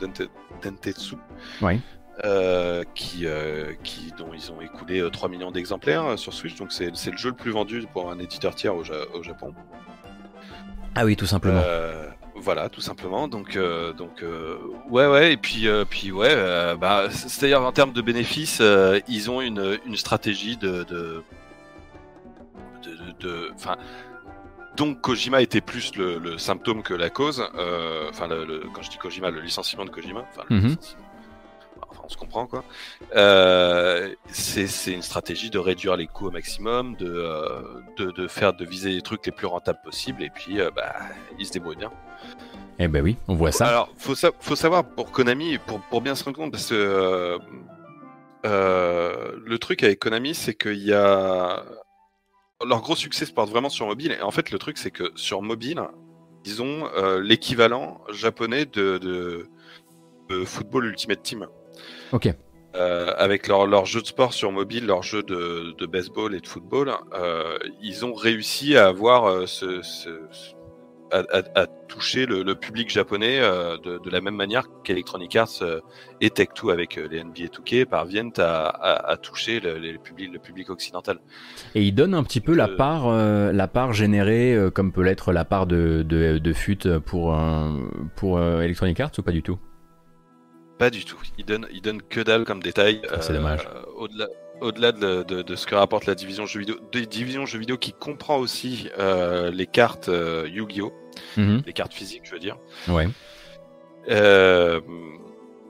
[0.00, 0.28] Dente-
[0.64, 1.14] Dentetsu.
[1.62, 1.80] Oui.
[2.24, 6.56] Euh, qui, euh, qui, dont ils ont écoulé euh, 3 millions d'exemplaires euh, sur Switch,
[6.56, 9.52] donc c'est le jeu le plus vendu pour un éditeur tiers au, Ja- au Japon.
[10.94, 11.60] Ah oui, tout simplement.
[11.62, 13.28] Euh, voilà, tout simplement.
[13.28, 14.56] Donc, euh, donc euh,
[14.88, 15.32] ouais, ouais.
[15.34, 16.28] Et puis, euh, puis ouais.
[16.30, 21.22] euh, bah, c'est-à-dire en termes de bénéfices, euh, ils ont une, une stratégie de, de,
[23.54, 23.76] enfin.
[24.76, 27.42] donc Kojima était plus le, le symptôme que la cause.
[27.56, 28.28] euh, Enfin,
[28.72, 30.24] quand je dis Kojima, le licenciement de Kojima.
[30.30, 30.76] Enfin, Mhm.
[31.96, 32.62] Enfin, on se comprend quoi.
[33.14, 37.62] Euh, c'est une stratégie de réduire les coûts au maximum, de, euh,
[37.96, 40.94] de, de faire de viser les trucs les plus rentables possibles, et puis euh, bah,
[41.38, 41.90] ils se débrouillent bien.
[42.78, 43.66] Eh ben oui, on voit ça.
[43.66, 47.38] Alors, faut, sa- faut savoir pour Konami, pour, pour bien se rendre compte, parce que
[48.44, 51.64] le truc avec Konami, c'est qu'il y a.
[52.66, 54.12] Leur gros succès se porte vraiment sur mobile.
[54.12, 55.80] Et en fait, le truc, c'est que sur mobile,
[56.44, 56.88] ils ont
[57.20, 59.48] l'équivalent japonais de, de,
[60.28, 61.46] de Football Ultimate Team.
[62.12, 62.32] Ok.
[62.74, 66.40] Euh, avec leur, leur jeu de sport sur mobile, leur jeu de, de baseball et
[66.40, 70.52] de football, euh, ils ont réussi à avoir euh, ce, ce- ce-
[71.12, 75.36] à, à- à toucher le, le public japonais euh, de, de la même manière qu'Electronic
[75.36, 75.62] Arts
[76.20, 81.18] et Tech2 avec les NBA 2K parviennent à, toucher le, les publics- le public occidental.
[81.76, 85.44] Et il donne un petit peu la part, la part générée, comme peut l'être la
[85.44, 87.38] part de, de, de FUT pour,
[88.16, 89.58] pour Electronic Arts ou pas du tout?
[90.78, 91.18] Pas du tout.
[91.38, 93.00] Ils donnent, ils donnent que dalle comme détail.
[93.10, 93.66] Ah, c'est dommage.
[93.96, 94.26] Au-delà,
[94.60, 97.76] au-delà de, de- de ce que rapporte la division jeux vidéo, des divisions jeux vidéo
[97.78, 100.92] qui comprend aussi euh, les cartes euh, Yu-Gi-Oh,
[101.38, 101.62] Mhm.
[101.66, 102.56] les cartes physiques, je veux dire.
[102.88, 103.08] Ouais.
[104.10, 104.80] Euh,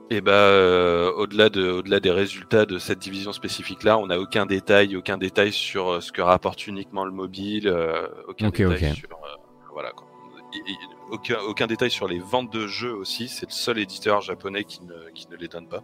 [0.09, 4.45] et ben, euh, au-delà de, au-delà des résultats de cette division spécifique-là, on n'a aucun
[4.45, 8.95] détail, aucun détail sur euh, ce que rapporte uniquement le mobile, euh, aucun détail ok.
[8.97, 9.35] sur, euh,
[9.73, 10.07] voilà quoi.
[10.53, 10.75] Et- et
[11.11, 13.27] aucun, aucun détail sur les ventes de jeux aussi.
[13.27, 15.83] C'est le seul éditeur japonais qui ne, qui ne les donne pas.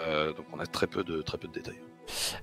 [0.00, 1.78] Euh, donc on a très peu de, très peu de détails.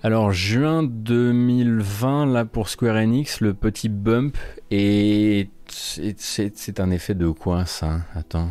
[0.01, 4.37] Alors juin 2020 là pour Square Enix, le petit bump
[4.71, 7.99] et c'est- un effet de quoi ça?
[8.15, 8.49] Attends.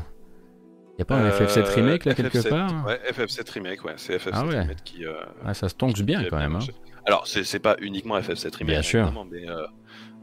[0.99, 2.87] Y a pas un FF7 Euh, remake là quelque FF7, part?
[2.87, 4.61] Ouais, FF7 remake, ouais, c'est FF7 Ah ouais.
[4.61, 5.05] remake qui.
[5.05, 5.13] euh,
[5.45, 6.57] Ah, ça se tonque bien qui quand même.
[6.57, 6.61] hein.
[7.07, 9.13] Alors c'est pas uniquement FF7 remake, Bien sûr.
[9.31, 9.67] mais euh,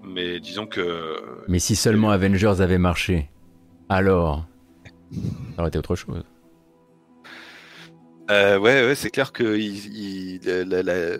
[0.03, 3.29] mais disons que Mais si seulement Avengers avait marché,
[3.89, 4.45] alors
[5.55, 6.23] ça aurait été autre chose.
[8.29, 11.17] Euh, ouais, ouais, c'est clair que il, il- la, la- la-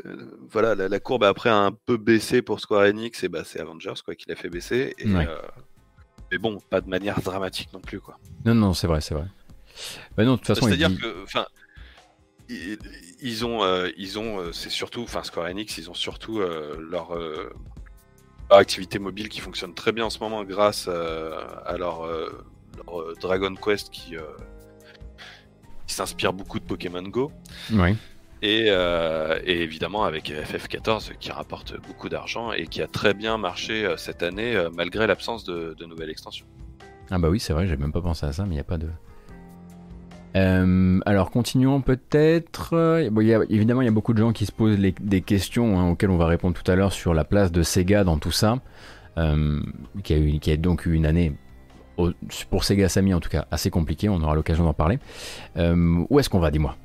[0.52, 3.96] voilà, la, courbe après a un peu baissé pour Square Enix, et bah c'est Avengers
[4.06, 4.94] quoi qui l'a fait baisser.
[5.00, 5.28] Et, Ouais.
[5.28, 5.38] euh,
[6.32, 8.20] mais bon, pas de manière dramatique non plus quoi.
[8.46, 9.26] Non, non, c'est vrai, c'est vrai.
[10.16, 11.48] Bah non, de toute façon, C'est-à-dire dit- que, enfin,
[12.48, 12.78] ils,
[13.22, 16.76] ils ont, euh, ils ont, euh, c'est surtout, enfin Square Enix, ils ont surtout euh,
[16.76, 17.12] euh, leur
[18.58, 22.46] activité mobile qui fonctionne très bien en ce moment grâce euh, à leur, euh,
[22.86, 24.16] leur, euh, Dragon Quest qui,
[25.88, 27.32] qui s'inspire beaucoup de Pokémon Go.
[28.42, 33.38] Et, euh, et évidemment avec FF14 qui rapporte beaucoup d'argent et qui a très bien
[33.38, 36.46] marché cette année malgré l'absence de, de nouvelles extensions.
[37.12, 38.66] Ah bah oui, c'est vrai, j'ai même pas pensé à ça, mais il n'y a
[38.66, 38.88] pas de...
[40.36, 43.10] Euh, alors continuons peut-être.
[43.50, 46.18] Évidemment, il y a beaucoup de gens qui se posent des questions hein, auxquelles on
[46.18, 48.60] va répondre tout à l'heure sur la place de Sega dans tout ça,
[49.18, 49.60] euh,
[50.04, 51.34] qui, a donc eu une année,
[52.50, 55.00] pour Sega Sammy en tout cas, assez compliquée, on aura l'occasion d'en parler.
[55.58, 56.76] Euh, où est-ce qu'on va, dis-moi?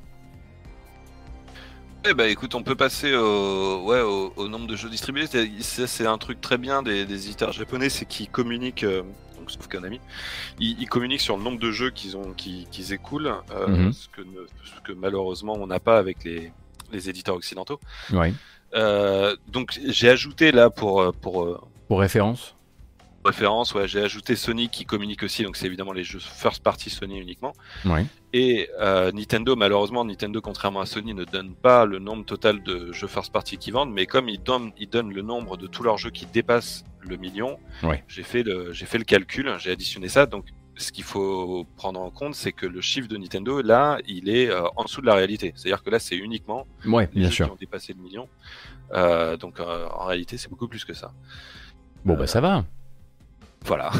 [2.07, 5.25] Eh bah écoute, on peut passer au, ouais, au, au nombre de jeux distribués.
[5.27, 9.01] C'est- un truc très bien des, des éditeurs japonais, c'est qu'ils communiquent, euh,
[9.39, 9.99] donc, sauf Konami,
[10.59, 13.93] ils, ils communiquent sur le nombre de jeux qu'ils ont, qu'ils, qu'ils écoulent, euh, Mhm.
[13.93, 16.51] ce, que ne- ce que malheureusement on n'a pas avec les,
[16.91, 17.79] les éditeurs occidentaux.
[18.13, 18.33] Ouais.
[18.75, 22.54] Euh, donc j'ai ajouté là pour, euh, pour euh, Pour référence
[23.25, 26.89] référence, ouais, j'ai ajouté Sony qui communique aussi, donc c'est évidemment les jeux first party
[26.89, 27.53] Sony uniquement.
[28.33, 32.91] Et euh, Nintendo, malheureusement, Nintendo, contrairement à Sony, ne donne pas le nombre total de
[32.91, 35.83] jeux first party qu'ils vendent, mais comme ils donnent, ils donnent le nombre de tous
[35.83, 37.59] leurs jeux qui dépassent le million,
[38.07, 40.25] j'ai fait le, fait le calcul, j'ai additionné ça.
[40.25, 40.45] Donc,
[40.77, 44.49] ce qu'il faut prendre en compte, c'est que le chiffre de Nintendo, là, il est
[44.49, 45.53] euh, en dessous de la réalité.
[45.55, 47.45] C'est-à-dire que là, c'est uniquement Ouais, les bien jeux sûr.
[47.45, 48.27] qui ont dépassé le million.
[48.91, 51.13] Euh, donc, euh, en réalité, c'est beaucoup plus que ça.
[52.03, 52.65] Bon, bah ça va.
[53.65, 53.91] Voilà.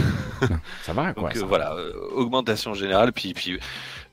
[0.84, 1.24] Ça va, quoi.
[1.24, 1.46] Donc euh, ça.
[1.46, 3.12] voilà, euh, augmentation générale.
[3.12, 3.60] Puis, puis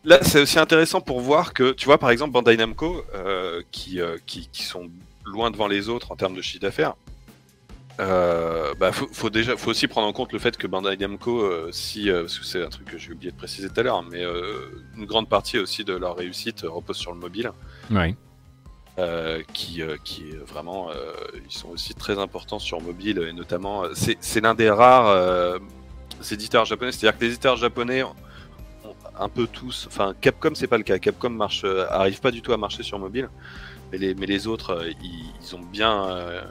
[0.05, 4.01] là, c'est aussi intéressant pour voir que, tu vois, par exemple, Bandai Namco, euh, qui,
[4.01, 4.91] euh, qui, qui sont
[5.25, 6.95] loin devant les autres en termes de chiffre d'affaires.
[8.01, 11.71] Euh, bah, faut, faut déjà, faut aussi prendre en compte le fait que Bandai Namco,
[11.71, 14.25] si, parce que c'est un truc que j'ai oublié de préciser tout à l'heure, mais
[14.97, 17.53] une grande partie aussi de leur réussite repose sur le mobile.
[18.99, 21.15] Euh, qui, euh, qui vraiment, euh,
[21.49, 25.59] ils sont aussi très importants sur mobile et notamment, c'est l'un des rares
[26.31, 28.15] éditeurs japonais, c'est-à-dire que les éditeurs japonais ont
[29.19, 32.53] un peu tous, enfin Capcom c'est pas le cas, Capcom marche, arrive pas du tout
[32.53, 33.31] à marcher sur mobile,
[33.91, 36.43] mais les, mais les autres, ils, ont bien,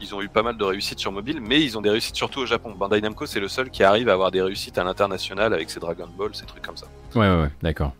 [0.00, 2.40] ils ont eu pas mal de réussites sur mobile, mais ils ont des réussites surtout
[2.40, 2.72] au Japon.
[2.72, 5.78] Bandai Namco c'est le seul qui arrive à avoir des réussites à l'international avec ses
[5.78, 6.86] Dragon Ball, ces trucs comme ça.
[7.14, 7.92] Ouais, ouais, ouais, d'accord.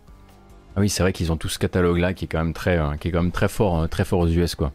[0.77, 2.97] Ah oui, c'est vrai qu'ils ont tout ce catalogue-là qui est quand même très, euh,
[3.01, 4.73] qui est quand même très fort, euh, très fort aux US, quoi.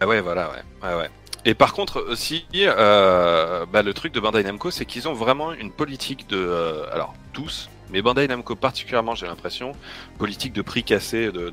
[0.00, 0.50] Ah ouais, voilà,
[0.82, 0.94] ouais.
[0.94, 1.08] ouais.
[1.44, 5.52] Et par contre aussi, euh, bah, le truc de Bandai Namco, c'est qu'ils ont vraiment
[5.52, 9.72] une politique de, alors tous, mais Bandai Namco particulièrement, j'ai l'impression,
[10.18, 11.50] politique de prix cassé, de-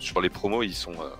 [0.00, 1.10] sur les promos, ils sont, euh,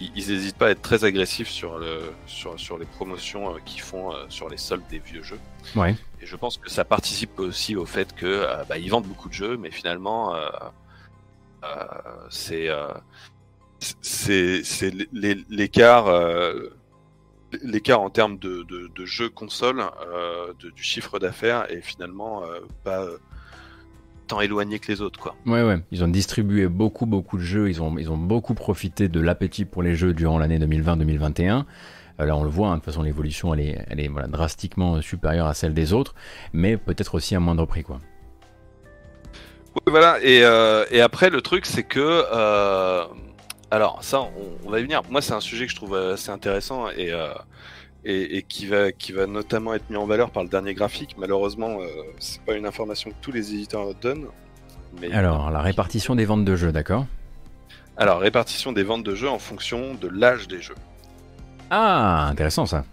[0.00, 3.58] ils, ils hésitent pas à être très agressifs sur le, sur, sur les promotions euh,
[3.64, 5.40] qu'ils font euh, sur les soldes des vieux jeux.
[5.76, 5.94] Ouais.
[6.20, 9.28] Et je pense que ça participe aussi au fait que euh, bah, ils vendent beaucoup
[9.28, 10.48] de jeux, mais finalement, euh,
[11.64, 11.84] euh,
[12.30, 12.88] c'est euh,
[14.00, 16.70] c'est c'est l'é- l'écart euh,
[17.62, 22.44] l'écart en termes de, de, de jeux console euh, de- du chiffre d'affaires est finalement
[22.44, 23.18] euh, pas euh,
[24.26, 25.34] tant éloigné que les autres quoi.
[25.46, 25.78] Ouais, ouais.
[25.90, 27.68] Ils ont distribué beaucoup, beaucoup de jeux.
[27.68, 31.64] Ils ont, ils ont beaucoup profité de l'appétit pour les jeux durant l'année 2020-2021.
[32.20, 34.28] Euh, Là, on le voit, hein, de toute façon, l'évolution, elle est, elle est voilà,
[34.28, 36.14] drastiquement supérieure à celle des autres,
[36.52, 38.00] mais peut-être aussi à moindre prix, quoi.
[39.74, 40.18] Oui, voilà.
[40.22, 41.98] Et, euh, et après, le truc, c'est que.
[42.32, 43.04] euh,
[43.72, 44.30] alors, ça, on,
[44.64, 45.02] on va y venir.
[45.10, 47.32] Moi, c'est un sujet que je trouve assez intéressant et, euh,
[48.04, 51.16] et, et qui, va, qui va notamment être mis en valeur par le dernier graphique.
[51.18, 51.86] Malheureusement, euh,
[52.18, 54.26] c'est pas une information que tous les éditeurs donnent.
[55.00, 57.06] Mais Alors, la répartition des ventes de jeux, d'accord
[57.96, 60.76] Alors, répartition des ventes de jeux en fonction de l'âge des jeux.
[61.70, 62.84] Ah, intéressant ça.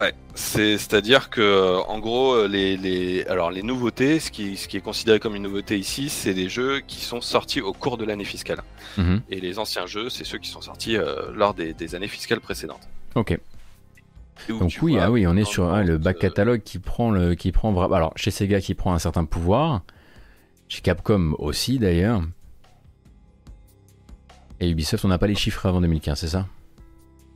[0.00, 4.58] Ouais, c'est c'est-à-dire que euh, en gros euh, les, les alors les nouveautés, ce qui
[4.58, 7.72] ce qui est considéré comme une nouveauté ici, c'est des jeux qui sont sortis au
[7.72, 8.60] cours de l'année fiscale.
[8.98, 9.22] Mhm.
[9.30, 12.40] Et les anciens jeux, c'est ceux qui sont sortis euh, lors des, des années fiscales
[12.40, 12.86] précédentes.
[13.14, 13.38] Ok.
[14.48, 17.34] Donc oui, ah oui, on est sur le ah, le back catalogue qui prend le,
[17.34, 19.82] qui prend alors chez Sega qui prend un certain pouvoir,
[20.68, 22.22] chez Capcom aussi d'ailleurs,
[24.60, 26.46] et Ubisoft on n'a pas les chiffres avant 2015, c'est ça?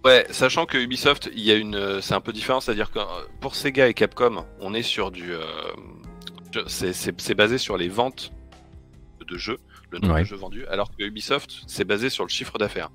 [0.05, 3.03] Ouais, sachant que Ubisoft, il y a une, c'est un peu différent, c'est-à-dire que euh,
[3.41, 5.43] pour Sega et Capcom, on est sur du, euh,
[6.67, 8.33] c'est- basé sur les ventes
[9.29, 9.59] de jeux,
[9.91, 10.21] le nombre Ouais.
[10.23, 12.91] de jeux vendus, alors que Ubisoft, c'est basé sur le chiffre d'affaires.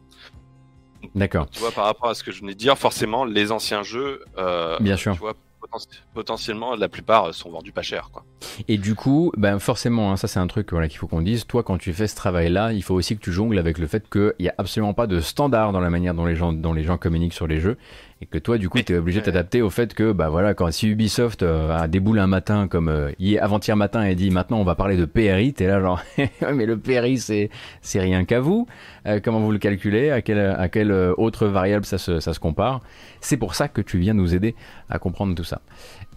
[1.14, 1.48] D'accord.
[1.52, 4.24] Tu vois, par rapport à ce que je venais de dire, forcément, les anciens jeux,
[4.38, 5.14] euh, Bien sûr.
[5.14, 8.10] tu vois, poten- potentiellement, la plupart euh, sont vendus pas cher.
[8.12, 8.24] Quoi.
[8.68, 11.46] Et du coup, ben forcément, hein, ça c'est un truc voilà, qu'il faut qu'on dise.
[11.46, 14.10] Toi, quand tu fais ce travail-là, il faut aussi que tu jongles avec le fait
[14.10, 16.84] qu'il n'y a absolument pas de standard dans la manière dont les gens, dont les
[16.84, 17.78] gens communiquent sur les jeux.
[18.26, 20.56] Et que toi, du coup, tu es obligé de t'adapter au fait que, bah voilà,
[20.56, 24.32] quand si Ubisoft euh, a déboulé un matin, comme euh, hier- avant-hier matin, et dit
[24.32, 26.02] maintenant on va parler de PRI, t'es là genre,
[26.56, 28.66] mais le PRI c'est c'est rien qu'à vous.
[29.06, 30.10] Euh, comment vous le calculez?
[30.10, 32.82] À quelle, à quelle euh, autre variable ça se, ça se compare?
[33.22, 34.56] C'est pour ça que tu viens nous aider
[34.90, 35.62] à comprendre tout ça.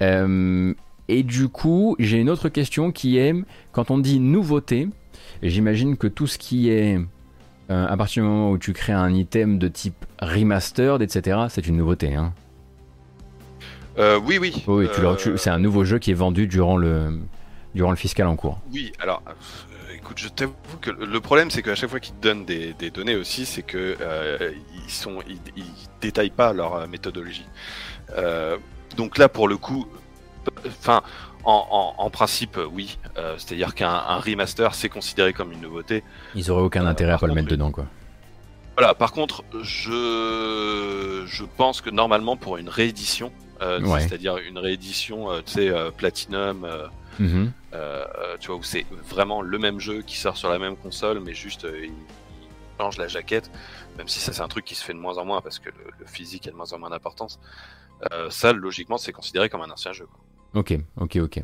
[0.01, 0.73] Euh,
[1.09, 3.35] et du coup, j'ai une autre question qui est,
[3.73, 4.89] quand on dit nouveauté,
[5.43, 6.99] j'imagine que tout ce qui est,
[7.71, 11.67] euh, à partir du moment où tu crées un item de type remastered, etc., c'est
[11.67, 12.15] une nouveauté.
[12.15, 12.33] Hein.
[13.99, 14.65] Euh, oui, oui.
[14.69, 17.21] Euh, tu- c'est un nouveau jeu qui est vendu durant le,
[17.75, 18.61] durant le fiscal en cours.
[18.73, 19.23] Oui, alors,
[19.95, 22.91] écoute, je t'avoue que le problème, c'est qu'à chaque fois qu'ils te donnent des, des
[22.91, 23.97] données aussi, c'est que
[24.87, 25.65] ils sont, ils, ils
[26.01, 27.47] détaillent pas leur méthodologie.
[28.97, 29.87] Donc là, pour le coup,
[30.67, 31.03] enfin,
[31.45, 32.99] en, en- en principe, euh, oui.
[33.17, 36.03] Euh, C'est-à-dire qu'un un remaster, c'est considéré comme une nouveauté.
[36.35, 37.87] Ils auraient aucun intérêt à pas le mettre dedans, quoi.
[38.77, 38.95] Voilà.
[38.95, 43.33] Par contre, je, je pense que normalement, pour une réédition,
[43.63, 44.01] euh, Ouais.
[44.01, 46.65] c'est-à-dire une réédition, euh, tu sais, euh, Platinum.
[46.65, 46.87] euh,
[47.19, 47.51] Mhm.
[47.75, 48.05] euh,
[48.39, 51.35] tu vois, où c'est vraiment le même jeu qui sort sur la même console, mais
[51.35, 52.49] juste euh, il, il
[52.79, 53.51] change la jaquette,
[53.97, 55.69] même si ça c'est un truc qui se fait de moins en moins parce que
[55.71, 57.41] le, le physique a de moins en moins d'importance.
[58.13, 60.07] Euh, ça, logiquement, c'est considéré comme un ancien jeu.
[60.07, 60.21] quoi.
[60.55, 61.43] Ok, ok, ok.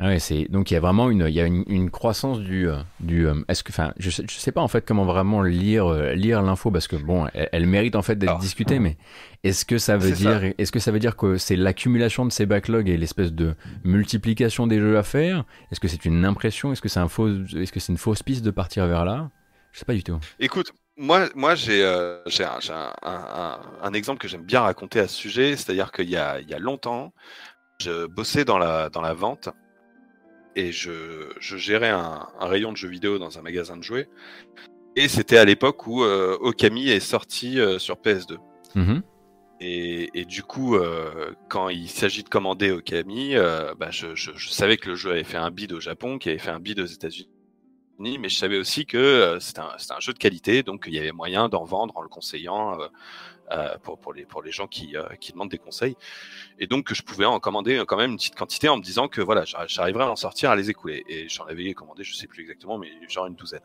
[0.00, 2.40] Ah ouais, c'est donc il y a vraiment une, il y a une, une croissance
[2.40, 3.28] du, euh, du.
[3.28, 6.14] euh, Est-ce que, enfin, je sais, je sais pas en fait comment vraiment lire, euh,
[6.14, 8.96] lire l'info parce que bon, elle, elle mérite en fait d'être discutée, mais
[9.44, 12.44] est-ce que ça veut dire, est-ce que ça veut dire que c'est l'accumulation de ces
[12.44, 13.54] backlogs et l'espèce de
[13.84, 15.44] multiplication des jeux à faire?
[15.70, 16.72] Est-ce que c'est une impression?
[16.72, 19.30] Est-ce que c'est un faux, est-ce que c'est une fausse piste de partir vers là?
[19.72, 20.18] Je sais pas du tout.
[20.40, 25.00] Écoute, moi, moi j'ai euh, j'ai un, un- un- un- exemple que j'aime bien raconter
[25.00, 27.12] à ce sujet, c'est-à-dire qu'il y y a longtemps,
[27.80, 29.50] je bossais dans la, dans la vente
[30.56, 34.08] et je, je gérais un, rayon de jeux vidéo dans un magasin de jouets.
[34.96, 38.38] Et c'était à l'époque où euh, Okami est sorti euh, sur PS2.
[38.76, 39.02] Mhm.
[39.60, 44.32] Et, et du coup, euh, quand il s'agit de commander Okami, euh, bah, je, je-
[44.36, 46.60] je savais que le jeu avait fait un bid au Japon, qu'il avait fait un
[46.60, 47.30] bid aux États-Unis,
[47.98, 50.98] mais je savais aussi que euh, c'était un, un jeu de qualité, donc il y
[50.98, 52.88] avait moyen d'en vendre en le conseillant euh,
[53.52, 55.96] euh, pour, pour, les, pour les gens qui, qui demandent des conseils.
[56.58, 59.20] Et donc je pouvais en commander quand même une petite quantité en me disant que
[59.20, 61.04] voilà, j'arri- j'arriverais à en sortir, à les écouler.
[61.08, 63.60] Et j'en avais commandé, je sais plus exactement, mais genre une douzaine.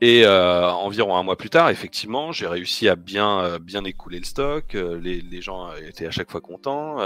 [0.00, 4.74] Et environ un mois plus tard, effectivement, j'ai réussi à bien, bien écouler le stock.
[4.74, 6.98] Les, les gens étaient à chaque fois contents.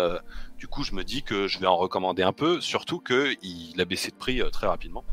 [0.58, 3.84] du coup, je me dis que je vais en recommander un peu, surtout qu'il a
[3.86, 5.04] baissé de prix très rapidement.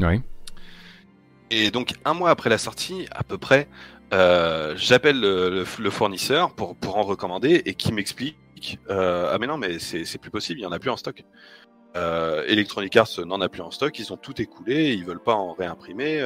[0.00, 0.20] Oui.
[1.50, 3.68] Et donc, un mois après la sortie, à peu près,
[4.12, 9.38] euh, j'appelle le, le- le fournisseur pour, pour en recommander et qui m'explique euh, Ah,
[9.38, 11.24] mais non, mais c'est plus possible, il n'y en a plus en stock.
[11.96, 15.34] Euh, Electronic Arts n'en a plus en stock, ils ont tout écoulé, ils veulent pas
[15.34, 16.18] en réimprimer,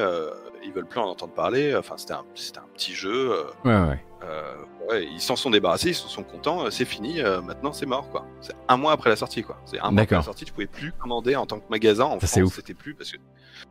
[0.63, 1.75] ils veulent plus en entendre parler.
[1.75, 3.31] Enfin, c'était un, un petit jeu.
[3.63, 4.05] Ouais, ouais.
[4.25, 4.55] Euh,
[4.89, 8.09] ouais, ils s'en sont débarrassés, ils sont contents, euh, c'est fini, euh, maintenant c'est mort
[8.09, 8.25] quoi.
[8.41, 9.57] C'est un mois après la sortie quoi.
[9.65, 12.19] C'est un mois après la sortie, tu pouvais plus commander en tant que magasin en
[12.19, 13.17] Ça, France, c'était plus parce que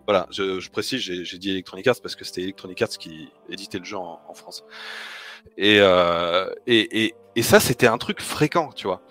[0.06, 3.78] voilà, je, je précise, j'ai dit Electronic Arts parce que c'était Electronic Arts qui éditait
[3.78, 4.64] le jeu en, en France.
[5.58, 9.02] Et, euh, et, et, et ça, c'était un truc fréquent, tu vois.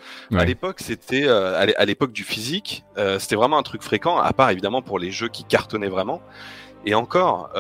[0.42, 3.84] À l'époque, c'était euh, à l'é- à l'époque du physique, euh, c'était vraiment un truc
[3.84, 6.22] fréquent, à part évidemment pour les jeux qui cartonnaient vraiment.
[6.88, 7.52] Et encore,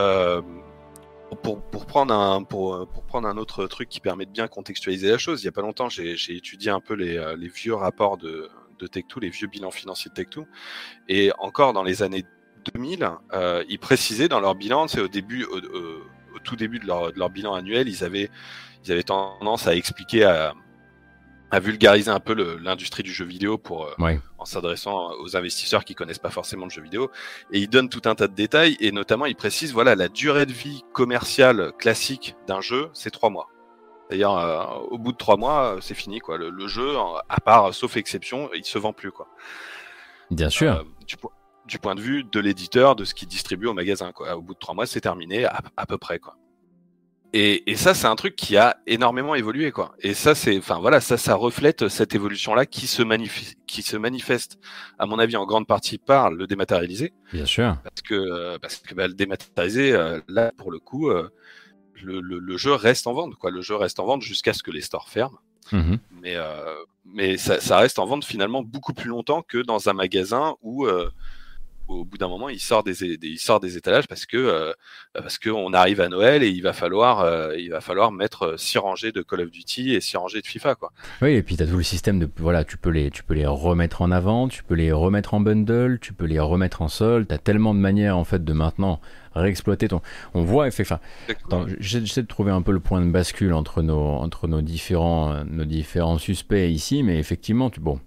[1.36, 4.48] pour, pour, prendre un, pour, euh, pour prendre un autre truc qui permet de bien
[4.48, 7.48] contextualiser la chose, il y a pas longtemps, j'ai étudié un peu les, euh, les
[7.48, 8.50] vieux rapports de,
[8.80, 10.46] de Tech2, les vieux bilans financiers de Tech2.
[11.10, 12.26] Et encore dans les années
[12.74, 17.20] 2000, euh, ils précisaient dans leur bilan, c'est au au, tout début de leur, de
[17.20, 18.30] leur bilan annuel, ils avaient,
[18.86, 20.54] ils avaient tendance à expliquer, à,
[21.54, 24.20] à vulgariser un peu l'industrie du jeu vidéo pour, euh, Ouais.
[24.40, 27.12] en s'adressant aux investisseurs qui connaissent pas forcément le jeu vidéo.
[27.52, 30.48] Et ils donnent tout un tas de détails et notamment ils précisent voilà la durée
[30.48, 33.50] de vie commerciale classique d'un jeu, c'est trois mois.
[34.10, 36.38] C'est-à-dire euh, au bout de trois mois, euh, c'est fini quoi.
[36.40, 36.96] Le, le jeu,
[37.30, 39.28] à part sauf exception, il se vend plus quoi.
[40.32, 40.74] Bien sûr.
[40.74, 41.16] Euh, du,
[41.68, 44.36] du point de vue de l'éditeur, de ce qu'il distribue au magasin quoi.
[44.36, 46.36] Au bout de trois mois, c'est terminé à, à peu près quoi.
[47.36, 49.96] Et, et ça, c'est un truc qui a énormément évolué, quoi.
[50.00, 53.98] Et ça, c'est, enfin voilà, ça, ça reflète cette évolution-là qui se manifeste, qui se
[53.98, 54.60] manifeste,
[55.00, 57.76] à mon avis, en grande partie par le dématérialisé, Bien sûr.
[57.84, 61.30] parce que euh, parce que bah, le dématérialisé, euh, là, pour le coup, euh,
[62.04, 63.50] le, le, le jeu reste en vente, quoi.
[63.50, 65.40] Le jeu reste en vente jusqu'à ce que les stores ferment.
[65.72, 65.98] Mhm.
[66.22, 69.94] Mais euh, mais ça, ça reste en vente finalement beaucoup plus longtemps que dans un
[69.94, 71.10] magasin où euh,
[71.88, 74.72] au bout d'un moment, il sort des, des- il sort des étalages parce que euh,
[75.14, 78.44] parce que on arrive à Noël et il va falloir euh, il va falloir mettre
[78.44, 80.92] euh, six rangées de Call of Duty et six rangées de FIFA quoi.
[81.22, 82.30] Oui, et puis tu as tout le système de.
[82.38, 85.40] Voilà, tu peux, les, tu peux les remettre en avant, tu peux les remettre en
[85.40, 87.28] bundle, tu peux les remettre en solde.
[87.28, 89.00] Tu as tellement de manières, en fait, de maintenant
[89.36, 90.02] réexploiter ton.
[90.36, 91.00] On voit, enfin,
[91.80, 95.44] j'essaie de trouver un peu le point de bascule entre nos, entre nos, différents, euh,
[95.48, 98.00] nos différents suspects ici, mais effectivement, tu, bon,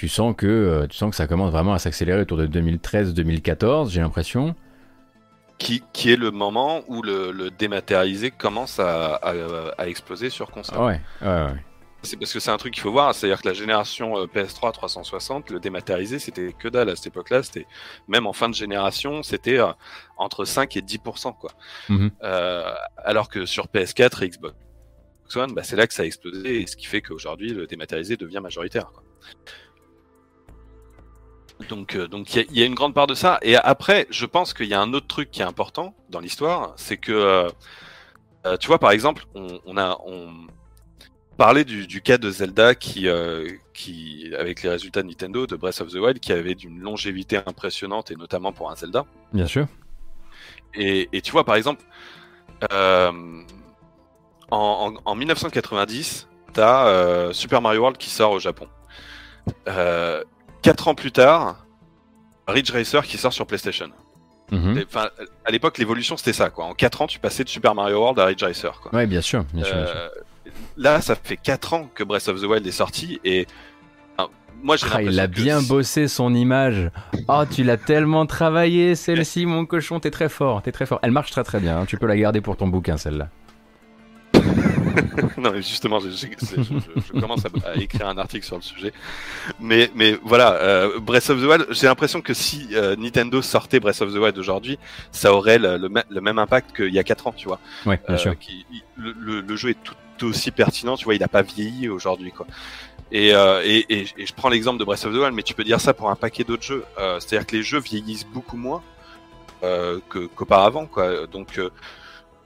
[0.00, 3.90] tu, sens que, euh, tu sens que ça commence vraiment à s'accélérer autour de 2013-2014,
[3.90, 4.54] j'ai l'impression.
[5.58, 9.34] Qui, qui est le moment où le, le dématérialisé commence à, à,
[9.76, 10.78] à exploser sur console?
[10.78, 11.64] Ouais, ouais, ouais.
[12.02, 14.72] C'est parce que c'est un truc qu'il faut voir, c'est-à-dire que la génération euh, PS3
[14.72, 17.42] 360, le dématérialisé, c'était que dalle à cette époque-là.
[17.42, 17.66] C'était
[18.08, 19.70] même en fin de génération, c'était euh,
[20.16, 21.50] entre 5 et 10%, quoi.
[21.90, 22.10] Mhm.
[22.22, 24.56] Euh, alors que sur PS4 et Xbox
[25.36, 28.16] One, bah, c'est là que ça a explosé, et ce qui fait qu'aujourd'hui, le dématérialisé
[28.16, 28.90] devient majoritaire.
[28.92, 29.02] Quoi.
[31.68, 33.38] Donc, euh, donc il y, a- il y a une grande part de ça.
[33.42, 36.72] Et après, je pense qu'il y a un autre truc qui est important dans l'histoire,
[36.76, 37.48] c'est que, euh,
[38.46, 40.32] euh, tu vois, par exemple, on, on a, on
[41.36, 45.56] parlait du, du cas de Zelda qui, euh, qui, avec les résultats de Nintendo de
[45.56, 49.04] Breath of the Wild, qui avait d'une longévité impressionnante et notamment pour un Zelda.
[49.32, 49.66] Bien sûr.
[50.74, 51.84] Et, et tu vois, par exemple,
[52.72, 53.34] en,
[54.50, 58.66] en- en 1990, t'as Super Mario World qui sort au Japon.
[59.68, 60.22] Euh,
[60.62, 61.64] quatre ans plus tard,
[62.48, 63.88] Ridge Racer qui sort sur PlayStation.
[64.52, 65.08] Et, Enfin,
[65.44, 66.64] à l'époque, l'évolution c'était ça, quoi.
[66.64, 68.92] En 4 ans, tu passais de Super Mario World à Ridge Racer, quoi.
[68.92, 69.94] Ouais, bien sûr, bien sûr, bien sûr.
[69.96, 70.08] Euh,
[70.76, 73.46] Là, ça fait 4 ans que Breath of the Wild est sorti et
[74.18, 74.28] enfin,
[74.62, 76.90] moi j'ai Ah, il a bien bossé son image.
[77.28, 80.00] Oh, tu l'as tellement travaillé, celle-ci, mon cochon.
[80.00, 80.98] T'es très fort, t'es très fort.
[81.02, 81.78] Elle marche très très bien.
[81.80, 81.84] hein.
[81.86, 83.28] Tu peux la garder pour ton bouquin, celle-là.
[85.38, 86.56] non, mais justement, je, je- je-
[87.14, 88.92] je- commence à, à écrire un article sur le sujet.
[89.60, 93.80] Mais, mais voilà, euh, Breath of the Wild, j'ai l'impression que si euh, Nintendo sortait
[93.80, 94.78] Breath of the Wild aujourd'hui,
[95.12, 97.58] ça aurait le, le le même impact qu'il y a 4 ans, tu vois.
[97.86, 98.38] Ouais, bien Euh, sûr.
[98.38, 101.88] qui- le, le- le jeu est tout aussi pertinent, tu vois, il n'a pas vieilli
[101.88, 102.46] aujourd'hui, quoi.
[103.12, 105.54] Et, euh, et, et, et je prends l'exemple de Breath of the Wild, mais tu
[105.54, 106.84] peux dire ça pour un paquet d'autres jeux.
[106.98, 108.82] Euh, C'est-à-dire que les jeux vieillissent beaucoup moins
[109.64, 111.26] euh, qu'auparavant, quoi.
[111.26, 111.70] Donc, euh,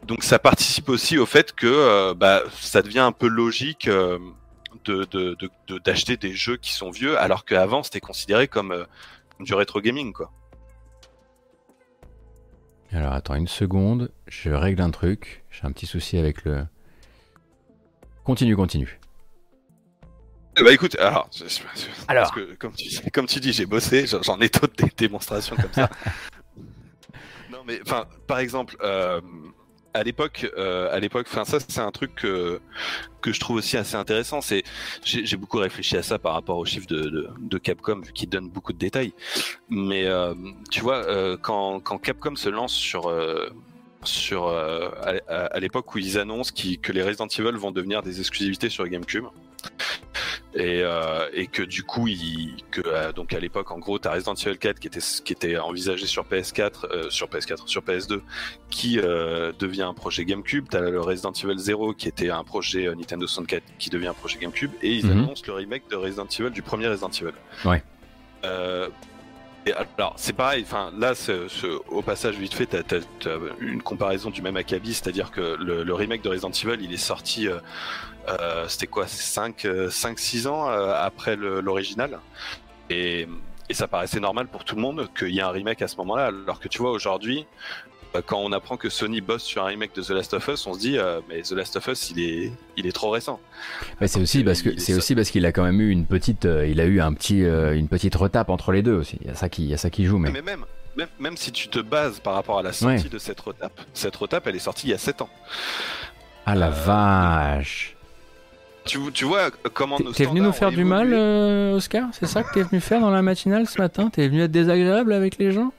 [0.07, 4.19] donc ça participe aussi au fait que euh, bah, ça devient un peu logique euh,
[4.85, 8.73] de de- de- de- d'acheter des jeux qui sont vieux, alors qu'avant c'était considéré comme,
[8.73, 8.85] euh,
[9.41, 10.31] du rétro gaming, quoi.
[12.93, 15.45] Alors attends une seconde, je règle un truc.
[15.51, 16.65] J'ai un petit souci avec le.
[18.23, 19.01] Continue, continue.
[20.57, 22.25] Eh Bah écoute, alors, je- je- je- Alors.
[22.31, 25.73] parce que, comme, tu, comme tu dis, j'ai bossé, j'en- ai d'autres des démonstrations comme
[25.73, 25.91] ça.
[27.51, 29.21] non mais, enfin, par exemple, euh,
[29.95, 32.61] à l'époque, euh, à l'époque, enfin ça c'est un truc que,
[33.25, 34.41] je trouve aussi assez intéressant.
[34.41, 34.65] C'est,
[35.05, 38.73] j'ai beaucoup réfléchi à ça par rapport aux chiffres de, Capcom vu qu'ils donnent beaucoup
[38.73, 39.15] de détails.
[39.71, 40.35] Mais euh,
[40.71, 43.11] tu vois, euh, quand, Capcom se lance sur
[44.03, 48.87] sur à, l'époque où ils annoncent que les Resident Evil vont devenir des exclusivités sur
[48.87, 49.25] GameCube
[50.55, 54.13] et, euh, et que du coup il, que euh, donc à l'époque en gros t'as
[54.13, 58.21] Resident Evil 4 qui était qui était envisagé sur PS4 euh, sur PS4 sur PS2
[58.71, 63.27] qui devient un projet GameCube t'as le Resident Evil 0 qui était un projet Nintendo
[63.27, 65.13] 64 qui devient un projet GameCube et ils Mhm.
[65.25, 67.33] annoncent le remake de Resident Evil du premier Resident Evil
[67.65, 67.83] Ouais.
[69.67, 73.81] et alors, c'est pareil, enfin, là, ce- ce- au passage, vite fait, t'as as, une
[73.81, 77.49] comparaison du même acabit, c'est-à-dire que le, le remake de Resident Evil, il est sorti,
[78.69, 82.19] c'était quoi, 5-6 ans euh, après l'original.
[82.91, 83.27] Et,
[83.69, 85.97] et ça paraissait normal pour tout le monde qu'il y ait un remake à ce
[85.97, 87.47] moment-là, alors que tu vois, aujourd'hui,
[88.15, 90.67] euh, quand on apprend que Sony bosse sur un remake de The Last of Us,
[90.67, 93.41] on se dit, euh, mais The Last of Us, il est, il est trop récent.
[94.01, 96.45] Mais c'est aussi parce que c'est aussi parce qu'il a quand même eu une petite,
[96.45, 99.17] euh, il a eu un petit, euh, une petite retape entre les deux aussi.
[99.23, 100.31] Il y a ça qui, il y a ça qui joue, mais.
[100.31, 100.65] Mais même,
[100.97, 103.09] même, même si tu te bases par rapport à la sortie Ouais.
[103.11, 105.31] de cette retape, cette retape, elle est sortie il y a 7 ans.
[106.47, 107.94] Ah la vache.
[108.87, 112.43] Tu, tu vois comment nos T'es venu nous faire du mal, euh, Oscar C'est ça
[112.43, 115.53] que t'es venu faire dans la matinale ce matin T'es venu être désagréable avec les
[115.53, 115.73] gens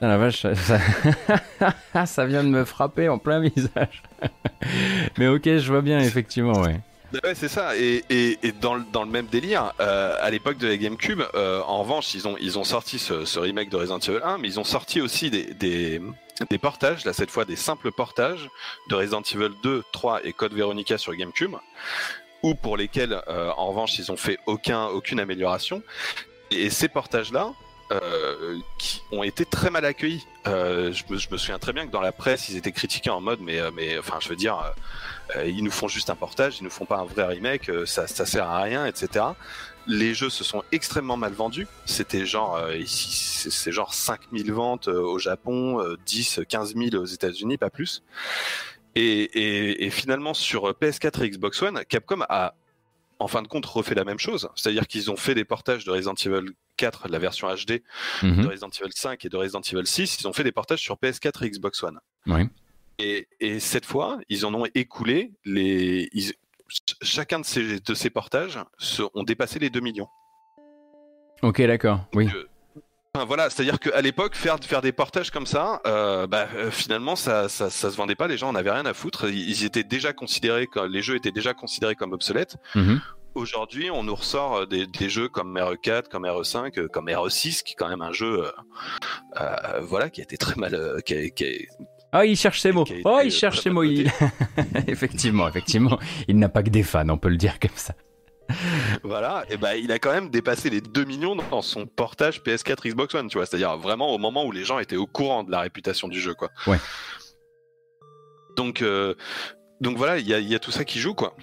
[0.00, 0.54] Ah la vache, ça...
[0.54, 4.02] ça- ça vient de me frapper en plein visage.
[5.18, 6.80] Mais ok, je vois bien, effectivement, ouais.
[7.22, 7.76] Ouais, c'est ça.
[7.76, 11.20] Et, et, et dans, le, dans le même délire, euh, à l'époque de la GameCube,
[11.34, 14.38] euh, en revanche, ils ont, ils ont sorti ce, ce remake de Resident Evil 1,
[14.38, 16.00] mais ils ont sorti aussi des, des,
[16.50, 18.48] des portages, là cette fois des simples portages
[18.88, 21.56] de Resident Evil 2, 3 et Code Veronica sur GameCube,
[22.42, 25.82] ou pour lesquels, euh, en revanche, ils ont fait aucun, aucune amélioration.
[26.50, 27.52] Et ces portages-là,
[27.92, 30.26] euh, qui ont été très mal accueillis.
[30.46, 33.10] Euh, je, me, je me souviens très bien que dans la presse, ils étaient critiqués
[33.10, 36.10] en mode, mais, euh, mais enfin, je veux dire, euh, euh, ils nous font juste
[36.10, 38.86] un portage, ils nous font pas un vrai remake, euh, ça, ça sert à rien,
[38.86, 39.24] etc.
[39.86, 41.66] Les jeux se sont extrêmement mal vendus.
[41.86, 47.04] C'était genre, euh, c'est genre 5000 ventes euh, au Japon, euh, 10, 15 000 aux
[47.06, 48.02] États-Unis, pas plus.
[48.94, 52.54] Et, et, et finalement, sur PS4 et Xbox One, Capcom a
[53.18, 54.48] en fin de compte refait la même chose.
[54.56, 57.82] C'est-à-dire qu'ils ont fait des portages de Resident Evil 4, la version HD,
[58.22, 58.42] Mhm.
[58.42, 60.18] de Resident Evil 5 et de Resident Evil 6.
[60.20, 61.98] Ils ont fait des portages sur PS4 et Xbox One.
[62.26, 62.42] Oui.
[62.98, 66.08] Et, et cette fois, ils en ont écoulé les.
[66.12, 66.34] ils-
[67.02, 70.08] chacun de ces, de ces portages se- ont dépassé les 2 millions.
[71.42, 72.00] Ok, d'accord.
[72.14, 72.28] Oui.
[73.14, 77.14] Enfin, voilà, c'est-à-dire qu'à l'époque, faire, faire des portages comme ça, euh, bah, euh, finalement,
[77.16, 78.26] ça, ça, ça se vendait pas.
[78.26, 79.28] Les gens en avaient rien à foutre.
[79.28, 82.56] Ils, étaient déjà considérés, comme, les jeux étaient déjà considérés comme obsolètes.
[82.74, 83.00] Mhm.
[83.34, 87.62] Aujourd'hui, on nous ressort euh, des, des jeux comme RE4, comme RE5, euh, comme RE6,
[87.62, 88.50] qui est quand même un jeu, euh,
[89.40, 92.60] euh, voilà, qui a été très mal, euh, qui a- qui a- Ah, il cherche
[92.60, 92.84] ses mots.
[93.04, 93.82] Oh, il cherche ses mots.
[93.84, 94.10] Il...
[94.86, 95.98] effectivement, effectivement.
[96.28, 97.94] Il n'a pas que des fans, on peut le dire comme ça.
[99.02, 102.86] Voilà, et ben il a quand même dépassé les 2 millions dans son portage PS4
[102.90, 103.46] Xbox One, tu vois.
[103.46, 106.34] C'est-à-dire vraiment au moment où les gens étaient au courant de la réputation du jeu,
[106.34, 106.50] quoi.
[106.66, 106.76] Ouais.
[108.56, 109.14] Donc, euh,
[109.80, 111.34] donc voilà, il y a, il y a tout ça qui joue, quoi.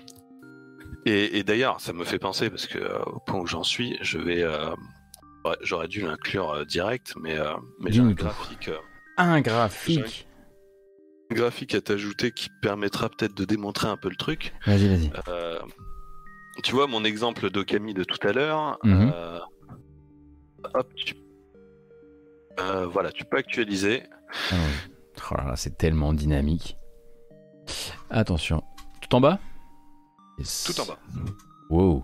[1.05, 3.97] Et, et d'ailleurs, ça me fait penser, parce que euh, au point où j'en suis,
[4.01, 4.43] je vais.
[4.43, 4.69] euh,
[5.45, 8.77] ouais, J'aurais dû l'inclure euh, direct, mais, euh, mais j'ai un graphique, euh,
[9.17, 10.27] Un graphique.
[11.31, 14.53] Graphique à t'ajouter qui permettra peut-être de démontrer un peu le truc.
[14.65, 15.11] Vas-y, vas-y.
[15.27, 15.59] Euh,
[16.63, 18.77] tu vois mon exemple d'Okami de tout à l'heure.
[18.83, 19.11] Mhm.
[19.13, 19.39] euh,
[20.73, 21.15] hop, tu...
[22.59, 24.03] Euh, voilà, tu peux actualiser.
[24.51, 24.91] Allons-y.
[25.31, 26.77] Oh là là, c'est tellement dynamique.
[28.09, 28.63] Attention.
[29.01, 29.39] Tout en bas?
[30.37, 30.63] Yes.
[30.63, 30.99] Tout en bas.
[31.69, 32.03] Wow.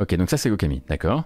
[0.00, 1.24] Ok, donc ça c'est Okami, d'accord?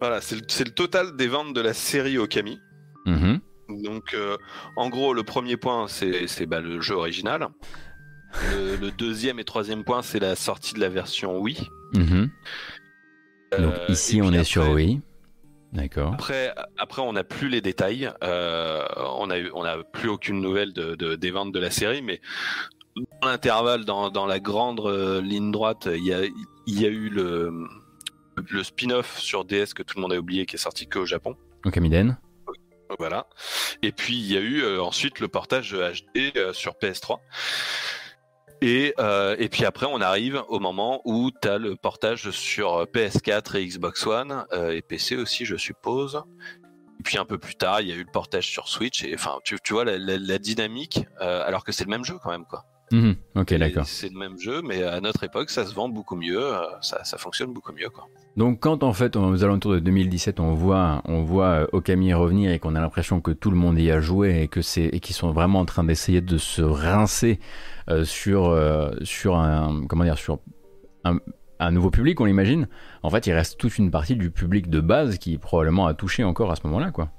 [0.00, 2.58] Voilà, c'est le, total des ventes de la série Okami.
[3.06, 3.40] Mhm.
[3.68, 4.36] Donc, euh,
[4.76, 7.48] en gros, le premier point, c'est bah, le jeu original.
[8.54, 11.68] Le, le deuxième et troisième point, c'est la sortie de la version Wii.
[11.94, 12.30] Mhm.
[13.58, 15.00] Donc Euh, ici et on est sur après- Wii.
[15.72, 16.14] D'accord.
[16.14, 18.10] Après, après, on n'a plus les détails.
[18.24, 18.84] Euh,
[19.18, 22.20] on a n'a plus aucune nouvelle de, de- des ventes de la série, mais
[22.96, 24.80] dans l'intervalle, dans, dans la grande
[25.22, 26.20] ligne droite, il y a,
[26.66, 27.66] y a eu le,
[28.50, 31.36] le spin-off sur DS que tout le monde a oublié, qui est sorti qu'au Japon.
[31.66, 32.16] Okamiden.
[32.98, 33.26] Voilà.
[33.82, 37.18] Et puis il y a eu euh, ensuite le portage HD euh, sur PS3.
[38.60, 42.84] Et, euh, et puis après, on arrive au moment où tu as le portage sur
[42.86, 46.22] PS4 et Xbox One, et PC aussi, je suppose.
[46.98, 49.04] Et puis un peu plus tard, il y a eu le portage sur Switch.
[49.04, 52.18] Et enfin, tu, tu vois la, la- la dynamique, alors que c'est le même jeu
[52.20, 52.64] quand même, quoi.
[52.90, 53.16] Mhm.
[53.36, 53.86] Ok, d'accord.
[53.86, 57.04] C'est le même jeu, mais à notre époque, ça se vend beaucoup mieux, euh, ça,
[57.04, 58.06] ça fonctionne beaucoup mieux, quoi.
[58.38, 62.52] Donc quand en fait aux alentours de 2017 on voit on voit euh, Okami revenir
[62.52, 65.16] et qu'on a l'impression que tout le monde y a joué et que c'est qu'ils
[65.16, 67.40] sont vraiment en train d'essayer de se rincer
[67.90, 70.38] euh, sur euh, sur un comment dire sur
[71.02, 71.18] un,
[71.58, 72.68] un nouveau public on l'imagine
[73.02, 76.22] en fait il reste toute une partie du public de base qui probablement a touché
[76.22, 77.10] encore à ce moment-là quoi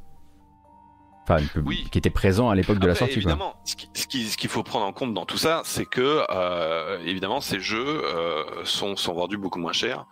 [1.29, 3.31] enfin public qui était présent à l'époque de la sortie quoi.
[3.31, 5.85] évidemment, ce qui- ce qui- ce qu'il faut prendre en compte dans tout ça, c'est
[5.85, 10.05] que euh, évidemment ces jeux euh, sont, sont vendus beaucoup moins cher.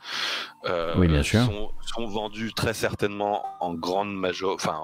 [0.66, 1.42] Euh, Oui, bien sûr.
[1.44, 4.78] Sont, sont vendus très certainement en grande major, enfin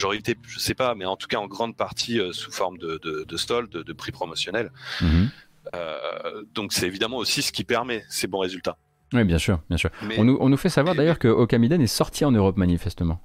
[0.00, 2.98] majorité, je sais pas, mais en tout cas en grande partie euh, sous forme de,
[3.02, 4.70] de, de stall, de, de prix promotionnel.
[5.00, 5.30] Mhm.
[6.54, 8.76] Donc c'est évidemment aussi ce qui permet ces bons résultats.
[9.12, 9.90] Oui bien sûr bien sûr.
[10.02, 13.20] Mais- on, nous, on nous fait savoir d'ailleurs que Okamiden est sorti en Europe manifestement.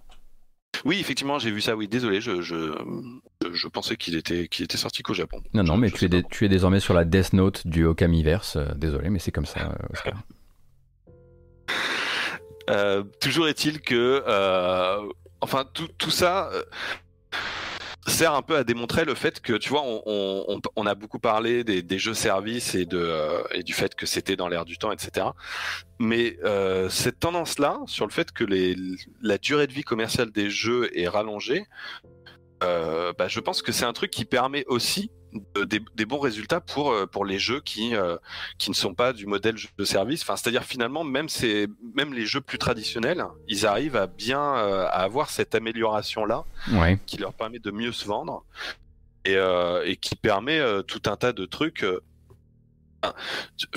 [0.86, 1.76] Oui, effectivement, j'ai vu ça.
[1.76, 2.74] Oui, désolé, je, je,
[3.44, 5.42] je, je pensais qu'il était, qu'il était sorti qu'au Japon.
[5.54, 8.56] Non, non, mais tu es, tu es désormais sur la Death Note du Okamiverse.
[8.56, 10.14] euh, désolé, mais c'est comme ça, euh, Oscar.
[12.70, 15.02] Euh, toujours est-il que, euh,
[15.42, 16.52] enfin, tout, tout ça
[18.08, 21.82] sert un peu à démontrer le fait que, tu vois, on, a beaucoup parlé des,
[21.82, 24.92] des jeux services et, de, euh, et du fait que c'était dans l'air du temps,
[24.92, 25.28] etc.
[26.00, 28.46] Mais euh, cette tendance-là, sur le fait que
[29.22, 31.66] la durée de vie commerciale des jeux est rallongée,
[32.64, 35.12] euh, bah, je pense que c'est un truc qui permet aussi
[35.56, 38.18] de- des, des bons résultats pour, euh, pour les jeux qui, euh,
[38.58, 40.22] qui ne sont pas du modèle jeu de service.
[40.24, 44.86] Enfin, c'est-à-dire finalement, même, ces, même les jeux plus traditionnels, ils arrivent à bien euh,
[44.86, 47.00] à avoir cette amélioration-là Ouais.
[47.06, 48.44] qui leur permet de mieux se vendre
[49.26, 51.86] et, euh, et qui permet tout un tas de trucs.
[53.04, 53.14] enfin,
[53.58, 53.68] tu-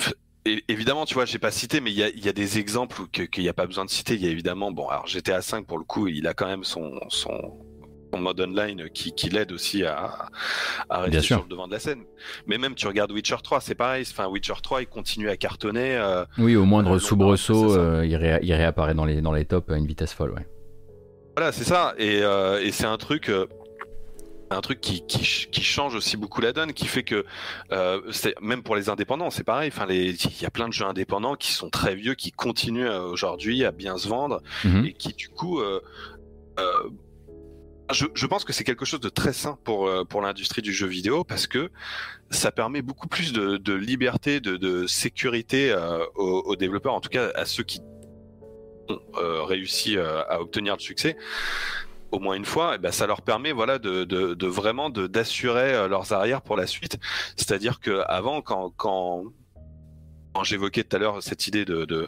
[0.45, 3.07] et- évidemment, tu vois, j'ai pas cité, mais il y a, y a des exemples
[3.07, 4.15] qu'il n'y a pas besoin de citer.
[4.15, 6.63] Il y a évidemment, bon, alors GTA 5 pour le coup, il a quand même
[6.65, 7.57] son, son,
[8.13, 10.27] son mode online qui, qui l'aide aussi à,
[10.89, 11.35] à rester Bien sûr.
[11.37, 12.03] sur le devant de la scène.
[12.47, 14.05] Mais même, tu regardes Witcher 3, c'est pareil.
[14.09, 15.95] Enfin, Witcher 3, il continue à cartonner.
[15.97, 19.45] euh, Oui, au moindre euh, soubresaut, euh, il, ré- il réapparaît dans les, dans les
[19.45, 20.47] tops à une vitesse folle, ouais.
[21.35, 21.95] Voilà, c'est ça.
[21.97, 23.31] Et, euh, et c'est un truc.
[24.51, 27.25] un truc qui, qui, ch- qui change aussi beaucoup la donne, qui fait que
[27.71, 27.99] euh,
[28.39, 29.71] même pour les indépendants, c'est pareil.
[29.73, 33.65] Enfin, il y a plein de jeux indépendants qui sont très vieux, qui continuent aujourd'hui
[33.65, 34.85] à bien se vendre Mhm.
[34.85, 35.81] et qui du coup, euh,
[36.59, 36.63] euh,
[37.93, 40.87] je, pense que c'est quelque chose de très sain pour euh, pour l'industrie du jeu
[40.87, 41.71] vidéo parce que
[42.33, 47.45] ça permet beaucoup plus de, liberté, de, sécurité euh, aux, développeurs, en tout cas à
[47.45, 47.79] ceux qui
[48.89, 51.15] ont euh, réussi euh, à obtenir le succès
[52.11, 56.43] au moins une fois, et ben ça leur permet voilà de, vraiment d'assurer leurs arrières
[56.43, 56.99] pour la suite.
[57.35, 59.23] C'est-à-dire que avant quand
[60.43, 62.07] j'évoquais tout à l'heure cette idée de, de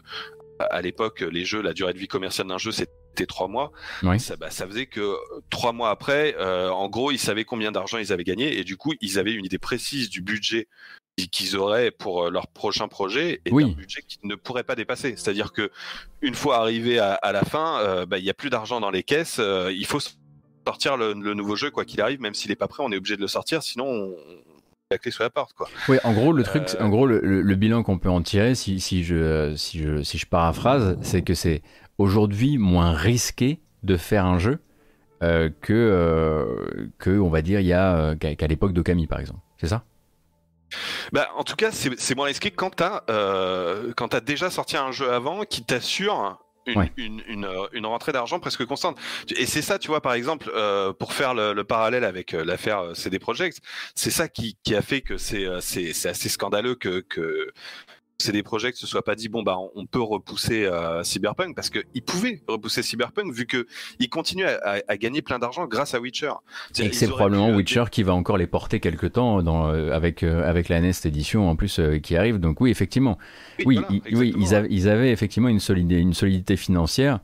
[0.60, 2.92] à l'époque les jeux la durée de vie commerciale d'un jeu c'était
[3.24, 3.72] trois mois.
[4.02, 4.20] Oui.
[4.20, 5.16] Ça, bah, ça faisait que euh,
[5.48, 8.76] trois mois après, euh, en gros, ils savaient combien d'argent ils avaient gagné et du
[8.76, 10.68] coup, ils avaient une idée précise du budget
[11.32, 13.64] qu'ils auraient pour euh, leur prochain projet et Oui.
[13.64, 15.14] d'un budget qu'ils ne pourraient pas dépasser.
[15.16, 15.70] C'est-à-dire que
[16.20, 18.90] une fois arrivé à, à la fin, euh, bah, il n'y a plus d'argent dans
[18.90, 19.38] les caisses.
[19.38, 20.00] euh, il faut
[20.66, 22.96] sortir le, le nouveau jeu quoi qu'il arrive, même s'il n'est pas prêt, on est
[22.98, 24.16] obligé de le sortir, sinon on,
[24.90, 25.68] la clé sous la porte quoi.
[25.88, 28.20] Oui, en gros, le truc, Euh, en gros, le, le- le bilan qu'on peut en
[28.22, 31.62] tirer, si, si je, si je, si je paraphrase, c'est que c'est
[31.98, 34.58] aujourd'hui moins risqué de faire un jeu
[35.22, 39.20] euh, que, euh, que, on va dire, il y a euh, qu'à l'époque d'Okami, par
[39.20, 39.40] exemple.
[39.58, 39.84] C'est ça?
[41.12, 43.92] Bah, en tout cas, c'est moins risqué quand t'as euh,
[44.24, 46.92] déjà sorti un jeu avant qui t'assure une, Ouais.
[46.96, 48.98] une, une, une rentrée d'argent presque constante.
[49.36, 52.94] Et c'est ça, tu vois, par exemple, euh, pour faire le, le parallèle avec l'affaire
[52.96, 53.60] CD Projekt,
[53.94, 57.52] c'est ça qui, qui a fait que c'est assez scandaleux que que
[58.18, 61.80] CD Projekt se soit pas dit bon bah on- peut repousser euh, Cyberpunk parce que
[61.94, 63.66] ils pouvaient repousser Cyberpunk vu que
[64.00, 66.32] ils continuent à, à- à gagner plein d'argent grâce à Witcher.
[66.78, 69.68] Et que c'est probablement pu, euh, Witcher qui va encore les porter quelque temps dans,
[69.68, 72.38] euh, avec, euh, avec la Nest édition en plus euh, qui arrive.
[72.38, 73.18] Donc oui, effectivement.
[73.60, 74.44] Oui, Oui, voilà, ils, oui exactement.
[74.46, 77.20] ils, avaient, ils avaient effectivement une solidité, une solidité financière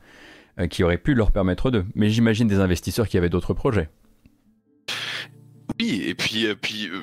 [0.59, 1.85] euh, qui aurait pu leur permettre d'eux.
[1.95, 3.89] Mais j'imagine des investisseurs qui avaient d'autres projets.
[5.79, 7.01] Oui, et puis, euh, puis euh,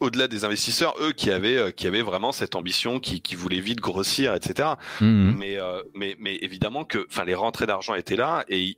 [0.00, 3.60] au-delà des investisseurs, eux qui avaient, euh, qui avaient vraiment cette ambition, qui, qui voulaient
[3.60, 4.70] vite grossir, etc.
[5.00, 5.34] Mhm.
[5.38, 8.76] Mais, euh, mais, mais évidemment que, enfin, les rentrées d'argent étaient là et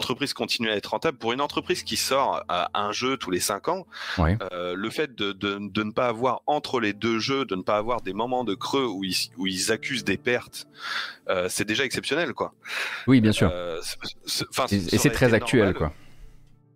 [0.00, 1.18] l'entreprise continue à être rentable.
[1.18, 3.86] Pour une entreprise qui sort à un jeu tous les cinq ans,
[4.52, 7.62] euh, le fait de, de, de ne pas avoir entre les deux jeux, de ne
[7.62, 10.66] pas avoir des moments de creux où ils, où ils accusent des pertes,
[11.28, 12.54] euh, c'est déjà exceptionnel, quoi.
[13.06, 13.50] Oui, bien sûr.
[13.52, 13.80] Euh,
[14.50, 15.74] enfin, Et, et c'est très actuel, normal.
[15.78, 15.92] quoi.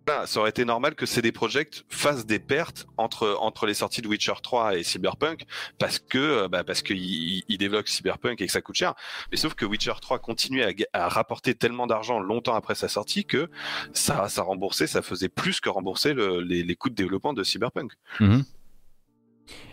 [0.09, 4.01] Voilà, ça aurait été normal que CD Projekt fasse des pertes entre entre les sorties
[4.01, 5.43] de Witcher 3 et Cyberpunk
[5.77, 8.95] parce que euh, bah, parce qu'ils ils développent Cyberpunk et que ça coûte cher.
[9.29, 13.23] Mais sauf que Witcher 3 continuait à, à rapporter tellement d'argent longtemps après sa sortie
[13.23, 13.51] que
[13.93, 17.43] ça ça remboursait, ça faisait plus que rembourser le- les, les coûts de développement de
[17.43, 17.91] Cyberpunk.
[18.19, 18.45] Mhm.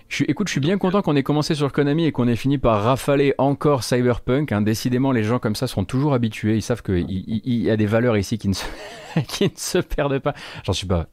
[0.08, 2.36] Je suis, écoute, je suis bien content qu'on ait commencé sur Konami et qu'on ait
[2.36, 4.52] fini par rafaler encore Cyberpunk.
[4.52, 4.62] hein.
[4.62, 6.54] Décidément, les gens comme ça sont toujours habitués.
[6.56, 8.64] Ils savent qu'il il, il y a des valeurs ici qui ne se,
[9.26, 10.34] qui ne se perdent pas.
[10.64, 11.08] J'en suis pas,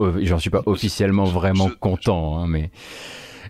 [0.00, 2.70] euh, j'en suis pas officiellement vraiment content, hein, mais.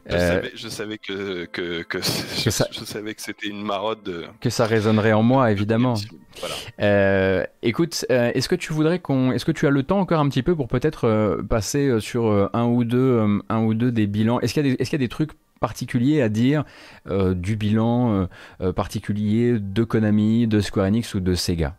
[0.07, 4.03] Je, euh, savais, je savais que que, que, ça- je savais que c'était une marotte
[4.05, 5.95] de que ça résonnerait en moi, évidemment.
[6.41, 6.55] voilà.
[6.81, 10.21] Euh, écoute, euh, est-ce que tu voudrais qu'on, est-ce que tu as le temps encore
[10.21, 14.41] un petit peu pour peut-être passer sur un ou deux, un ou deux des bilans?
[14.41, 16.65] Est-ce qu'il y a des, est-ce qu'il y a des trucs particuliers à dire
[17.09, 18.27] euh, du bilan euh,
[18.61, 21.75] euh, particulier de Konami, de Square Enix ou de Sega?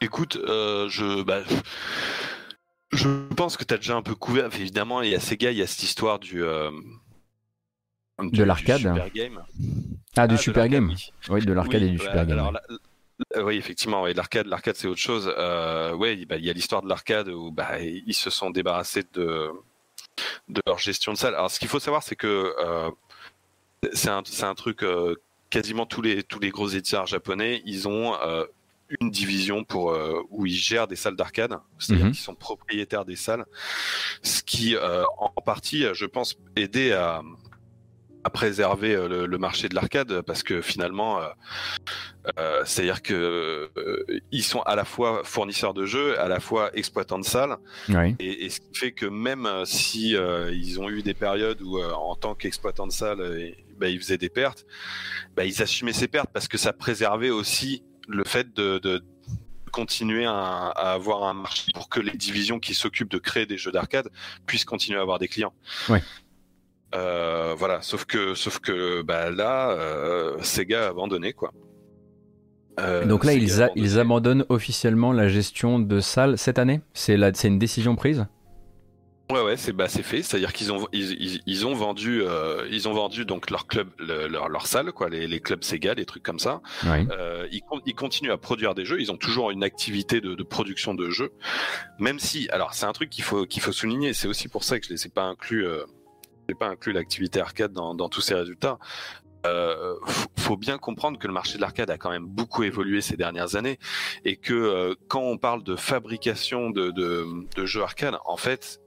[0.00, 1.40] Écoute, je, bah,
[2.92, 4.46] je pense que tu as déjà un peu couvert.
[4.46, 6.42] Enfin, évidemment, il y a Sega, il y a cette histoire du.
[6.42, 6.70] euh,
[8.20, 8.78] du- De l'arcade.
[8.78, 9.44] Super Game.
[10.16, 10.88] Ah, du de Super Game.
[10.90, 11.12] oui.
[11.28, 12.38] Oui, de l'arcade Oui, et du bah, Super Game.
[12.38, 12.52] alors
[13.44, 15.32] oui, effectivement, ouais, l'arcade, l'arcade c'est autre chose.
[15.36, 19.02] Euh, ouais, bah, il y a l'histoire de l'arcade où bah, ils se sont débarrassés
[19.14, 19.50] de,
[20.48, 21.34] de leur gestion de salle.
[21.34, 22.90] Alors, ce qu'il faut savoir, c'est que euh,
[23.92, 24.84] c'est un, un truc.
[25.50, 28.14] quasiment tous les tous les gros éditeurs japonais, ils ont
[29.00, 32.12] une division pour euh, où ils gèrent des salles d'arcade, c'est-à-dire Mhm.
[32.12, 33.44] qu'ils sont propriétaires des salles,
[34.22, 37.22] ce qui euh, en partie, je pense, aidait à
[38.24, 41.28] à préserver euh, le, le marché de l'arcade parce que finalement, euh,
[42.38, 46.76] euh, c'est-à-dire que euh, ils sont à la fois fournisseurs de jeux, à la fois
[46.76, 47.56] exploitants de salles,
[47.88, 48.16] Oui.
[48.18, 51.62] et, et ce qui fait que même euh, si euh, ils ont eu des périodes
[51.62, 54.66] où, euh, en tant qu'exploitants de salles, euh, bah, ils faisaient des pertes,
[55.36, 59.04] bah, ils assumaient ces pertes parce que ça préservait aussi le fait de, de
[59.70, 63.58] continuer à, à avoir un marché pour que les divisions qui s'occupent de créer des
[63.58, 64.08] jeux d'arcade
[64.46, 65.52] puissent continuer à avoir des clients.
[65.88, 66.02] Ouais.
[66.94, 71.52] Euh, voilà, sauf que, sauf que bah, là, euh, Sega a abandonné quoi.
[72.80, 73.86] Euh, Donc là, Sega ils, a a- abandonné.
[73.86, 76.80] ils abandonnent officiellement la gestion de salles cette année?
[76.94, 78.26] C'est une décision prise?
[79.30, 80.22] Ouais ouais c'est bah c'est fait.
[80.22, 83.50] C'est à dire qu'ils ont ils, ils, ils ont vendu euh, ils ont vendu donc
[83.50, 86.62] leur club le- leur leur salle quoi les, les clubs Sega des trucs comme ça.
[87.10, 89.00] Euh, ils, ils continuent à produire des jeux.
[89.00, 91.30] Ils ont toujours une activité de, de production de jeux.
[91.98, 94.14] Même si alors c'est un truc qu'il faut qu'il faut souligner.
[94.14, 95.84] C'est aussi pour ça que je les ai pas inclus euh,
[96.48, 98.78] j'ai pas inclus l'activité arcade dans, dans tous ces résultats.
[99.46, 103.02] Euh, faut- faut bien comprendre que le marché de l'arcade a quand même beaucoup évolué
[103.02, 103.78] ces dernières années
[104.24, 108.80] et que euh, quand on parle de fabrication de, de, de jeux arcade, en fait,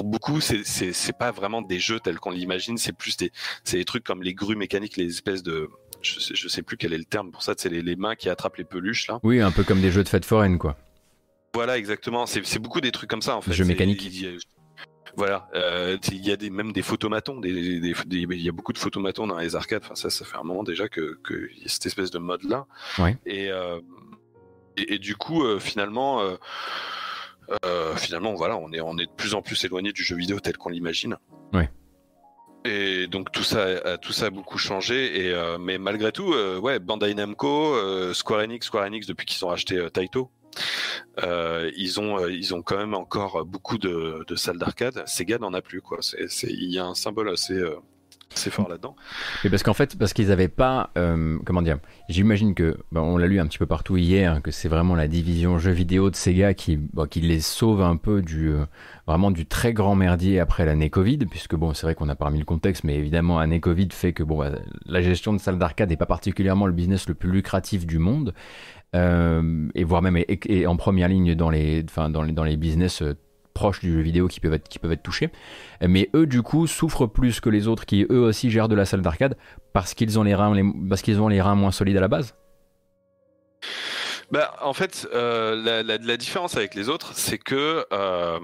[0.00, 3.30] pour beaucoup, c'est pas vraiment des jeux tels qu'on l'imagine, c'est plus des
[3.64, 5.68] c'est des trucs comme les grues mécaniques, les espèces de
[6.00, 8.14] je sais, je sais plus quel est le terme pour ça, c'est les, les mains
[8.14, 9.20] qui attrapent les peluches là.
[9.22, 10.76] Oui, un peu comme des jeux de fête foraine, quoi.
[11.52, 12.24] Voilà, exactement.
[12.26, 13.52] C'est beaucoup des trucs comme ça en fait.
[13.52, 14.02] Jeux mécaniques.
[14.04, 14.38] il
[15.16, 18.52] Voilà, euh, il y a des, même des photomatons, des, des- des- il y a
[18.52, 19.82] beaucoup de photomatons dans les arcades.
[19.84, 22.18] Enfin, ça, ça fait un moment déjà que que il y a cette espèce de
[22.18, 22.66] mode là.
[22.98, 23.18] Ouais.
[23.26, 23.80] Et, euh,
[24.78, 26.22] et, et du coup, euh, finalement,
[27.64, 30.40] euh, finalement, voilà, on est on est de plus en plus éloigné du jeu vidéo
[30.40, 31.16] tel qu'on l'imagine.
[31.52, 31.68] Ouais.
[32.64, 35.24] Et donc tout ça, a- tout ça a beaucoup changé.
[35.26, 39.24] Et euh, mais malgré tout, euh, ouais, Bandai Namco, euh, Square Enix, Square Enix depuis
[39.26, 40.30] qu'ils ont racheté euh, Taito,
[41.76, 45.02] ils ont, ils ont quand même encore beaucoup de, de salles d'arcade.
[45.06, 45.98] Sega n'en a plus quoi.
[46.00, 47.58] C'est, il y a un symbole assez,
[48.34, 48.94] assez fort là-dedans.
[49.42, 51.78] Mais parce qu'en fait, parce qu'ils n'avaient pas, euh, comment dire,
[52.08, 55.08] j'imagine que, bah, on l'a lu un petit peu partout hier, que c'est vraiment la
[55.08, 58.64] division jeux vidéo de Sega qui, bah, qui les sauve un peu du, euh,
[59.06, 62.26] vraiment du très grand merdier après l'année Covid, puisque bon, c'est vrai qu'on n'a pas
[62.26, 64.52] remis le contexte, mais évidemment, l'année Covid fait que bon, bah,
[64.86, 68.32] la gestion de salles d'arcade n'est pas particulièrement le business le plus lucratif du monde,
[68.94, 72.56] euh, et voire même et, en première ligne dans les, enfin, dans les, dans les
[72.56, 73.02] business
[73.60, 75.28] proches du jeu vidéo qui peuvent être, qui peuvent être touchés.
[75.86, 78.86] Mais eux, du coup, souffrent plus que les autres qui, eux aussi, gèrent de la
[78.86, 79.36] salle d'arcade
[79.74, 82.08] parce qu'ils ont les reins, les- parce qu'ils ont les reins moins solides à la
[82.08, 82.34] base.
[84.30, 88.38] Bah, en fait, euh, la, différence avec les autres, c'est que euh,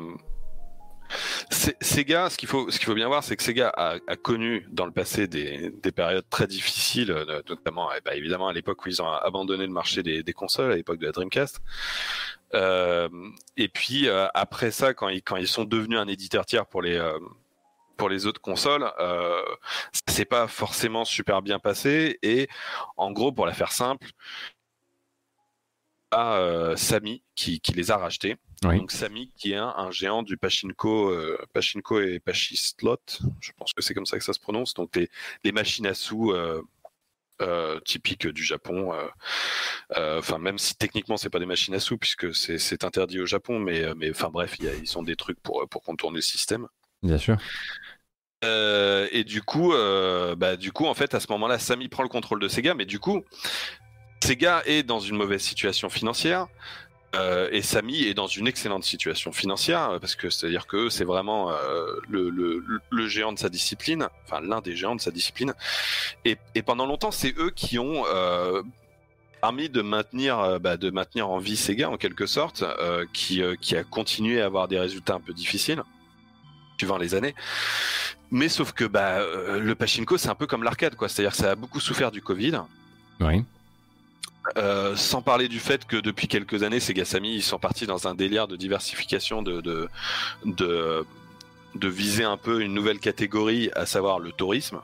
[1.81, 4.93] Sega, ce qu'il faut, faut bien voir, c'est que Sega a, a connu dans le
[4.93, 9.01] passé des, des périodes très difficiles, euh, notamment, eh ben, évidemment, à l'époque où ils
[9.01, 11.61] ont abandonné le marché des consoles, à l'époque de la Dreamcast.
[12.57, 13.09] Euh,
[13.57, 16.83] et puis euh, après ça, quand ils, quand ils sont devenus un éditeur tiers pour
[16.83, 17.19] les euh,
[17.97, 19.43] pour les autres consoles, euh,
[19.93, 22.19] ça s'est pas forcément super bien passé.
[22.23, 22.49] Et
[22.97, 24.09] en gros, pour la faire simple,
[26.11, 28.37] à euh, Samy qui, qui les a rachetés.
[28.65, 28.79] Oui.
[28.79, 33.01] Donc Samy qui est un, un géant du pachinko, euh, pachinko et pachislot,
[33.41, 34.73] je pense que c'est comme ça que ça se prononce.
[34.75, 35.11] Donc les,
[35.45, 36.33] les machines à sous
[37.43, 38.93] euh, typiques du Japon.
[38.93, 39.07] euh,
[39.97, 43.27] euh, Enfin même si techniquement c'est pas des machines à sous puisque c'est interdit au
[43.27, 46.17] Japon, mais mais enfin bref, il y a- ils ont des trucs pour pour contourner
[46.17, 46.67] le système.
[47.03, 47.37] Bien sûr.
[48.43, 49.73] Et du coup,
[50.37, 52.85] bah, du coup, en fait, à ce moment-là, Samy prend le contrôle de Sega, mais
[52.85, 53.23] du coup,
[54.23, 56.47] Sega est dans une mauvaise situation financière.
[57.17, 61.05] Euh, et Samy est dans une excellente situation financière euh, parce que c'est-à-dire que c'est
[61.05, 65.55] vraiment euh, le, géant de sa discipline, enfin l'un des géants de sa discipline.
[66.25, 68.05] Et, pendant longtemps, c'est eux qui ont
[69.41, 72.65] permis de maintenir, bah, de maintenir en vie Sega en quelque sorte,
[73.13, 75.83] qui, a continué à avoir des résultats un peu difficiles
[76.79, 77.35] suivant les années.
[78.33, 79.21] Mais sauf que bah,
[79.59, 81.09] le pachinko, c'est un peu comme l'arcade, quoi.
[81.09, 82.61] C'est-à-dire que ça a beaucoup souffert du Covid.
[83.21, 83.45] Oui.
[84.57, 88.07] Euh, sans parler du fait que depuis quelques années, Sega Sammy, ils sont partis dans
[88.07, 89.89] un délire de diversification, de, de,
[90.45, 91.05] de,
[91.75, 94.81] de viser un peu une nouvelle catégorie, à savoir le tourisme,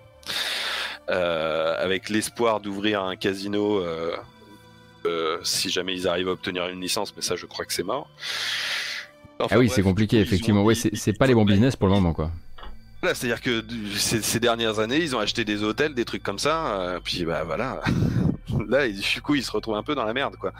[1.10, 7.14] euh, avec l'espoir d'ouvrir un casino euh, si jamais ils arrivent à obtenir une licence,
[7.14, 8.08] mais ça, je crois que c'est mort.
[9.38, 10.64] Enfin, ah oui, c'est compliqué, effectivement.
[10.64, 12.30] Ouais, c'est pas les bons business pour le moment, quoi.
[13.00, 13.64] Voilà, c'est-à-dire que
[13.96, 17.24] ces, ces dernières années, ils ont acheté des hôtels, des trucs comme ça, euh, puis
[17.24, 17.80] bah voilà.
[18.68, 20.52] là, et du coup, ils se retrouvent un peu dans la merde, quoi.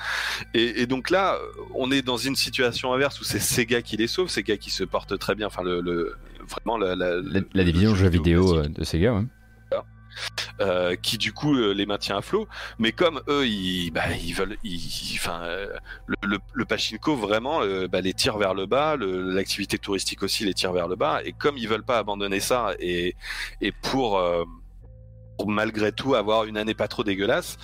[0.55, 1.39] Et, et donc là,
[1.75, 4.85] on est dans une situation inverse où c'est Sega qui les sauve, Sega qui se
[4.85, 6.17] porte très bien, enfin le, le-
[6.49, 9.25] vraiment la, la, La, la division jeux vidéo euh, de Sega, ouais.
[10.61, 12.47] euh, qui du coup euh, les maintient à flot.
[12.79, 14.57] Mais comme eux, ils, bah, ils veulent,
[15.15, 15.69] enfin, euh,
[16.07, 17.61] le, le, le pachinko vraiment
[17.91, 21.21] bah, les tire vers le bas, l'activité touristique aussi les tire vers le bas.
[21.25, 23.17] Et comme ils veulent pas abandonner ça, et,
[23.61, 24.21] et pour,
[25.39, 27.57] pour malgré tout avoir une année pas trop dégueulasse,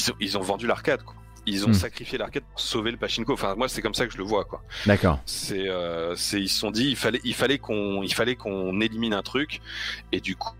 [0.00, 1.02] ils ont, ils ont vendu l'arcade.
[1.02, 1.14] quoi.
[1.46, 1.74] Ils ont Hmm.
[1.74, 3.34] sacrifié l'arcade pour sauver le pachinko.
[3.34, 4.62] Enfin, moi, c'est comme ça que je le vois, quoi.
[4.86, 5.20] D'accord.
[5.26, 8.80] C'est, euh, c'est, ils se sont dit, il fallait, il fallait qu'on, il fallait qu'on
[8.80, 9.60] élimine un truc,
[10.10, 10.54] et du coup,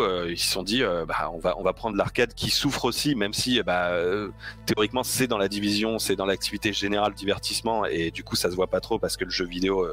[0.00, 2.84] euh, ils se sont dit, euh, bah, on va, on va prendre l'arcade qui souffre
[2.84, 4.28] aussi, même si, bah, euh,
[4.66, 8.54] théoriquement, c'est dans la division, c'est dans l'activité générale divertissement, et du coup, ça se
[8.54, 9.86] voit pas trop parce que le jeu vidéo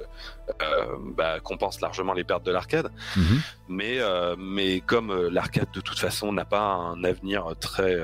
[1.17, 2.91] bah, compense largement les pertes de l'arcade.
[3.15, 3.41] Mhm.
[3.67, 3.99] Mais,
[4.37, 7.97] mais comme l'arcade de toute façon n'a pas un avenir très,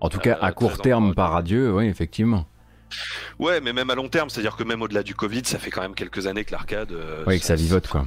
[0.00, 2.46] En tout cas, Euh, à court terme, par adieu, oui, effectivement.
[3.38, 5.80] Ouais, mais même à long terme, c'est-à-dire que même au-delà du Covid, ça fait quand
[5.80, 6.92] même quelques années que l'arcade.
[6.92, 8.04] euh, Oui, que ça vivote quoi.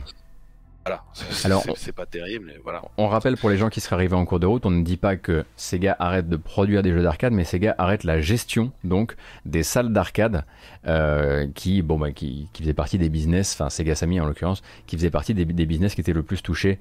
[0.86, 2.82] Voilà, c'est- Alors, c'est pas terrible, mais voilà.
[2.98, 4.98] On rappelle pour les gens qui seraient arrivés en cours de route, on ne dit
[4.98, 9.16] pas que Sega arrête de produire des jeux d'arcade, mais Sega arrête la gestion donc
[9.46, 10.44] des salles d'arcade
[10.88, 14.96] euh, qui, bon, bah, qui, faisaient partie des business, enfin Sega Sammy en l'occurrence, qui
[14.96, 16.78] faisaient partie des, business qui étaient le plus touchés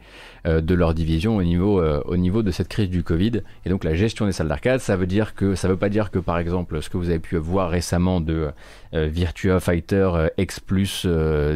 [0.46, 3.42] euh, de leur division au niveau, euh, au niveau de cette crise du Covid.
[3.64, 6.10] Et donc la gestion des salles d'arcade, ça veut dire que ça veut pas dire
[6.10, 8.50] que par exemple ce que vous avez pu voir récemment de
[8.92, 10.08] Virtua Fighter
[10.38, 11.06] X Plus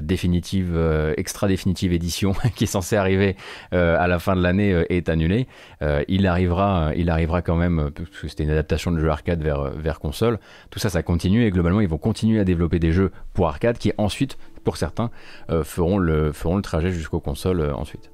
[0.03, 0.77] définitive,
[1.17, 3.37] extra définitive édition qui est censé arriver
[3.71, 5.47] à la fin de l'année est annulé.
[6.09, 9.71] Il arrivera, il arrivera quand même parce que c'était une adaptation de jeu arcade vers
[9.71, 10.39] vers console.
[10.71, 13.79] Tout ça, ça continue et globalement ils vont continuer à développer des jeux pour arcade
[13.79, 15.11] qui ensuite, pour certains,
[15.51, 18.11] euh, feront le feront le trajet jusqu'aux consoles euh, ensuite.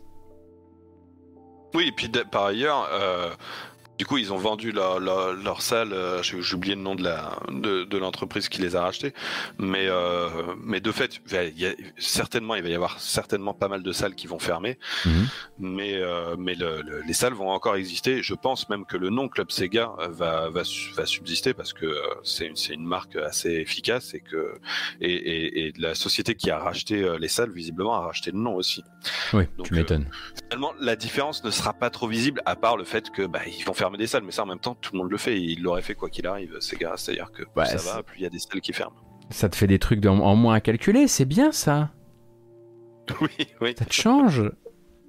[1.74, 3.30] Oui, et puis par ailleurs, euh,
[3.98, 5.92] du coup, ils ont vendu leur, leur, leur salle.
[5.92, 9.12] euh, J'ai oublié le nom de la de, de l'entreprise qui les a rachetés,
[9.58, 13.68] mais euh, mais de fait, il y a, certainement, il va y avoir certainement pas
[13.68, 15.26] mal de salles qui vont fermer, Mhm.
[15.58, 18.22] mais euh, mais le- le- les salles vont encore exister.
[18.22, 21.94] Je pense même que le nom Club Sega va va, su- va subsister parce que
[22.22, 24.54] c'est une, c'est une marque assez efficace et que
[25.00, 28.54] et, et, et la société qui a racheté les salles visiblement a racheté le nom
[28.56, 28.82] aussi.
[29.32, 30.06] Oui, Donc, tu m'étonnes.
[30.50, 33.64] Finalement, la différence ne sera pas trop visible, à part le fait que bah, ils
[33.64, 35.40] vont fermer des salles, mais ça en même temps, tout le monde le fait, et
[35.40, 36.94] ils l'auraient fait quoi qu'il arrive, Sega.
[36.97, 38.97] C'est-à-dire que plus Ouais, ça va, plus il y a des salles qui ferment.
[39.31, 41.90] Ça te fait des trucs de- en moins à calculer, c'est bien ça.
[43.20, 43.28] Oui,
[43.61, 43.74] oui.
[43.78, 44.51] Ça te change,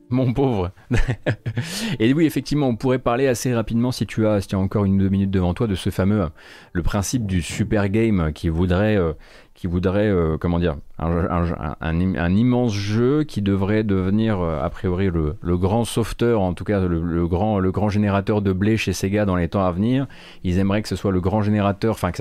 [0.10, 0.72] mon pauvre.
[2.00, 4.84] et oui, effectivement, on pourrait parler assez rapidement, si tu as, si tu as encore
[4.84, 6.28] une ou deux minutes devant toi, de ce fameux,
[6.74, 9.14] le principe du super game qui voudrait, euh,
[9.56, 14.42] qui voudrait, euh, comment dire, un, un- un- un- un immense jeu qui devrait devenir,
[14.42, 17.90] euh, a priori, le, le grand sauveteur, en tout cas le, le grand, le grand
[17.90, 20.08] générateur de blé chez Sega dans les temps à venir.
[20.44, 22.12] Ils aimeraient que ce soit le grand générateur, enfin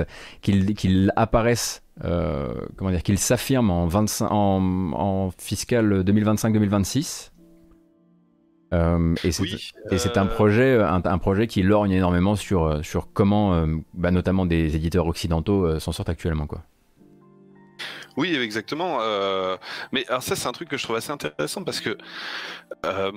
[0.43, 1.82] qu'il qu'il apparaisse.
[2.05, 7.31] euh, comment dire qu'il s'affirme en, 25 en, en fiscal 2025-2026
[8.73, 9.73] euh, et c'est Oui,
[10.16, 14.74] un projet, un, un projet qui lorgne énormément sur, sur comment, euh, bah, notamment des
[14.77, 16.62] éditeurs occidentaux s'en sortent actuellement, quoi.
[18.16, 18.99] Oui, exactement.
[19.01, 19.57] euh,
[19.93, 21.97] Mais alors ça, c'est un truc que je trouve assez intéressant parce que
[22.86, 23.12] euh,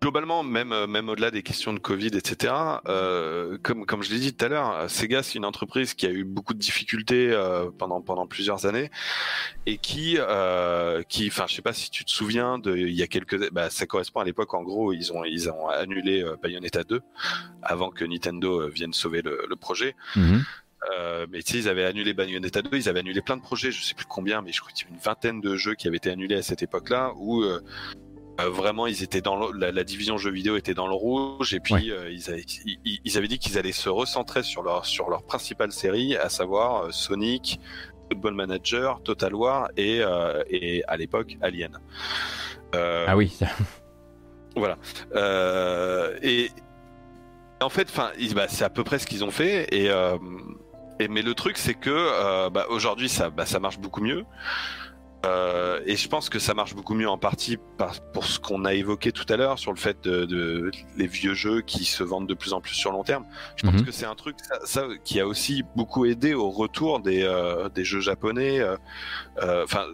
[0.00, 2.52] globalement, même euh, même au-delà des questions de Covid, etc.
[2.88, 6.10] euh, comme comme je l'ai dit tout à l'heure, Sega c'est une entreprise qui a
[6.10, 8.90] eu beaucoup de difficultés euh, pendant pendant plusieurs années
[9.66, 13.02] et qui euh, qui, enfin, je sais pas si tu te souviens de, il y
[13.02, 16.36] a quelques, bah, ça correspond à l'époque en gros, ils ont ils ont annulé euh,
[16.42, 17.00] Bayonetta 2
[17.62, 19.94] avant que Nintendo euh, vienne sauver le, le projet.
[20.98, 23.70] Euh, mais tu sais, ils avaient annulé Bayonetta 2, ils avaient annulé plein de projets,
[23.70, 25.86] je sais plus combien, mais je crois qu'il y avait une vingtaine de jeux qui
[25.86, 27.60] avaient été annulés à cette époque-là, où euh,
[28.40, 31.54] euh, vraiment ils étaient dans le- la, la division jeux vidéo était dans le rouge,
[31.54, 34.84] et puis euh, ils, avaient, ils, ils avaient dit qu'ils allaient se recentrer sur leur
[34.86, 37.60] sur leur principale série, à savoir euh, Sonic,
[38.10, 41.78] Football Manager, Total War et euh, et à l'époque Alien.
[42.74, 43.38] Euh, Ah oui,
[44.56, 44.78] voilà.
[45.14, 46.50] Euh, et
[47.60, 49.72] en fait, enfin, bah, c'est à peu près ce qu'ils ont fait.
[49.72, 50.16] Et, euh,
[51.02, 54.24] et mais le truc, c'est que euh, bah, aujourd'hui, ça, bah, ça marche beaucoup mieux.
[55.24, 58.64] Euh, et je pense que ça marche beaucoup mieux en partie par, pour ce qu'on
[58.64, 62.02] a évoqué tout à l'heure sur le fait de, de les vieux jeux qui se
[62.02, 63.24] vendent de plus en plus sur long terme.
[63.54, 63.84] Je pense Mhm.
[63.84, 67.68] que c'est un truc ça, ça, qui a aussi beaucoup aidé au retour des, euh,
[67.68, 68.58] des jeux japonais.
[68.58, 68.76] euh,
[69.62, 69.84] Enfin,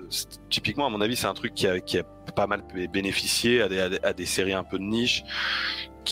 [0.49, 2.05] typiquement à mon avis, c'est un truc qui a, qui a
[2.35, 5.25] pas mal bénéficié à des, à des- à des séries un peu de niche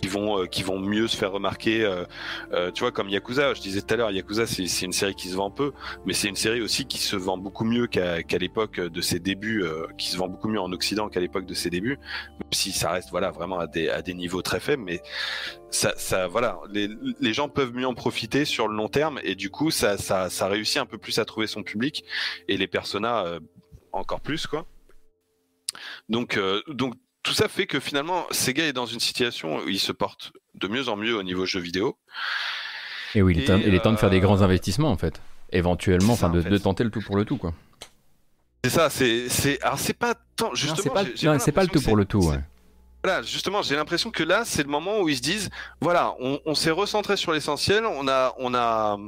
[0.00, 2.04] qui vont euh, qui vont mieux se faire remarquer euh,
[2.52, 3.54] euh, tu vois comme Yakuza.
[3.54, 5.72] Je disais tout à l'heure Yakuza c'est une série qui se vend peu
[6.04, 9.18] mais c'est une série aussi qui se vend beaucoup mieux qu'à qu'à l'époque de ses
[9.18, 9.64] débuts
[9.98, 11.98] qui se vend beaucoup mieux en Occident qu'à l'époque de ses débuts
[12.40, 15.02] même si ça reste voilà vraiment à des à des niveaux très faibles mais
[15.70, 16.88] ça ça voilà les
[17.20, 20.30] les gens peuvent mieux en profiter sur le long terme et du coup ça ça
[20.30, 22.04] ça réussit un peu plus à trouver son public
[22.48, 23.40] et les personas euh,
[23.92, 24.66] encore plus quoi.
[26.08, 26.94] Donc, euh, donc
[27.26, 30.68] tout ça fait que finalement, Sega est dans une situation où il se porte de
[30.68, 31.98] mieux en mieux au niveau jeux vidéo.
[33.16, 34.96] et oui, il est, temps, il est temps de faire des euh, grands investissements, en
[34.96, 35.20] fait.
[35.50, 36.50] Éventuellement, enfin, de, en fait.
[36.50, 37.52] de tenter le tout pour le tout, quoi.
[38.64, 40.90] C'est ça, c'est, c'est, alors c'est pas tant, justement, c'est
[41.52, 42.38] pas, le tout pour le tout, ouais.
[43.02, 45.50] Voilà, justement, j'ai l'impression que là, c'est le moment où ils se disent,
[45.80, 48.98] voilà, on, on s'est recentré sur l'essentiel, on a, on a,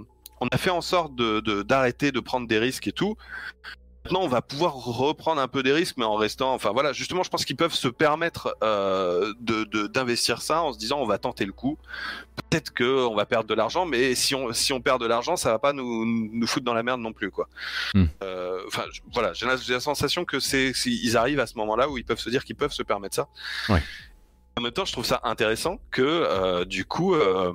[0.40, 3.16] on a fait en sorte de, de- d'arrêter de prendre des risques et tout.
[4.11, 7.23] Maintenant, on va pouvoir reprendre un peu des risques, mais en restant, enfin voilà, justement,
[7.23, 11.05] je pense qu'ils peuvent se permettre euh, de, de- d'investir ça en se disant, on
[11.07, 11.77] va tenter le coup.
[12.49, 15.37] Peut-être que on va perdre de l'argent, mais si on, si on perd de l'argent,
[15.37, 17.49] ça va pas nous, nous foutre dans la merde non plus, quoi.
[17.95, 18.07] Hmm.
[18.23, 21.99] Euh, Enfin, voilà, j'ai la, la sensation que c'est, ils arrivent à ce moment-là où
[21.99, 23.29] ils peuvent se dire qu'ils peuvent se permettre ça.
[23.69, 23.83] Ouais.
[24.59, 27.53] En même temps, je trouve ça intéressant que euh, du coup, euh,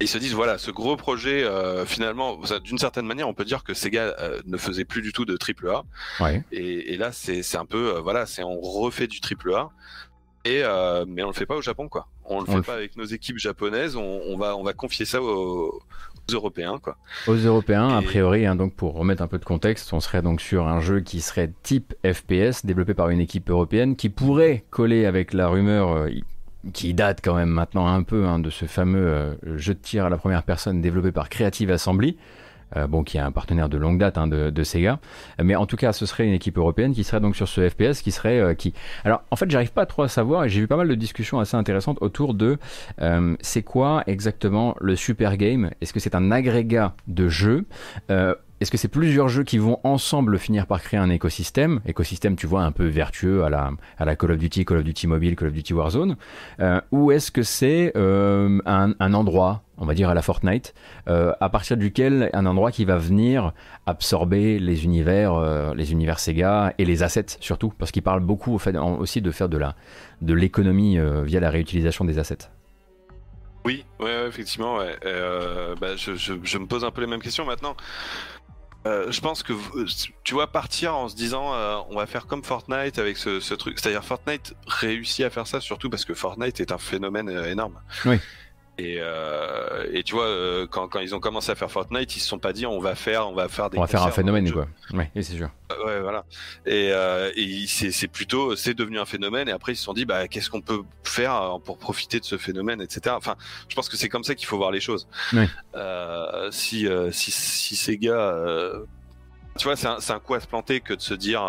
[0.00, 3.64] ils se disent voilà, ce gros projet, euh, finalement, d'une certaine manière, on peut dire
[3.64, 5.84] que Sega euh, ne faisait plus du tout de triple A.
[6.20, 6.42] Ouais.
[6.52, 9.70] Et, et là, c'est un peu, euh, voilà, c'est on refait du triple A.
[10.46, 12.08] Et euh, mais on le fait pas au Japon, quoi.
[12.26, 13.96] On le On fait le pas avec nos équipes japonaises.
[13.96, 15.80] On, on va on va confier ça aux,
[16.28, 16.98] aux Européens, quoi.
[17.26, 20.42] Aux Européens, a priori, hein, donc pour remettre un peu de contexte, on serait donc
[20.42, 25.06] sur un jeu qui serait type FPS, développé par une équipe européenne, qui pourrait coller
[25.06, 26.08] avec la rumeur
[26.72, 30.08] qui date quand même maintenant un peu hein, de ce fameux jeu de tir à
[30.08, 32.16] la première personne développé par Creative Assembly.
[32.76, 34.98] euh, bon, qui est un partenaire de longue date hein, de, Sega,
[35.42, 38.02] mais en tout cas, ce serait une équipe européenne qui serait donc sur ce FPS,
[38.02, 38.72] qui serait euh, qui.
[39.04, 41.38] Alors, en fait, j'arrive pas trop à savoir, et j'ai vu pas mal de discussions
[41.38, 42.58] assez intéressantes autour de
[43.00, 45.70] euh, c'est quoi exactement le super game?
[45.80, 47.66] Est-ce que c'est un agrégat de jeux?
[48.60, 51.80] Est-ce que c'est plusieurs jeux qui vont ensemble finir par créer un écosystème?
[51.86, 54.84] Écosystème, tu vois, un peu vertueux à la, à la Call of Duty, Call of
[54.84, 56.16] Duty Mobile, Call of Duty Warzone.
[56.60, 60.72] Euh, ou est-ce que c'est euh, un, endroit, on va dire à la Fortnite,
[61.08, 63.52] euh, à partir duquel un endroit qui va venir
[63.86, 68.58] absorber les univers, les univers Sega et les assets surtout, parce qu'il parle beaucoup
[68.98, 69.58] aussi de faire de
[70.22, 72.50] de l'économie euh, via la réutilisation des assets.
[73.64, 74.96] Oui, ouais, effectivement, ouais.
[75.80, 77.74] Bah, je, je me pose un peu les mêmes questions maintenant.
[78.86, 79.86] Euh, je pense que euh,
[80.24, 83.54] tu vois partir en se disant euh, on va faire comme Fortnite avec ce, ce
[83.54, 87.80] truc, c'est-à-dire Fortnite réussit à faire ça surtout parce que Fortnite est un phénomène énorme.
[88.04, 88.18] Oui.
[88.76, 92.20] Et, euh, et tu vois euh, quand, quand ils ont commencé à faire Fortnite, ils
[92.20, 94.10] se sont pas dit on va faire on va faire des On va faire un
[94.10, 94.66] phénomène, quoi.
[94.92, 95.48] Ouais, et c'est sûr.
[95.70, 96.24] Euh, Ouais, voilà.
[96.66, 99.48] Et, euh, et c'est plutôt, c'est devenu un phénomène.
[99.48, 102.36] Et après, ils se sont dit, bah, qu'est-ce qu'on peut faire pour profiter de ce
[102.36, 103.14] phénomène, etc.
[103.16, 103.36] Enfin,
[103.68, 105.06] je pense que c'est comme ça qu'il faut voir les choses.
[105.32, 105.46] Oui.
[106.50, 108.34] Si, si, si ces gars,
[109.58, 111.42] tu vois, c'est un, coup à se planter que de se dire,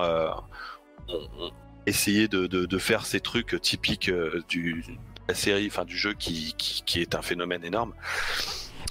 [1.07, 1.51] on- on-
[1.87, 4.11] essayer de, de, de faire ces trucs typiques
[4.49, 4.83] du
[5.27, 7.93] la série, enfin du jeu qui, qui, qui est un phénomène énorme.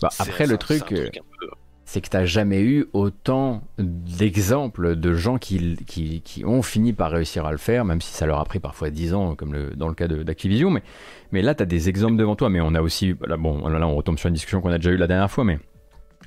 [0.03, 1.09] Bah, après, le truc, euh,
[1.41, 1.51] peu-
[1.85, 7.11] c'est que t'as jamais eu autant d'exemples de gens qui, qui, qui ont fini par
[7.13, 9.71] réussir à le faire, même si ça leur a pris parfois 10 ans, comme le,
[9.77, 10.71] dans le cas d'Activision.
[10.71, 10.83] Mais,
[11.31, 12.49] mais là, t'as des exemples devant toi.
[12.51, 14.91] Mais on a aussi, là, bon, là, on retombe sur une discussion qu'on a déjà
[14.91, 15.59] eue la dernière fois, mais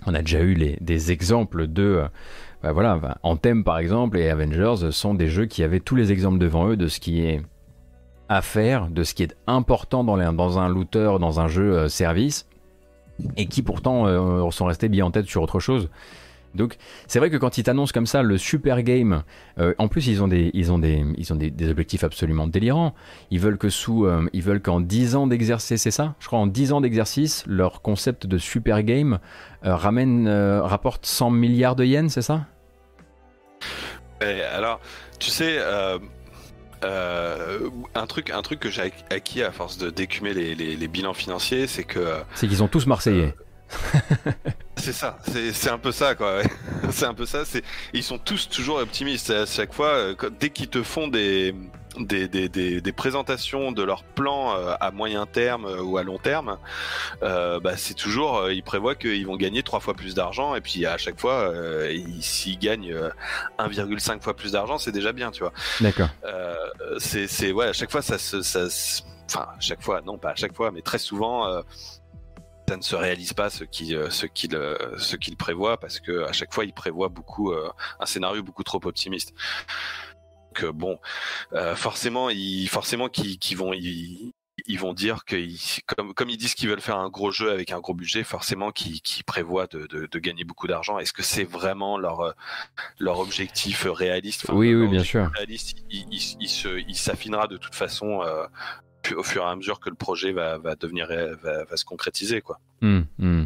[0.05, 1.83] on a déjà eu les, des exemples de.
[1.83, 2.07] euh,
[2.63, 6.39] bah, voilà, Anthem par exemple et Avengers sont des jeux qui avaient tous les exemples
[6.39, 7.41] devant eux de ce qui est
[8.29, 12.47] à faire, de ce qui est important dans, un looter, dans un jeu euh, service,
[13.35, 15.89] et qui pourtant euh, sont restés bien en tête sur autre chose.
[16.55, 16.77] Donc
[17.07, 19.23] c'est vrai que quand ils t'annoncent comme ça le super game,
[19.59, 22.95] euh, en plus ils ont des ils ont des ils ont des, objectifs absolument délirants.
[23.31, 26.15] Ils veulent que sous ils veulent qu'en 10 ans d'exercice, c'est ça?
[26.19, 29.19] Je crois en 10 ans d'exercice, leur concept de super game
[29.61, 32.45] ramène rapporte 100 milliards de yens, c'est ça?
[34.21, 34.79] Et alors,
[35.19, 35.59] tu sais,
[36.83, 40.75] euh, euh, un truc, un truc que j'ai acquis à force de d'écumer les, les-
[40.75, 43.35] les bilans financiers, c'est que C'est qu'ils ont tous marseillais.
[44.77, 45.17] c'est ça,
[45.53, 46.37] c'est un peu ça quoi.
[46.37, 46.43] ouais.
[46.91, 47.43] c'est un peu ça.
[47.45, 47.63] C'est
[47.93, 49.89] ils sont tous toujours optimistes à chaque fois.
[49.89, 51.53] euh, quand- dès qu'ils te font des
[52.05, 56.03] des, des, des, des présentations de leurs plans euh, à moyen terme euh, ou à
[56.03, 56.57] long terme,
[57.23, 60.85] euh, bah, c'est toujours, ils prévoient qu'ils vont gagner trois fois plus d'argent et puis
[60.85, 63.09] à chaque fois, euh, ils- s'ils gagnent euh,
[63.57, 65.53] 1,5 fois plus d'argent, c'est déjà bien, tu vois.
[65.81, 66.09] D'accord.
[66.25, 66.55] Euh,
[66.99, 70.17] c'est, c'est, ouais, à chaque fois, ça se, ça se- enfin, à chaque fois, non,
[70.17, 71.61] pas à chaque fois, mais très souvent,
[72.69, 74.51] ça ne se réalise pas ce qu'il, ce qu'il,
[74.97, 77.69] ce qu'il prévoit parce que à chaque fois, il prévoit beaucoup, euh,
[78.01, 79.33] un scénario beaucoup trop optimiste.
[80.57, 80.99] Donc, euh, bon,
[81.53, 84.31] euh, forcément, ils, forcément, qu'ils, vont, ils,
[84.65, 85.35] ils vont dire que,
[85.95, 88.71] comme, comme ils disent qu'ils veulent faire un gros jeu avec un gros budget, forcément
[88.71, 90.97] qu'ils, qu'ils prévoient de, de, de gagner beaucoup d'argent.
[90.99, 92.33] Est-ce que c'est vraiment leur,
[92.99, 94.45] leur objectif réaliste?
[94.45, 95.29] Enfin, Oui, oui, bien sûr.
[95.35, 98.45] réaliste, il, il- il se- il s'affinera de toute façon euh,
[99.15, 102.59] au fur et à mesure que le projet va, va devenir va se concrétiser quoi.
[102.81, 103.45] Hmm, hmm.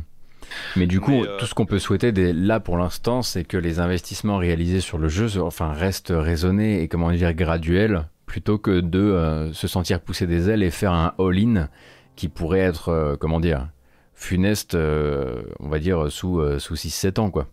[0.76, 3.44] Mais du coup, Mais, euh, tout ce qu'on peut souhaiter dès là pour l'instant, c'est
[3.44, 8.58] que les investissements réalisés sur le jeu, enfin, restent raisonnés et comment dire graduels, plutôt
[8.58, 11.70] que de euh, se sentir pousser des ailes et faire un all-in
[12.16, 13.70] qui pourrait être, euh, comment dire,
[14.14, 17.48] funeste, on va dire sous sous 6-7 ans quoi.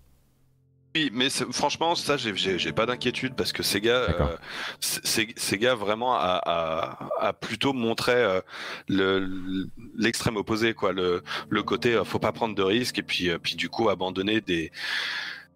[0.99, 4.37] Oui, mais franchement, ça, j'ai- pas d'inquiétude parce que Sega, euh,
[4.81, 8.41] Sega vraiment a, a- a plutôt montré euh,
[8.89, 10.93] le- l'extrême opposé, quoi.
[10.93, 13.89] Le, le côté, euh, faut pas prendre de risques et puis, euh, puis du coup
[13.91, 14.73] abandonner des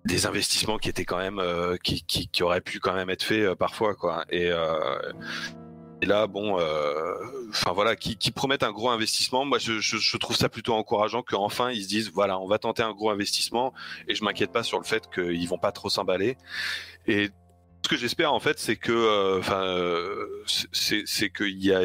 [0.04, 1.40] des investissements qui étaient quand même
[1.82, 4.24] qui, qui, qui auraient pu quand même être faits parfois, quoi.
[4.30, 4.50] Et
[6.02, 7.14] et là, bon, euh,
[7.50, 9.44] enfin voilà, qui, qui promettent un gros investissement.
[9.44, 12.92] Moi, je, trouve ça plutôt encourageant qu'enfin ils se disent, voilà, on va tenter un
[12.92, 13.72] gros investissement
[14.08, 16.36] et je m'inquiète pas sur le fait qu'ils vont pas trop s'emballer.
[17.06, 17.30] Et
[17.84, 21.82] ce que j'espère en fait, c'est que, euh, enfin, euh, c'est c'est qu'il y a,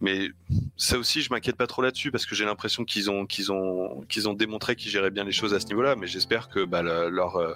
[0.00, 0.30] mais
[0.78, 4.02] ça aussi, je m'inquiète pas trop là-dessus parce que j'ai l'impression qu'ils ont qu'ils ont
[4.08, 5.94] qu'ils ont démontré qu'ils géraient bien les choses à ce niveau-là.
[5.94, 7.54] Mais j'espère que bah, le- leur euh,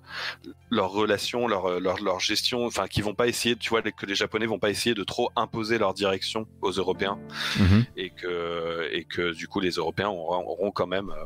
[0.70, 4.14] leur relation, leur, leur leur gestion, enfin, qu'ils vont pas essayer, tu vois, que les
[4.14, 7.18] Japonais vont pas essayer de trop imposer leur direction aux Européens
[7.58, 7.84] Mhm.
[7.96, 11.24] et que et que du coup les Européens auront, auront quand même euh,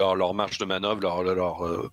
[0.00, 1.90] leur, leur marge de manœuvre, leur leur euh,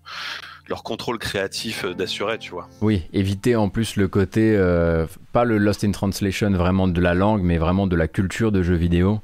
[0.67, 2.67] leur contrôle créatif euh, d'assurer, tu vois.
[2.81, 7.13] Oui, éviter en plus le côté, euh, pas le lost in translation vraiment de la
[7.13, 9.19] langue, mais vraiment de la culture de jeux vidéo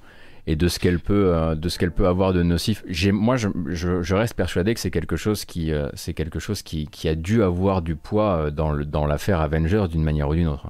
[0.48, 2.84] et de ce qu'elle peut, de peut avoir de nocif.
[3.12, 6.86] Moi, je, je- je reste persuadé que c'est quelque chose qui, c'est quelque chose qui,
[6.88, 10.48] qui a dû avoir du poids dans, le, dans l'affaire Avengers d'une manière ou d'une
[10.48, 10.70] autre.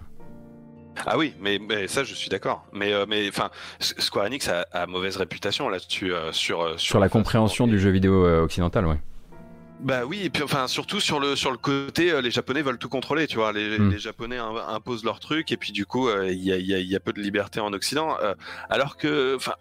[1.05, 2.65] Ah oui, mais, mais ça je suis d'accord.
[2.73, 3.49] Mais euh, mais enfin,
[3.79, 7.89] Square Enix a, a mauvaise réputation là-dessus euh, sur euh, Sur la compréhension du jeu
[7.89, 8.97] vidéo occidental, ouais.
[9.81, 12.87] Bah oui, et puis enfin surtout sur le sur le côté, les Japonais veulent tout
[12.89, 13.51] contrôler, tu vois.
[13.51, 13.91] Les, Mm.
[13.91, 16.79] les Japonais im- imposent leur truc et puis du coup il y, a, y a-
[16.79, 18.15] il y a peu de liberté en Occident,
[18.69, 19.53] alors que enfin.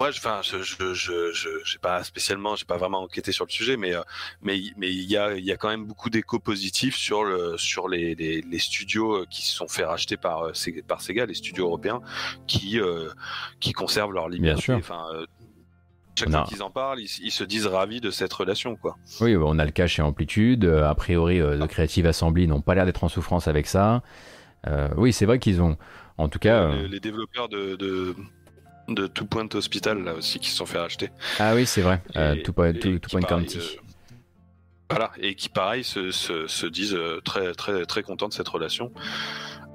[0.00, 3.44] Moi, je, enfin, je, je, je, je, j'ai pas spécialement, j'ai pas vraiment enquêté sur
[3.44, 4.02] le sujet, mais, euh,
[4.42, 7.56] mais, mais il y a, il y a quand même beaucoup d'échos positifs sur le,
[7.58, 11.00] sur les, les, les studios euh, qui se sont fait racheter par, euh, Sega- par
[11.00, 12.00] Sega, les studios européens,
[12.46, 13.08] qui, euh,
[13.58, 14.62] qui conservent leur liberté.
[14.62, 14.76] sûr.
[14.76, 15.04] Enfin,
[16.16, 18.96] chaque fois qu'ils en parlent, ils, ils se disent ravis de cette relation, quoi.
[19.20, 20.64] Oui, bah, on a le cas chez Amplitude.
[20.64, 24.02] a priori, euh, The Creative Assembly n'ont pas l'air d'être en souffrance avec ça.
[24.66, 25.76] Euh, oui, c'est vrai qu'ils ont,
[26.18, 26.72] en tout cas.
[26.72, 28.16] les, les développeurs de, de,
[28.88, 31.10] de Two Point Hospital là aussi qui se sont fait racheter.
[31.38, 32.02] Ah oui, c'est vrai.
[32.16, 33.58] Euh, Et- Two Point, Two- Two Point pareil, County.
[33.58, 33.80] euh,
[34.90, 38.48] voilà, et qui pareil se, se, se disent euh, très très très contents de cette
[38.48, 38.90] relation.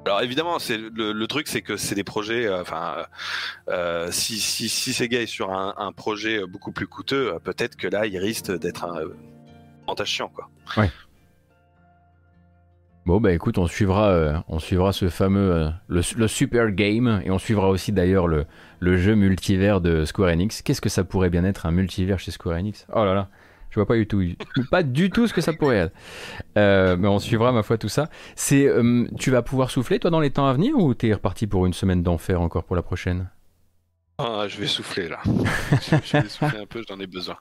[0.06, 2.52] Alors évidemment, c'est le, le truc, c'est que c'est des projets.
[2.54, 3.06] Enfin,
[3.70, 7.88] euh, si, si si Sega est sur un, un projet beaucoup plus coûteux, peut-être que
[7.88, 8.94] là, il risque d'être un
[9.88, 10.50] avantage chiant, quoi.
[10.76, 10.92] Ouais.
[13.06, 17.32] Bon bah écoute, on suivra, euh, on suivra ce fameux euh, le, super game et
[17.32, 18.46] on suivra aussi d'ailleurs le,
[18.80, 20.62] le jeu multivers de Square Enix.
[20.62, 22.88] Qu'est-ce que ça pourrait bien être un multivers chez Square Enix?
[22.96, 23.28] Oh là là,
[23.72, 24.24] je vois pas du tout,
[24.72, 25.94] pas du tout ce que ça pourrait être.
[26.58, 28.10] Euh, mais on suivra ma foi tout ça.
[28.38, 28.72] C'est,
[29.20, 31.74] tu vas pouvoir souffler toi dans les temps à venir ou t'es reparti pour une
[31.74, 33.28] semaine d'enfer encore pour la prochaine?
[34.20, 35.20] Ah, je vais souffler là.
[35.26, 37.38] je, je vais souffler un peu, j'en ai besoin.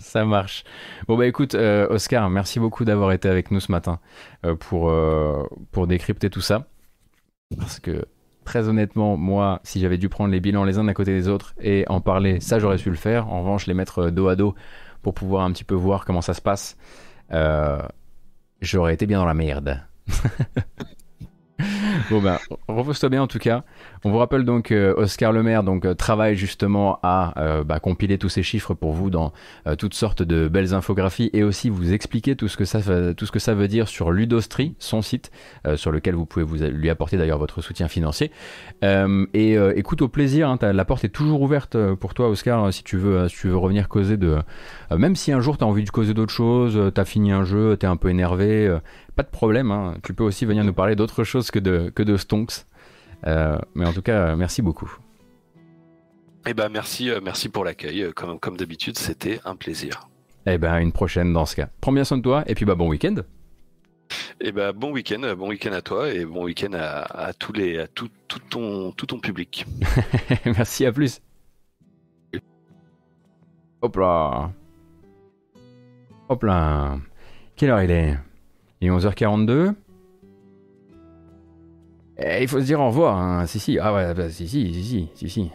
[0.00, 0.64] Ça marche.
[1.06, 3.98] Bon bah écoute, euh, Oscar, merci beaucoup d'avoir été avec nous ce matin
[4.44, 6.66] euh, pour, euh, pour décrypter tout ça.
[7.56, 8.04] Parce que
[8.44, 11.54] très honnêtement, moi, si j'avais dû prendre les bilans les uns à côté des autres
[11.58, 13.28] et en parler, ça j'aurais su le faire.
[13.28, 14.54] En revanche, les mettre dos à dos
[15.02, 16.76] pour pouvoir un petit peu voir comment ça se passe,
[18.60, 19.82] j'aurais été bien dans la merde.
[22.10, 23.64] Bon ben, repose-toi bien en tout cas.
[24.04, 28.18] On vous rappelle donc euh, Oscar Lemaire donc euh, travaille justement à euh, bah, compiler
[28.18, 29.32] tous ces chiffres pour vous dans
[29.78, 33.88] toutes sortes de belles infographies et aussi vous expliquer tout ce que ça veut dire
[33.88, 35.30] sur Ludostri, son site
[35.76, 38.30] sur lequel vous pouvez vous lui apporter d'ailleurs votre soutien financier.
[38.82, 42.96] Et écoute au plaisir, hein, la porte est toujours ouverte pour toi Oscar si tu
[42.96, 44.38] veux si tu veux revenir causer de
[44.96, 47.44] même si un jour tu as envie de causer d'autres choses, euh, t'as fini un
[47.44, 48.78] jeu, t'es un peu énervé,
[49.18, 49.72] pas de problème.
[49.72, 49.96] hein.
[50.04, 52.64] Tu peux aussi venir nous parler d'autre chose que de, que de Stonks.
[53.26, 54.96] Euh, mais en tout cas, euh, merci beaucoup.
[56.46, 58.12] Eh ben merci, euh, merci pour l'accueil.
[58.14, 60.08] Comme, comme d'habitude, c'était un plaisir.
[60.46, 61.68] Eh ben, une prochaine dans ce cas.
[61.80, 63.16] Prends bien soin de toi et puis bah bon week-end.
[64.40, 67.80] Et ben bon week-end, bon week-end à toi et bon week-end à, à tous les,
[67.80, 69.66] à tout, tout ton, tout ton public.
[70.46, 71.20] merci, à plus.
[73.82, 74.52] Hop là.
[76.28, 76.98] Hop là.
[77.56, 78.16] Quelle heure il est?
[78.80, 79.74] Il est 11h42.
[82.20, 83.16] Eh, il faut se dire au revoir.
[83.16, 83.46] hein.
[83.46, 83.78] Si, si.
[83.78, 85.50] Ah ouais, bah, si, si, si, si, si, si.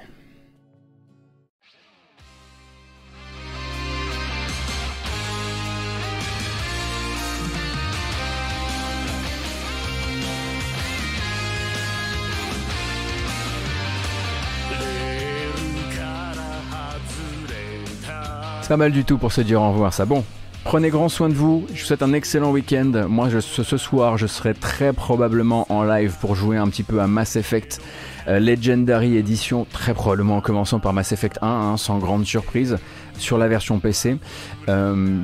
[18.61, 20.05] C'est pas mal du tout pour se dire au revoir, ça.
[20.05, 20.23] Bon,
[20.63, 21.65] prenez grand soin de vous.
[21.73, 23.05] Je vous souhaite un excellent week-end.
[23.07, 27.01] Moi, je- ce, soir, je serai très probablement en live pour jouer un petit peu
[27.01, 27.81] à Mass Effect
[28.27, 32.77] euh, Legendary Edition, très probablement en commençant par Mass Effect 1, hein, sans grande surprise,
[33.17, 34.17] sur la version PC.
[34.69, 35.17] Euh,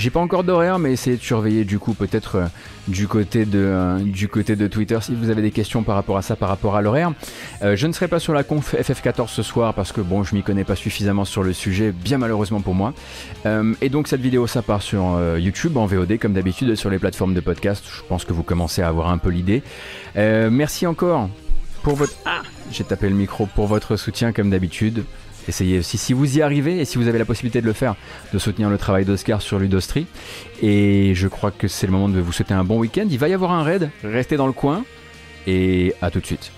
[0.00, 2.46] j'ai pas encore d'horaire, mais essayez de surveiller du coup peut-être euh,
[2.88, 6.16] du côté de euh, du côté de Twitter si vous avez des questions par rapport
[6.16, 7.12] à ça, par rapport à l'horaire.
[7.62, 10.34] Euh, je ne serai pas sur la conf FF14 ce soir parce que bon, je
[10.34, 12.94] m'y connais pas suffisamment sur le sujet, bien malheureusement pour moi.
[13.82, 17.34] Et donc cette vidéo, ça part sur YouTube en VOD comme d'habitude sur les plateformes
[17.34, 17.84] de podcast.
[17.86, 19.62] Je pense que vous commencez à avoir un peu l'idée.
[20.16, 21.28] Merci encore
[21.82, 25.04] pour votre ah, j'ai tapé le micro pour votre soutien comme d'habitude.
[25.50, 27.94] Essayez aussi si vous y arrivez et si vous avez la possibilité de le faire,
[28.32, 30.06] de soutenir le travail d'Oscar sur Ludostri.
[30.62, 33.06] Et je crois que c'est le moment de vous souhaiter un bon week-end.
[33.10, 34.84] Il va y avoir un raid, restez dans le coin
[35.46, 36.52] et à tout de suite.